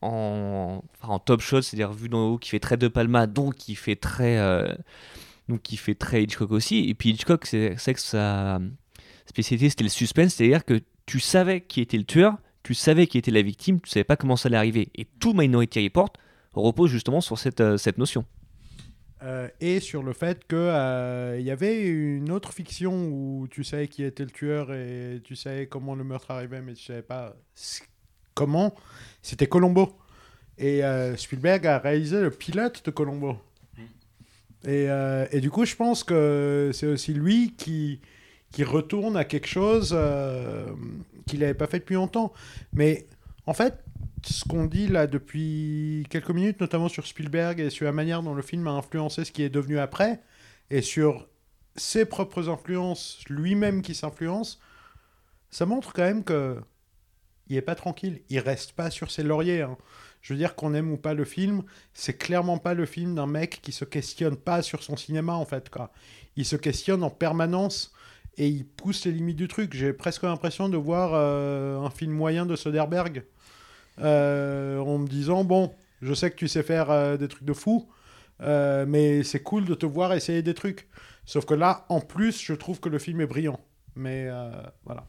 [0.02, 3.74] en, en top shot, c'est-à-dire vu d'en haut, qui fait très De Palma, donc qui
[3.74, 4.72] fait très, euh,
[5.48, 6.88] donc qui fait très Hitchcock aussi.
[6.88, 8.60] Et puis Hitchcock, c'est que sa
[9.26, 13.18] spécialité, c'était le suspense, c'est-à-dire que tu savais qui était le tueur, tu savais qui
[13.18, 14.88] était la victime, tu savais pas comment ça allait arriver.
[14.94, 16.12] Et tout Minority Report
[16.54, 18.24] repose justement sur cette, euh, cette notion.
[19.22, 23.88] Euh, et sur le fait que euh, y avait une autre fiction où tu savais
[23.88, 27.34] qui était le tueur et tu savais comment le meurtre arrivait, mais tu savais pas
[28.34, 28.74] comment.
[29.22, 29.96] C'était Colombo.
[30.56, 33.38] Et euh, Spielberg a réalisé le pilote de Colombo.
[34.64, 38.00] Et, euh, et du coup, je pense que c'est aussi lui qui,
[38.52, 39.96] qui retourne à quelque chose
[41.26, 42.32] qu'il n'avait pas fait depuis longtemps.
[42.72, 43.06] Mais
[43.46, 43.82] en fait,
[44.24, 48.34] ce qu'on dit là depuis quelques minutes, notamment sur Spielberg et sur la manière dont
[48.34, 50.20] le film a influencé ce qui est devenu après,
[50.70, 51.28] et sur
[51.76, 54.60] ses propres influences, lui-même qui s'influence,
[55.50, 56.60] ça montre quand même que
[57.48, 59.62] il est pas tranquille, il reste pas sur ses lauriers.
[59.62, 59.78] hein.
[60.20, 61.62] Je veux dire qu'on aime ou pas le film,
[61.94, 65.46] c'est clairement pas le film d'un mec qui se questionne pas sur son cinéma en
[65.46, 65.70] fait.
[65.70, 65.90] Quoi.
[66.36, 67.92] Il se questionne en permanence
[68.36, 69.74] et il pousse les limites du truc.
[69.74, 73.24] J'ai presque l'impression de voir euh, un film moyen de Soderbergh
[74.00, 75.72] euh, en me disant bon,
[76.02, 77.88] je sais que tu sais faire euh, des trucs de fou,
[78.42, 80.88] euh, mais c'est cool de te voir essayer des trucs.
[81.24, 83.60] Sauf que là, en plus, je trouve que le film est brillant.
[83.96, 84.50] Mais euh,
[84.84, 85.04] voilà.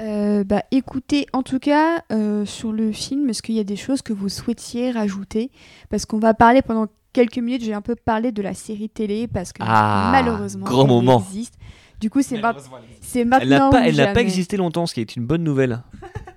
[0.00, 3.76] Euh, bah, écoutez, en tout cas, euh, sur le film, est-ce qu'il y a des
[3.76, 5.50] choses que vous souhaitiez rajouter?
[5.90, 9.26] Parce qu'on va parler pendant quelques minutes, j'ai un peu parlé de la série télé,
[9.28, 11.18] parce que Ah, malheureusement, grand elle moment.
[11.18, 11.54] existe.
[12.00, 12.56] Du coup, c'est ma-
[13.02, 15.44] c'est Elle n'a maintenant pas, elle n'a pas existé longtemps, ce qui est une bonne
[15.44, 15.82] nouvelle.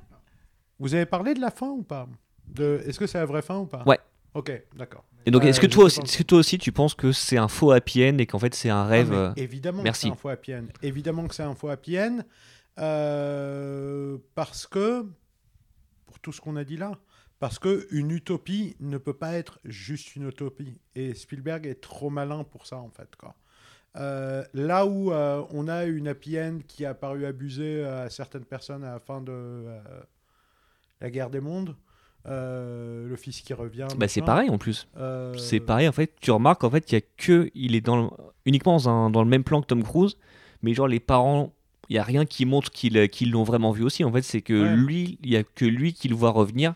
[0.79, 2.07] Vous avez parlé de la fin ou pas?
[2.47, 2.81] De...
[2.85, 3.83] Est-ce que c'est la vraie fin ou pas?
[3.85, 3.99] Ouais.
[4.33, 5.03] Ok, d'accord.
[5.25, 7.37] Et donc, Euh, est-ce que, toi aussi- est-ce que toi aussi, tu penses que c'est
[7.37, 10.01] un faux happy end et qu'en fait, c'est un rêve Ah, euh, mais évidemment merci.
[10.03, 10.65] que c'est un faux happy end.
[10.83, 12.19] Évidemment que c'est un faux happy end.
[12.77, 15.05] euh, parce que,
[16.05, 16.91] pour tout ce qu'on a dit là,
[17.39, 20.79] parce que une utopie ne peut pas être juste une utopie.
[20.95, 23.15] Et Spielberg est trop malin pour ça, en fait.
[23.17, 23.35] Quoi.
[23.97, 28.43] Euh, là où euh, on a une happy end qui a paru abusée à certaines
[28.45, 29.79] personnes à la fin de euh,
[31.05, 31.75] la guerre des mondes,
[32.25, 33.87] euh, le fils qui revient.
[33.97, 34.87] Bah, c'est pareil en plus.
[34.97, 36.11] euh, C'est pareil en fait.
[36.19, 38.09] Tu remarques en fait qu'il y a que il est dans le-
[38.45, 40.17] uniquement dans, un- dans le même plan que Tom Cruise,
[40.63, 41.53] mais genre les parents,
[41.89, 44.03] il y a rien qui montre qu'ils qu'ils l'ont vraiment vu aussi.
[44.03, 44.75] En fait, c'est que Ouais.
[44.75, 46.73] lui, il y a que lui qui le voit revenir,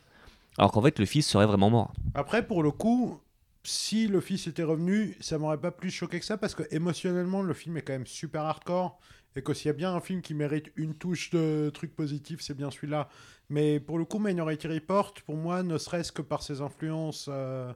[0.60, 1.91] alors qu'en fait le fils serait vraiment mort.
[2.14, 3.19] Après, pour le coup,
[3.64, 7.41] si le fils était revenu, ça m'aurait pas plus choqué que ça parce que émotionnellement,
[7.41, 8.99] le film est quand même super hardcore
[9.35, 12.41] et que s'il y a bien un film qui mérite une touche de truc positif,
[12.41, 13.10] c'est bien celui-là.
[13.49, 17.73] Mais pour le coup, Minority Report, pour moi, ne serait-ce que par ses influences euh,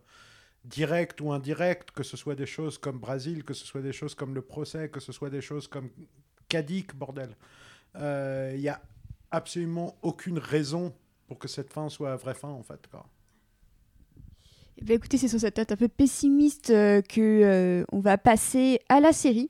[0.66, 4.16] directes ou indirectes, que ce soit des choses comme Brésil, que ce soit des choses
[4.16, 5.90] comme le procès, que ce soit des choses comme
[6.50, 7.36] Kadik, bordel.
[7.96, 8.82] Euh, Il y a
[9.32, 10.94] absolument aucune raison
[11.28, 12.88] pour que cette fin soit la vraie fin, en fait.
[12.90, 13.06] Quoi.
[14.78, 18.18] Eh ben, écoutez, c'est sur cette note un peu pessimiste euh, que euh, on va
[18.18, 19.50] passer à la série.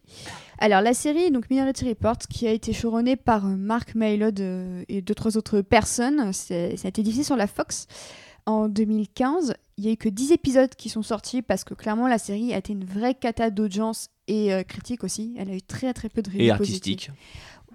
[0.60, 4.84] Alors la série, donc Minority Report, qui a été chouronnée par euh, Mark Mylod euh,
[4.88, 7.88] et deux trois autres personnes, ça a été diffusé sur la Fox
[8.46, 9.56] en 2015.
[9.78, 12.54] Il y a eu que 10 épisodes qui sont sortis parce que clairement la série
[12.54, 15.34] a été une vraie cata d'audience et euh, critique aussi.
[15.38, 17.12] Elle a eu très très peu de reviews Et positives artistique.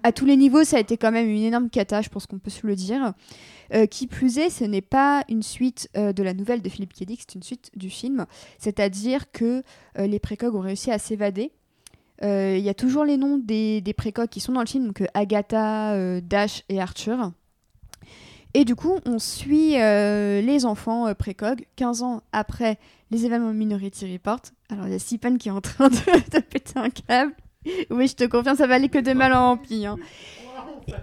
[0.03, 2.39] À tous les niveaux, ça a été quand même une énorme cata, je pense qu'on
[2.39, 3.13] peut se le dire.
[3.73, 6.93] Euh, qui plus est, ce n'est pas une suite euh, de la nouvelle de Philippe
[6.93, 8.25] Dick, c'est une suite du film.
[8.57, 9.63] C'est-à-dire que
[9.97, 11.51] euh, les précogs ont réussi à s'évader.
[12.21, 15.01] Il y a toujours les noms des, des précogs qui sont dans le film, donc
[15.13, 17.31] Agatha, Dash et Arthur.
[18.53, 22.77] Et du coup, on suit les enfants précogs 15 ans après
[23.09, 24.41] les événements Minority Report.
[24.67, 27.33] Alors, il y a Sipan qui est en train de péter un câble.
[27.89, 29.85] Oui, je te confirme, ça va aller que de mal en pis.
[29.85, 29.97] hein.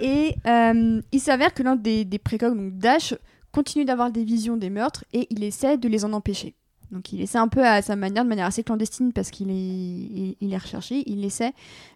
[0.00, 3.14] Et euh, il s'avère que l'un des, des précogs, donc Dash,
[3.52, 6.54] continue d'avoir des visions des meurtres et il essaie de les en empêcher.
[6.90, 9.54] Donc il essaie un peu à sa manière, de manière assez clandestine parce qu'il est,
[9.54, 11.52] il, il est recherché, il essaie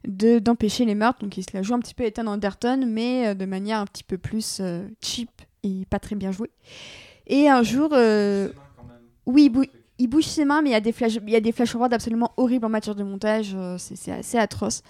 [0.06, 1.20] de, d'empêcher les meurtres.
[1.20, 3.86] Donc il se la joue un petit peu Ethan Anderton, mais euh, de manière un
[3.86, 5.30] petit peu plus euh, cheap
[5.62, 6.50] et pas très bien jouée.
[7.26, 8.48] Et un jour, euh,
[9.26, 9.52] oui,
[10.00, 11.40] il, bou- il bouge ses mains, mais il y a des flash, il y a
[11.40, 13.52] des flash forward absolument horribles en matière de montage.
[13.54, 14.82] euh, c'est, assez atroce.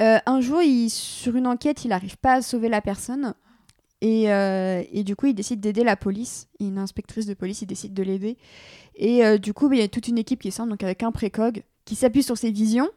[0.00, 3.34] Euh, un jour, il, sur une enquête, il n'arrive pas à sauver la personne.
[4.00, 6.48] Et, euh, et du coup, il décide d'aider la police.
[6.60, 8.36] Une inspectrice de police, il décide de l'aider.
[8.96, 11.12] Et euh, du coup, il y a toute une équipe qui sort, donc avec un
[11.12, 12.88] précog, qui s'appuie sur ses visions.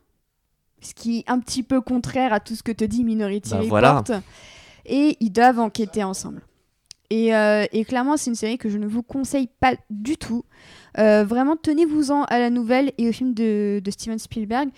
[0.81, 3.57] Ce qui est un petit peu contraire à tout ce que te dit Minority Bah,
[3.57, 3.69] Report.
[3.69, 4.03] voilà.
[4.85, 6.41] Et ils doivent enquêter ensemble.
[7.11, 7.27] Et,
[7.71, 10.43] et clairement, c'est une série que je ne vous conseille pas du tout.
[10.97, 14.69] Euh, vraiment, tenez-vous-en à la nouvelle et au film de, Steven Spielberg.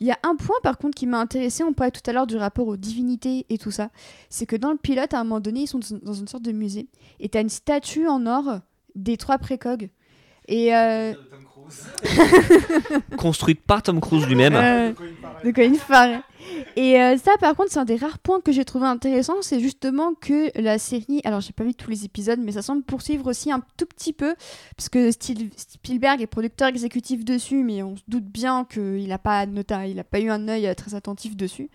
[0.00, 2.26] Il y a un point par contre qui m'a intéressé, on parlait tout à l'heure
[2.26, 3.88] du rapport aux divinités et tout ça.
[4.28, 6.52] C'est que dans le pilote, à un moment donné, ils sont dans une sorte de
[6.52, 6.88] musée
[7.18, 8.60] et t'as une statue en or
[8.94, 9.88] des trois précogs.
[10.48, 11.14] Et euh,
[13.16, 14.54] Construite par Tom Cruise lui-même.
[14.54, 14.92] euh,
[15.44, 16.20] de Colin Farrell.
[16.76, 20.14] Et ça, par contre, c'est un des rares points que j'ai trouvé intéressant, c'est justement
[20.14, 23.50] que la série, alors j'ai pas vu tous les épisodes, mais ça semble poursuivre aussi
[23.50, 24.36] un tout petit peu,
[24.76, 29.44] parce que Spielberg est producteur exécutif dessus, mais on se doute bien qu'il n'a pas,
[29.46, 31.68] nota- il a pas eu un œil euh, très attentif dessus.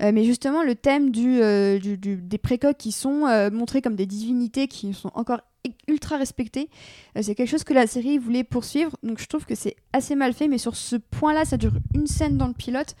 [0.00, 4.94] Euh, mais justement, le thème euh, des précoques qui sont montrés comme des divinités qui
[4.94, 5.40] sont encore
[5.86, 6.68] ultra respectées,
[7.16, 8.92] euh, c'est quelque chose que la série voulait poursuivre.
[9.02, 12.06] Donc je trouve que c'est assez mal fait, mais sur ce point-là, ça dure une
[12.06, 12.94] scène dans le pilote.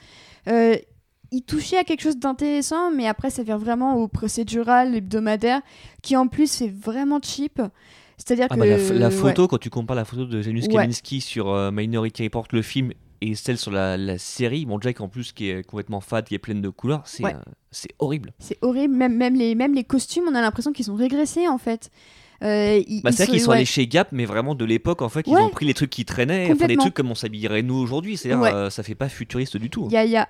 [0.48, 0.76] Euh,
[1.30, 5.60] il touchait à quelque chose d'intéressant, mais après ça vient vraiment au procédural hebdomadaire,
[6.02, 7.60] qui en plus fait vraiment cheap.
[8.16, 9.14] C'est-à-dire Ah que bah, la, f- la ouais.
[9.14, 10.74] photo, quand tu compares la photo de Janusz Ouais.
[10.74, 15.00] Kaminski sur euh, Minority Report, le film, et celle sur la, la série, bon, Jack
[15.00, 17.34] en plus qui est complètement fat, qui est pleine de couleurs, c'est Ouais.
[17.34, 18.32] euh, horrible.
[18.38, 18.94] c'est horrible.
[18.94, 21.90] Même, même, les, même les costumes, on a l'impression qu'ils ont régressé en fait.
[22.42, 23.56] Euh, Bah, c'est vrai qu'ils sont ouais.
[23.56, 25.40] allés chez Gap, mais vraiment de l'époque, en fait, ils Ouais.
[25.40, 28.40] ont pris les trucs qui traînaient, enfin des trucs comme on s'habillerait nous aujourd'hui, c'est-à-dire
[28.42, 28.52] Ouais.
[28.52, 29.84] euh, ça fait pas futuriste du tout.
[29.84, 29.88] hein.
[30.04, 30.28] Il y y a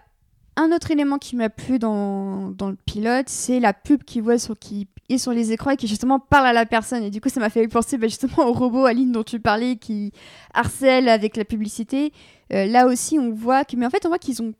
[0.56, 4.38] un autre élément qui m'a plu dans, dans le pilote, c'est la pub qui voit
[4.38, 7.02] sur qui est sur les écrans et qui justement parle à la personne.
[7.04, 9.76] Et du coup, ça m'a fait penser bah, justement au robot Aline dont tu parlais
[9.76, 10.12] qui
[10.54, 12.12] harcèle avec la publicité.
[12.52, 14.52] Euh, là aussi, on voit que, mais en fait, on voit qu'ils ont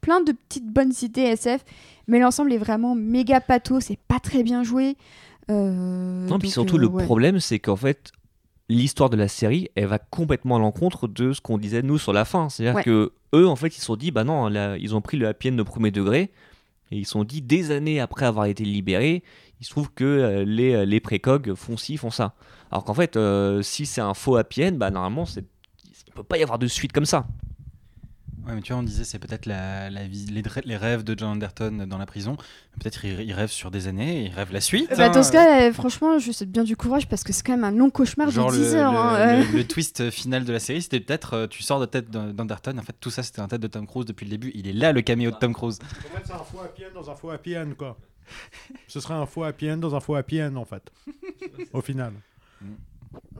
[0.00, 1.64] plein de petites bonnes idées SF,
[2.08, 3.78] mais l'ensemble est vraiment méga pato.
[3.80, 4.96] C'est pas très bien joué.
[5.50, 7.04] Euh, Non, puis surtout, euh, le ouais.
[7.04, 8.12] problème, c'est qu'en fait,
[8.68, 12.12] l'histoire de la série, elle va complètement à l'encontre de ce qu'on disait nous sur
[12.12, 12.48] la fin.
[12.48, 12.82] C'est-à-dire Ouais.
[12.82, 15.26] que eux, en fait, ils se sont dit, bah non, là, ils ont pris le
[15.28, 16.30] happy end de premier degré,
[16.90, 19.22] et ils se sont dit, des années après avoir été libérés,
[19.60, 22.34] il se trouve que euh, les, les précogs font ci, font ça.
[22.70, 25.44] Alors qu'en fait, euh, si c'est un faux happy end, bah normalement, c'est...
[26.06, 27.26] il peut pas y avoir de suite comme ça.
[28.46, 31.30] Ouais, mais tu vois, on disait c'est peut-être la, la vie- les, rêves de John
[31.30, 32.36] Anderton dans la prison.
[32.78, 34.90] Peut-être il, il rêve sur des années, il rêve la suite.
[34.90, 35.10] Bah, hein.
[35.10, 37.64] dans ce cas, euh, franchement, je souhaite bien du courage parce que c'est quand même
[37.64, 38.92] un long cauchemar Genre de le, 10 heures.
[38.92, 39.44] le- hein, euh.
[39.52, 42.10] le- le twist final de la série, c'était peut-être euh, tu sors de la tête
[42.10, 42.76] d'An- d'Anderton.
[42.78, 44.52] En fait, tout ça c'était un tête de Tom Cruise depuis le début.
[44.54, 45.78] Il est là le caméo de Tom Cruise.
[45.82, 47.96] En fait, c'est un faux happy end dans un faux happy end, quoi.
[48.88, 50.82] Ce serait un faux happy end dans un faux happy end, en fait.
[51.72, 52.12] Au final.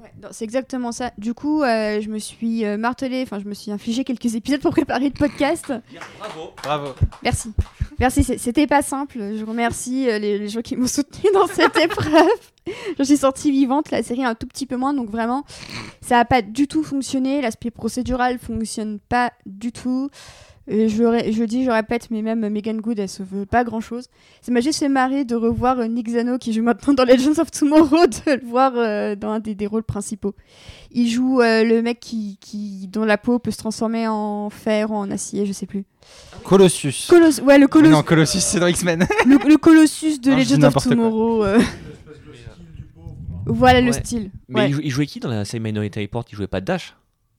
[0.01, 1.13] Ouais, c'est exactement ça.
[1.19, 4.61] Du coup, euh, je me suis euh, martelé, enfin, je me suis infligé quelques épisodes
[4.61, 5.73] pour préparer le podcast.
[6.19, 6.95] Bravo Bravo.
[7.23, 7.53] Merci.
[7.99, 9.19] Merci, c'était pas simple.
[9.37, 12.29] Je remercie euh, les, les gens qui m'ont soutenu dans cette épreuve.
[12.99, 15.45] Je suis sortie vivante, la série un tout petit peu moins, donc vraiment,
[16.01, 17.41] ça a pas du tout fonctionné.
[17.41, 20.11] L'aspect procédural fonctionne pas du tout.
[20.67, 23.81] Je, je dis, je le répète, mais même Megan Good, elle se veut pas grand
[23.83, 24.07] chose.
[24.41, 27.39] Ça m'a juste fait marrer de revoir euh, Nick Zano qui joue maintenant dans Legends
[27.39, 30.35] of Tomorrow, de le voir euh, dans un des, des rôles principaux.
[30.91, 34.91] Il joue euh, le mec qui, qui, dont la peau peut se transformer en fer
[34.91, 35.85] ou en acier, je sais plus.
[36.45, 37.09] Colossus.
[37.11, 39.07] Colos ouais, le, Colos Non, Colossus, c'est dans X-Men.
[39.27, 40.75] le, le Colossus de Non, Legends of.
[40.83, 41.45] Tomorrow.
[41.45, 41.61] euh,
[43.47, 44.31] voilà le style.
[44.49, 44.69] Mais Ouais.
[44.71, 46.25] il, jou- il jouait qui dans la série Minority Report?
[46.33, 46.95] Il jouait pas Dash?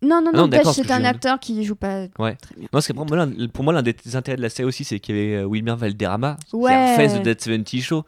[0.06, 2.36] Non, non, Ah non, non, parce que c'est un acteur qui joue pas Ouais.
[2.36, 2.68] très bien.
[2.72, 5.00] Non, c'est pour moi, l'un- pour moi l'un des intérêts de la série aussi, c'est
[5.00, 6.72] qu'il y avait euh, Wilmer Valderrama, qui Ouais.
[6.72, 8.04] est un face de Dead 70 Show.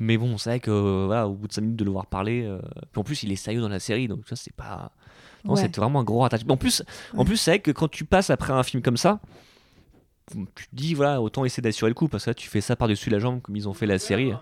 [0.00, 2.06] Mais bon, c'est vrai que euh, voilà, au bout de 5 minutes de le voir
[2.06, 2.58] parler, euh,
[2.92, 4.90] puis en plus il est sérieux dans la série, donc ça c'est pas.
[5.44, 5.60] Non, Ouais.
[5.60, 6.40] c'est vraiment un gros ratage.
[6.48, 6.82] En plus,
[7.14, 7.24] en Ouais.
[7.24, 9.20] plus c'est vrai que quand tu passes après un film comme ça,
[10.32, 12.76] tu te dis voilà, autant essayer d'assurer le coup, parce que là tu fais ça
[12.76, 14.32] par-dessus la jambe comme ils ont fait la série.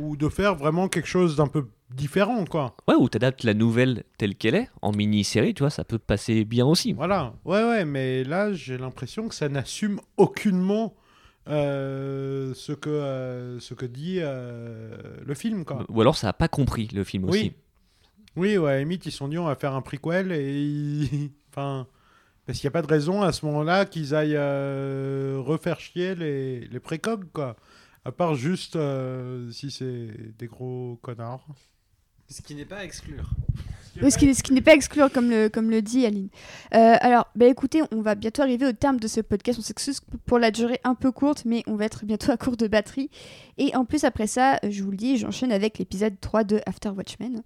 [0.00, 2.76] Ou de faire vraiment quelque chose d'un peu différent, quoi.
[2.88, 6.44] Ouais, ou t'adaptes la nouvelle telle qu'elle est, en mini-série, tu vois, ça peut passer
[6.44, 6.92] bien aussi.
[6.92, 7.34] Voilà.
[7.44, 10.94] Ouais, ouais, mais là, j'ai l'impression que ça n'assume aucunement
[11.48, 15.84] euh, ce, que, euh, ce que dit euh, le film, quoi.
[15.88, 17.38] Ou alors ça a pas compris le film aussi.
[17.40, 17.52] Oui.
[18.38, 20.60] Oui, ouais, limite, ils sont dit on va faire un prequel et.
[20.60, 21.86] ils- Enfin.
[22.44, 26.60] Parce qu'il n'y a pas de raison à ce moment-là qu'ils aillent refaire chier les,
[26.60, 27.56] les précogs, quoi.
[28.04, 28.78] À part juste
[29.50, 31.44] si c'est des gros connards.
[32.28, 33.30] Ce qui n'est pas à exclure.
[34.02, 36.28] Oui, ce qui, ce qui n'est pas exclure, comme le, comme le dit Aline.
[36.74, 39.58] Euh, alors, bah écoutez, on va bientôt arriver au terme de ce podcast.
[39.58, 42.56] On s'excuse pour la durée un peu courte, mais on va être bientôt à court
[42.56, 43.10] de batterie.
[43.58, 46.90] Et en plus, après ça, je vous le dis, j'enchaîne avec l'épisode 3 de After
[46.90, 47.42] Watchmen,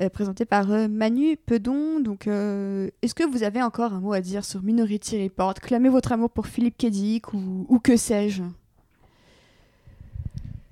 [0.00, 2.00] euh, présenté par euh, Manu Pedon.
[2.00, 5.54] Donc, euh, est-ce que vous avez encore un mot à dire sur Minority Report?
[5.54, 8.42] Clamez votre amour pour Philippe Kedic ou, ou que sais-je?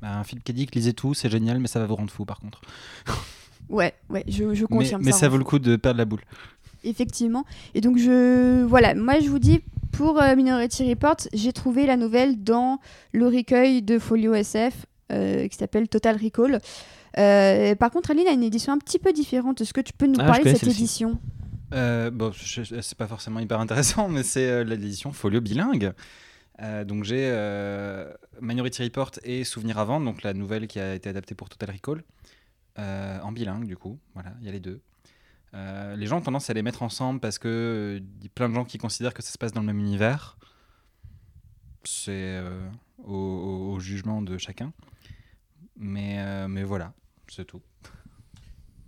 [0.00, 2.62] Bah, dit que lisez tout, c'est génial, mais ça va vous rendre fou par contre.
[3.70, 5.18] Ouais, ouais, je, je Mais, confirme mais ça.
[5.20, 5.28] ça hein.
[5.30, 6.20] vaut le coup de perdre la boule.
[6.84, 7.44] Effectivement.
[7.74, 8.62] Et donc, je.
[8.64, 9.60] Voilà, moi, je vous dis,
[9.92, 12.80] pour euh, Minority Report, j'ai trouvé la nouvelle dans
[13.12, 14.86] le recueil de Folio SF.
[15.12, 16.60] euh, qui s'appelle Total Recall.
[17.18, 19.60] Euh, par contre, Aline a une édition un petit peu différente.
[19.60, 21.18] Est-ce que tu peux nous Ah, parler de cette édition?
[21.72, 25.92] Bon, c'est pas forcément hyper intéressant, mais c'est l'édition folio bilingue.
[26.86, 27.26] Donc j'ai
[28.40, 31.70] Minority Report et Souvenir à vendre, donc la nouvelle qui a été adaptée pour Total
[31.70, 32.02] Recall,
[33.22, 33.98] en bilingue du coup.
[34.14, 34.80] Voilà, il y a les deux.
[35.54, 38.30] Euh, les gens ont tendance à les mettre ensemble parce que euh, il y a
[38.34, 40.38] plein de gens qui considèrent que ça se passe dans le même univers.
[41.84, 44.72] C'est euh, au, au- au jugement de chacun.
[45.76, 46.92] Mais, euh, mais voilà,
[47.28, 47.62] c'est tout.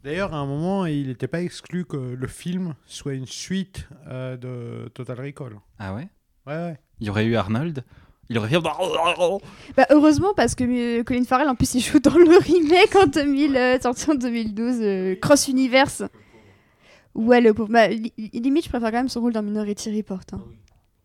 [0.04, 4.36] D'ailleurs, à un moment, il n'était pas exclu que le film soit une suite euh,
[4.36, 5.54] de Total Recall.
[5.78, 6.08] Ah ouais?
[6.46, 6.80] Ouais, ouais.
[7.00, 7.84] Il y aurait eu Arnold?
[8.30, 8.56] Il aurait fait.
[9.76, 13.06] Bah, heureusement, parce que euh, Colin Farrell, en plus, il joue dans le remake en
[13.06, 16.02] 2000, euh, sorti en 2012, euh, Cross Universe.
[17.14, 17.68] Ouais, le pauvre.
[17.70, 20.20] Bah, li- limite, je préfère quand même son rôle dans Minority Report.
[20.32, 20.40] hein.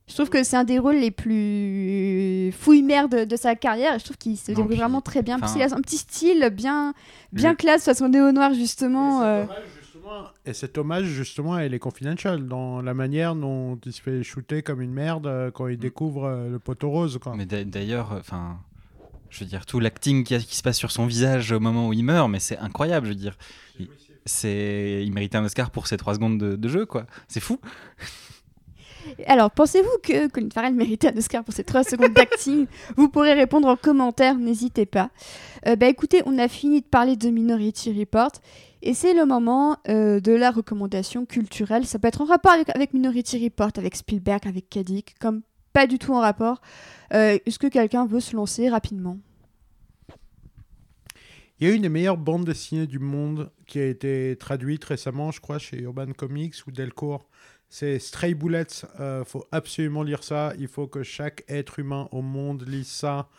[0.07, 3.95] Je trouve que c'est un des rôles les plus fouilles-merde de, de sa carrière.
[3.95, 5.38] et Je trouve qu'il se débrouille vraiment très bien.
[5.38, 6.94] Parce qu'il a un petit style bien,
[7.34, 9.22] bien Le- classe, façon néo-noir, justement.
[10.11, 10.23] Euh.
[10.45, 14.61] Et cet hommage, justement, elle est confidential dans la manière dont il se fait shooter
[14.63, 17.19] comme une merde euh, quand il découvre euh, le poteau rose.
[17.21, 17.35] Quoi.
[17.35, 18.59] Mais d'a- d'ailleurs, enfin,
[19.29, 21.93] je veux dire, tout l'acting qui, qui se passe sur son visage au moment où
[21.93, 23.38] il meurt, mais c'est incroyable, je veux dire.
[23.79, 23.88] Il,
[24.25, 27.05] c'est, il méritait un Oscar pour ces trois secondes de, de jeu, quoi.
[27.27, 27.59] C'est fou.
[29.25, 32.67] Alors, pensez-vous que Colin Farrell méritait un Oscar pour ses 3 secondes d'acting?
[32.95, 35.09] Vous pourrez répondre en commentaire, n'hésitez pas.
[35.67, 38.31] Euh, bah écoutez, on a fini de parler de Minority Report.
[38.81, 41.85] Et c'est le moment euh, de la recommandation culturelle.
[41.85, 45.41] Ça peut être en rapport avec, avec Minority Report, avec Spielberg, avec Kadik, comme
[45.73, 46.61] pas du tout en rapport.
[47.13, 49.17] Euh, Est-ce que quelqu'un veut se lancer rapidement?
[51.59, 55.31] Il y a une des meilleures bandes dessinées du monde qui a été traduite récemment,
[55.31, 57.27] je crois, chez Urban Comics ou Delcourt.
[57.69, 58.85] C'est Stray Bullets.
[58.99, 60.53] Il faut absolument lire ça.
[60.57, 63.30] Il faut que chaque être humain au monde lise ça.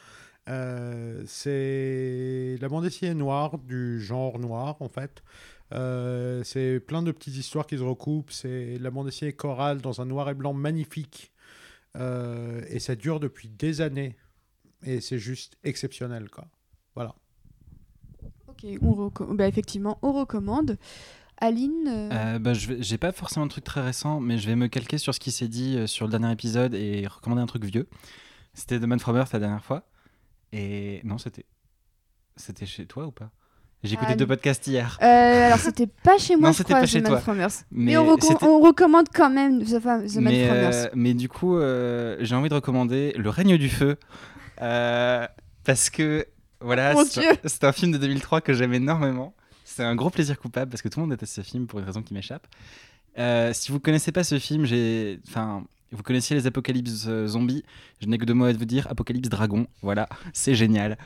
[0.48, 5.22] Euh, c'est la bande dessinée noire, du genre noir en fait.
[5.74, 8.30] Euh, c'est plein de petites histoires qui se recoupent.
[8.30, 11.32] C'est la bande dessinée chorale dans un noir et blanc magnifique.
[11.96, 14.16] Euh, et ça dure depuis des années.
[14.84, 16.30] Et c'est juste exceptionnel.
[16.30, 16.46] Quoi.
[16.94, 17.14] Voilà.
[18.46, 20.78] Ok, on bah, effectivement, on recommande.
[21.40, 24.56] Aline euh, Euh, bah, je j'ai pas forcément un truc très récent, mais je vais
[24.56, 27.46] me calquer sur ce qui s'est dit euh, sur le dernier épisode et recommander un
[27.46, 27.88] truc vieux.
[28.54, 29.84] C'était The Man from Earth la dernière fois.
[30.52, 31.44] Et non, c'était.
[32.36, 33.30] C'était chez toi ou pas?
[33.84, 34.98] J'ai écouté Ah, deux podcasts hier.
[35.02, 37.20] Euh, alors, c'était pas chez moi, Non, je c'était crois, pas The chez Man toi.
[37.20, 37.64] from Earth.
[37.70, 40.62] Mais, Mais on, reco- c'était- on recommande quand même The, The Man mais, from euh,
[40.72, 40.90] Earth.
[40.94, 43.96] mais du coup, euh, j'ai envie de recommander Le règne du feu.
[44.58, 46.26] parce que,
[46.60, 46.94] voilà,
[47.44, 49.34] c'est un film de 2003 que j'aime énormément.
[49.78, 51.84] C'est un gros plaisir coupable parce que tout le monde déteste ce film pour une
[51.84, 52.48] raison qui m'échappe.
[53.16, 55.20] Euh, si vous connaissez pas ce film, j'ai.
[55.28, 55.62] Enfin.
[55.92, 57.62] Vous connaissiez les apocalypses euh, zombies,
[58.02, 60.98] je n'ai que deux mots à vous dire, apocalypse dragon, voilà, c'est génial.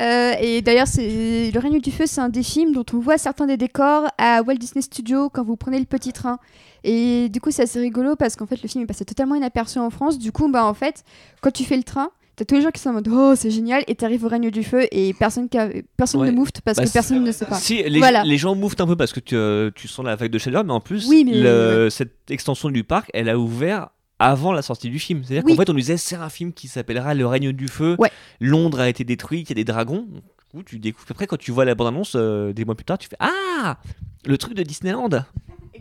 [0.00, 3.46] Euh, et d'ailleurs, Le règne du feu, c'est un des films dont on voit certains
[3.46, 6.40] des décors à Walt Disney Studios quand vous prenez le petit train.
[6.82, 9.78] Et du coup, c'est assez rigolo parce qu'en fait, le film est passé totalement inaperçu
[9.78, 10.18] en France.
[10.18, 11.04] Du coup, bah en fait,
[11.40, 13.50] quand tu fais le train, t'as tous les gens qui sont en mode oh c'est
[13.50, 16.30] génial et t'arrives au règne du feu et personne, qui a- personne Ouais.
[16.30, 17.56] ne moufte parce Bah, que personne ne sait pas.
[17.56, 18.24] Si, les, Voilà.
[18.24, 20.64] les gens mouvent un peu parce que tu, euh, tu sens la vague de chaleur,
[20.64, 23.88] mais en plus, Oui, mais- le- cette extension du parc, elle a ouvert
[24.18, 25.22] avant la sortie du film.
[25.24, 25.52] C'est-à-dire Oui.
[25.54, 27.96] qu'en fait, on nous disait c'est un film qui s'appellera Le règne du feu.
[27.98, 28.10] Ouais.
[28.40, 30.06] Londres a été détruit, il y a des dragons.
[30.10, 30.20] Du
[30.58, 31.06] coup, tu découvres.
[31.10, 33.78] Après, quand tu vois la bande-annonce euh, des mois plus tard, tu fais Ah
[34.24, 35.08] Le truc de Disneyland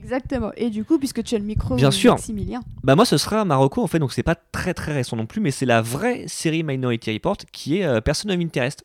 [0.05, 0.51] Exactement.
[0.55, 2.13] Et du coup, puisque tu as le micro, Bien sûr.
[2.13, 2.61] Maximilien.
[2.83, 5.41] Bah moi ce sera Marocco en fait donc c'est pas très très récent non plus
[5.41, 8.83] mais c'est la vraie série Minority Report qui est euh, Person of Interest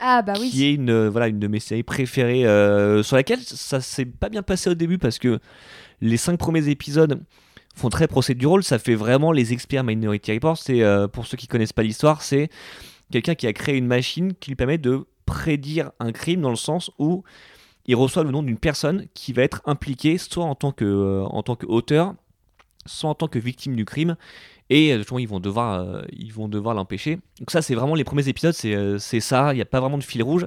[0.00, 0.64] Ah bah qui oui.
[0.64, 4.28] est une euh, voilà une de mes séries préférées euh, sur laquelle ça s'est pas
[4.28, 5.40] bien passé au début parce que
[6.00, 7.20] les cinq premiers épisodes
[7.74, 11.48] font très procédural ça fait vraiment les experts Minority Report c'est euh, pour ceux qui
[11.48, 12.48] connaissent pas l'histoire c'est
[13.10, 16.56] quelqu'un qui a créé une machine qui lui permet de prédire un crime dans le
[16.56, 17.24] sens où
[17.86, 21.24] il reçoit le nom d'une personne qui va être impliquée soit en tant que euh,
[21.24, 22.14] en tant qu'auteur
[22.86, 24.16] soit en tant que victime du crime.
[24.70, 27.18] Et euh, justement, ils vont devoir euh, ils vont devoir l'empêcher.
[27.38, 30.04] Donc ça c'est vraiment les premiers épisodes c'est ça il n'y a pas vraiment de
[30.04, 30.46] fil rouge.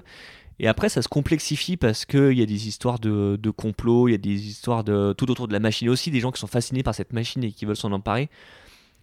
[0.59, 4.11] Et après ça se complexifie parce qu'il y a des histoires de, de complot il
[4.11, 5.89] y a des histoires de tout autour de la machine.
[5.89, 8.29] Aussi des gens qui sont fascinés par cette machine et qui veulent s'en emparer.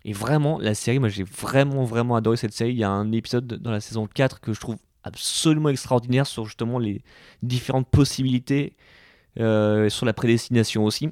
[0.05, 2.73] Et vraiment la série moi j'ai vraiment vraiment adoré cette série.
[2.73, 6.45] Il y a un épisode dans la saison 4 que je trouve absolument extraordinaire sur
[6.45, 7.03] justement les
[7.43, 8.77] différentes possibilités
[9.39, 11.11] euh, sur la prédestination aussi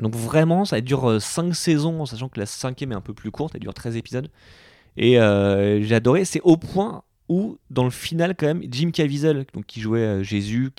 [0.00, 3.30] donc vraiment, ça dure 5 saisons, en sachant que la cinquième est un peu plus
[3.30, 4.28] courte, elle dure 13 épisodes.
[4.96, 9.46] Et euh, j'ai adoré, c'est au point où, dans le final, quand même, Jim Caviezel,
[9.52, 10.70] donc, qui jouait euh, Jésus,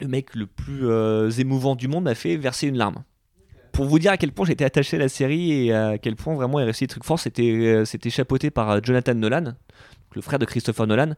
[0.00, 3.04] le mec le plus euh, émouvant du monde, m'a fait verser une larme.
[3.72, 6.34] Pour vous dire à quel point j'étais attaché à la série et à quel point
[6.34, 9.54] vraiment il réussi des trucs forts, c'était euh, chapeauté par euh, Jonathan Nolan,
[10.14, 11.14] le frère de Christopher Nolan.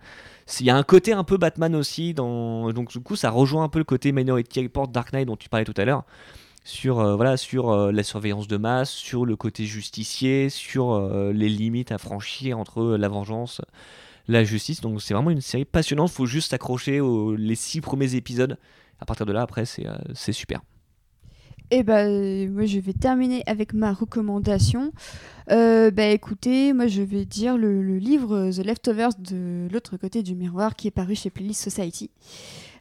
[0.59, 2.73] Il y a un côté un peu Batman aussi, dans...
[2.73, 5.49] donc du coup ça rejoint un peu le côté Minority Report Dark Knight dont tu
[5.49, 6.05] parlais tout à l'heure,
[6.65, 11.33] sur, euh, voilà, sur euh, la surveillance de masse, sur le côté justicier, sur euh,
[11.33, 13.61] les limites à franchir entre la vengeance,
[14.29, 14.81] la justice.
[14.81, 18.59] Donc c'est vraiment une série passionnante, faut juste s'accrocher aux les six premiers épisodes.
[19.01, 20.61] À partir de là, après, c'est super.
[21.71, 24.93] Et bah, moi, je vais terminer avec ma recommandation.
[25.51, 30.35] Euh, bah, écoutez, moi, je vais dire le, livre The Leftovers de l'autre côté du
[30.35, 32.11] miroir qui est paru chez Playlist Society.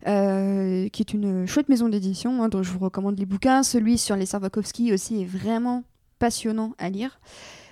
[0.07, 3.63] Euh, qui est une chouette maison d'édition, hein, dont je vous recommande les bouquins.
[3.63, 5.83] Celui sur les Sarvakovsky aussi est vraiment
[6.19, 7.19] passionnant à lire.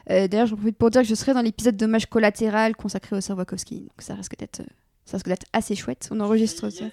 [0.09, 3.21] Euh, d'ailleurs, j'en profite pour dire que je serai dans l'épisode Dommage collatéral consacré aux
[3.21, 3.79] Sarvakovsky.
[3.81, 4.61] Donc ça risque d'être,
[5.05, 6.09] ça risque d'être assez chouette.
[6.11, 6.85] On enregistre ça.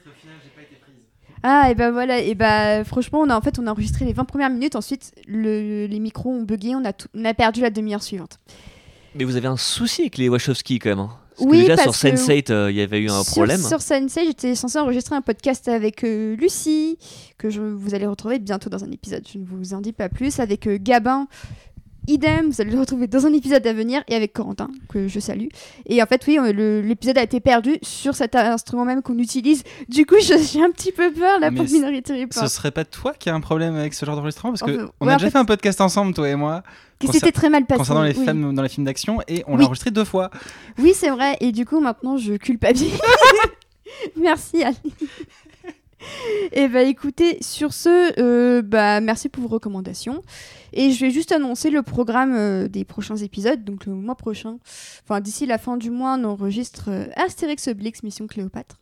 [1.46, 4.14] Ah, et ben voilà, et ben franchement, on a, en fait, on a enregistré les
[4.14, 7.68] 20 premières minutes, ensuite le, les micros ont bugué, on a, on a perdu la
[7.68, 8.38] demi-heure suivante.
[9.14, 11.00] Mais vous avez un souci avec les Wachowski quand même.
[11.00, 11.10] Hein.
[11.36, 13.60] Parce oui, que déjà sur Sense8, euh, il y avait eu un problème.
[13.60, 16.96] Sur Sense8, j'étais censée enregistrer un podcast avec euh, Lucie,
[17.36, 20.08] que je, vous allez retrouver bientôt dans un épisode, je ne vous en dis pas
[20.08, 21.26] plus, avec euh, Gabin,
[22.06, 25.20] Idem, vous allez le retrouver dans un épisode à venir et avec Corentin, que je
[25.20, 25.46] salue.
[25.86, 26.38] Et en fait, oui,
[26.82, 29.62] l'épisode a été perdu sur cet instrument même qu'on utilise.
[29.88, 32.42] Du coup, j'ai un petit peu peur là pour Minority Report.
[32.42, 34.52] Ce serait pas toi qui a un problème avec ce genre d'enregistrement?
[34.52, 35.38] Parce qu'on on a déjà fait...
[35.38, 36.62] un podcast ensemble, toi et moi.
[36.98, 37.78] Qui s'était très mal passé.
[37.78, 40.30] Concernant les femmes dans les films d'action et on l'a enregistré deux fois.
[40.78, 41.36] Oui, c'est vrai.
[41.40, 42.98] Et du coup, maintenant, je culpabilise.
[44.16, 44.76] Merci, Ali.
[46.52, 50.22] Et eh bah écoutez, sur ce, euh, bah merci pour vos recommandations.
[50.76, 53.64] Et je vais juste annoncer le programme euh, des prochains épisodes.
[53.64, 54.58] Donc le mois prochain,
[55.04, 58.80] enfin d'ici la fin du mois, on enregistre euh, Astérix Obélix Mission Cléopâtre.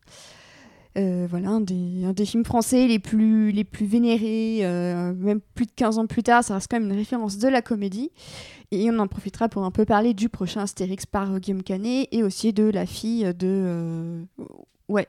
[0.96, 4.60] voilà, un des, un des, films français les plus, les plus vénérés,
[5.16, 7.60] même plus de 15 ans plus tard, ça reste quand même une référence de la
[7.62, 8.10] comédie.
[8.70, 12.22] Et on en profitera pour un peu parler du prochain Astérix par Guillaume Canet et
[12.22, 14.24] aussi de la fille de...
[14.88, 15.08] Ouais.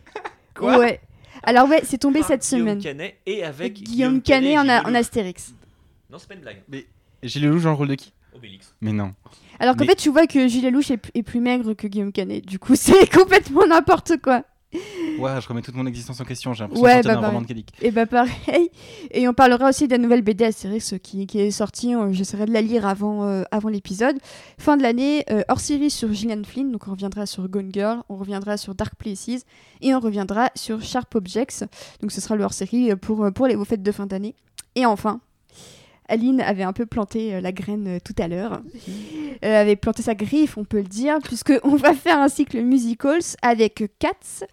[0.54, 0.78] Quoi?
[0.78, 1.00] Ouais.
[1.42, 2.78] Alors ouais, c'est tombé cette semaine.
[2.78, 5.54] Guillaume Canet et avec Guillaume, Canet, en, en, Astérix.
[6.10, 6.62] Non, c'est pas une blague.
[6.68, 6.86] Mais
[7.22, 8.12] Gilles Lelouch dans le rôle de qui?
[8.34, 8.74] Obélix.
[8.80, 9.14] Mais non.
[9.58, 12.44] Alors qu'en fait, tu vois que Gilles Lelouch est, est, plus maigre que Guillaume Canet.
[12.44, 14.44] Du coup, c'est complètement n'importe quoi.
[15.18, 16.52] Ouais, je remets toute mon existence en question.
[16.52, 18.70] J'ai l'impression ouais, de bah, un roman de Et eh bah pareil.
[19.10, 21.94] Et on parlera aussi de la nouvelle BD Astérix qui, qui est sortie.
[21.94, 24.18] Euh, j'essaierai de la lire avant, euh, avant l'épisode.
[24.58, 26.70] Fin de l'année, euh, hors série sur Gillian Flynn.
[26.70, 29.44] Donc on reviendra sur Gone Girl, on reviendra sur Dark Places
[29.80, 31.64] et on reviendra sur Sharp Objects.
[32.00, 34.34] Donc ce sera le hors série pour, pour les, vos fêtes de fin d'année.
[34.74, 35.20] Et enfin,
[36.08, 38.62] Aline avait un peu planté la graine tout à l'heure.
[39.40, 43.36] Elle avait planté sa griffe, on peut le dire, puisqu'on va faire un cycle musicals
[43.42, 44.46] avec Cats,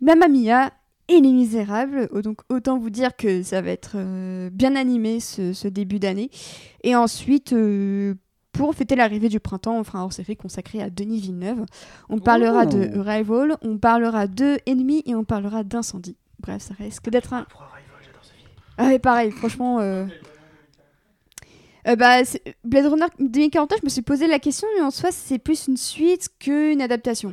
[0.00, 0.72] Mamma Mia
[1.08, 2.08] et Les Misérables.
[2.12, 6.30] Oh, donc autant vous dire que ça va être euh, bien animé ce, début d'année.
[6.82, 8.14] Et ensuite, euh,
[8.52, 11.64] pour fêter l'arrivée du printemps, on fera un hors-série consacré à Denis Villeneuve.
[12.08, 13.00] On parlera de oh.
[13.00, 16.16] Arrival, on parlera de Ennemis et on parlera d'Incendie.
[16.38, 17.46] Bref, ça risque d'être un...
[18.78, 19.80] Ah ouais, pareil, franchement...
[19.80, 20.06] Euh,
[21.84, 22.22] bah,
[22.64, 25.76] Blade Runner 2049, je me suis posé la question, mais en soi, c'est plus une
[25.76, 27.32] suite qu'une adaptation.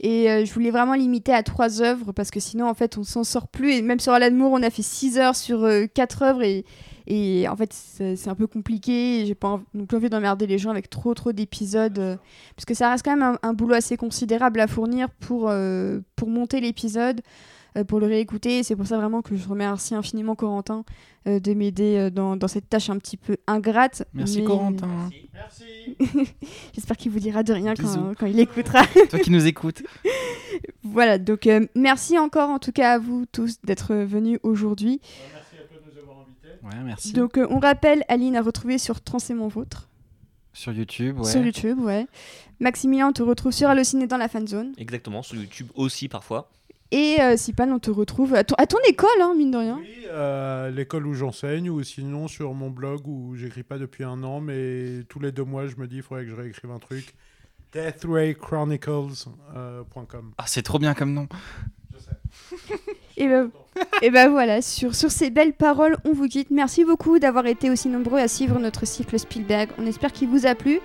[0.00, 3.04] Et euh, je voulais vraiment limiter à trois œuvres parce que sinon, en fait, on
[3.04, 3.72] s'en sort plus.
[3.72, 7.48] Et même sur Alan Moore, on a fait six heures sur euh, quatre œuvres et,
[7.48, 9.24] en fait, c'est un peu compliqué.
[9.26, 11.98] J'ai pas non plus envie d'emmerder les gens avec trop, trop d'épisodes.
[11.98, 12.16] Euh,
[12.56, 15.50] parce que ça reste quand même un, boulot assez considérable à fournir pour,
[16.16, 17.22] pour monter l'épisode.
[17.76, 18.62] Euh, pour le réécouter.
[18.62, 20.84] C'est pour ça vraiment que je remercie infiniment Corentin
[21.26, 24.04] euh, de m'aider euh, dans, dans, cette tâche un petit peu ingrate.
[24.14, 25.10] Merci Corentin.
[25.32, 25.64] Merci.
[26.72, 28.86] J'espère qu'il vous dira de rien quand, quand, il écoutera.
[29.10, 29.82] Toi qui nous écoutes.
[30.84, 35.00] voilà, donc merci encore en tout cas à vous tous d'être venus aujourd'hui.
[35.32, 36.64] Merci à toi de nous avoir invités.
[36.64, 37.12] Ouais, merci.
[37.12, 39.88] Donc on rappelle Aline à retrouver sur Trans et mon vôtre.
[40.52, 41.28] Sur YouTube, ouais.
[41.28, 42.06] Sur YouTube, ouais.
[42.60, 44.72] Maximilien, on te retrouve sur Allociné dans la fan zone.
[44.76, 46.48] Exactement, sur YouTube aussi parfois.
[46.94, 49.78] Et euh, Sipan, on te retrouve à ton, à ton école, hein, mine de rien.
[49.80, 54.22] Oui, euh, l'école où j'enseigne, ou sinon sur mon blog où j'écris pas depuis un
[54.22, 56.78] an, mais tous les deux mois, je me dis, il faudrait que je réécrive un
[56.78, 57.12] truc.
[57.72, 59.34] deathraychronicles.com.
[59.56, 59.82] Euh,
[60.38, 61.26] ah, c'est trop bien comme nom.
[61.92, 62.12] Je sais.
[63.16, 63.50] et, ben,
[64.00, 66.52] et ben voilà, sur, sur ces belles paroles, on vous quitte.
[66.52, 69.70] Merci beaucoup d'avoir été aussi nombreux à suivre notre cycle Spielberg.
[69.78, 70.78] On espère qu'il vous a plu.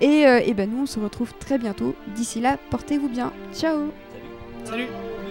[0.00, 1.94] Et, et ben nous, on se retrouve très bientôt.
[2.16, 3.32] D'ici là, portez-vous bien.
[3.52, 3.92] Ciao
[4.64, 5.23] Salut, Salut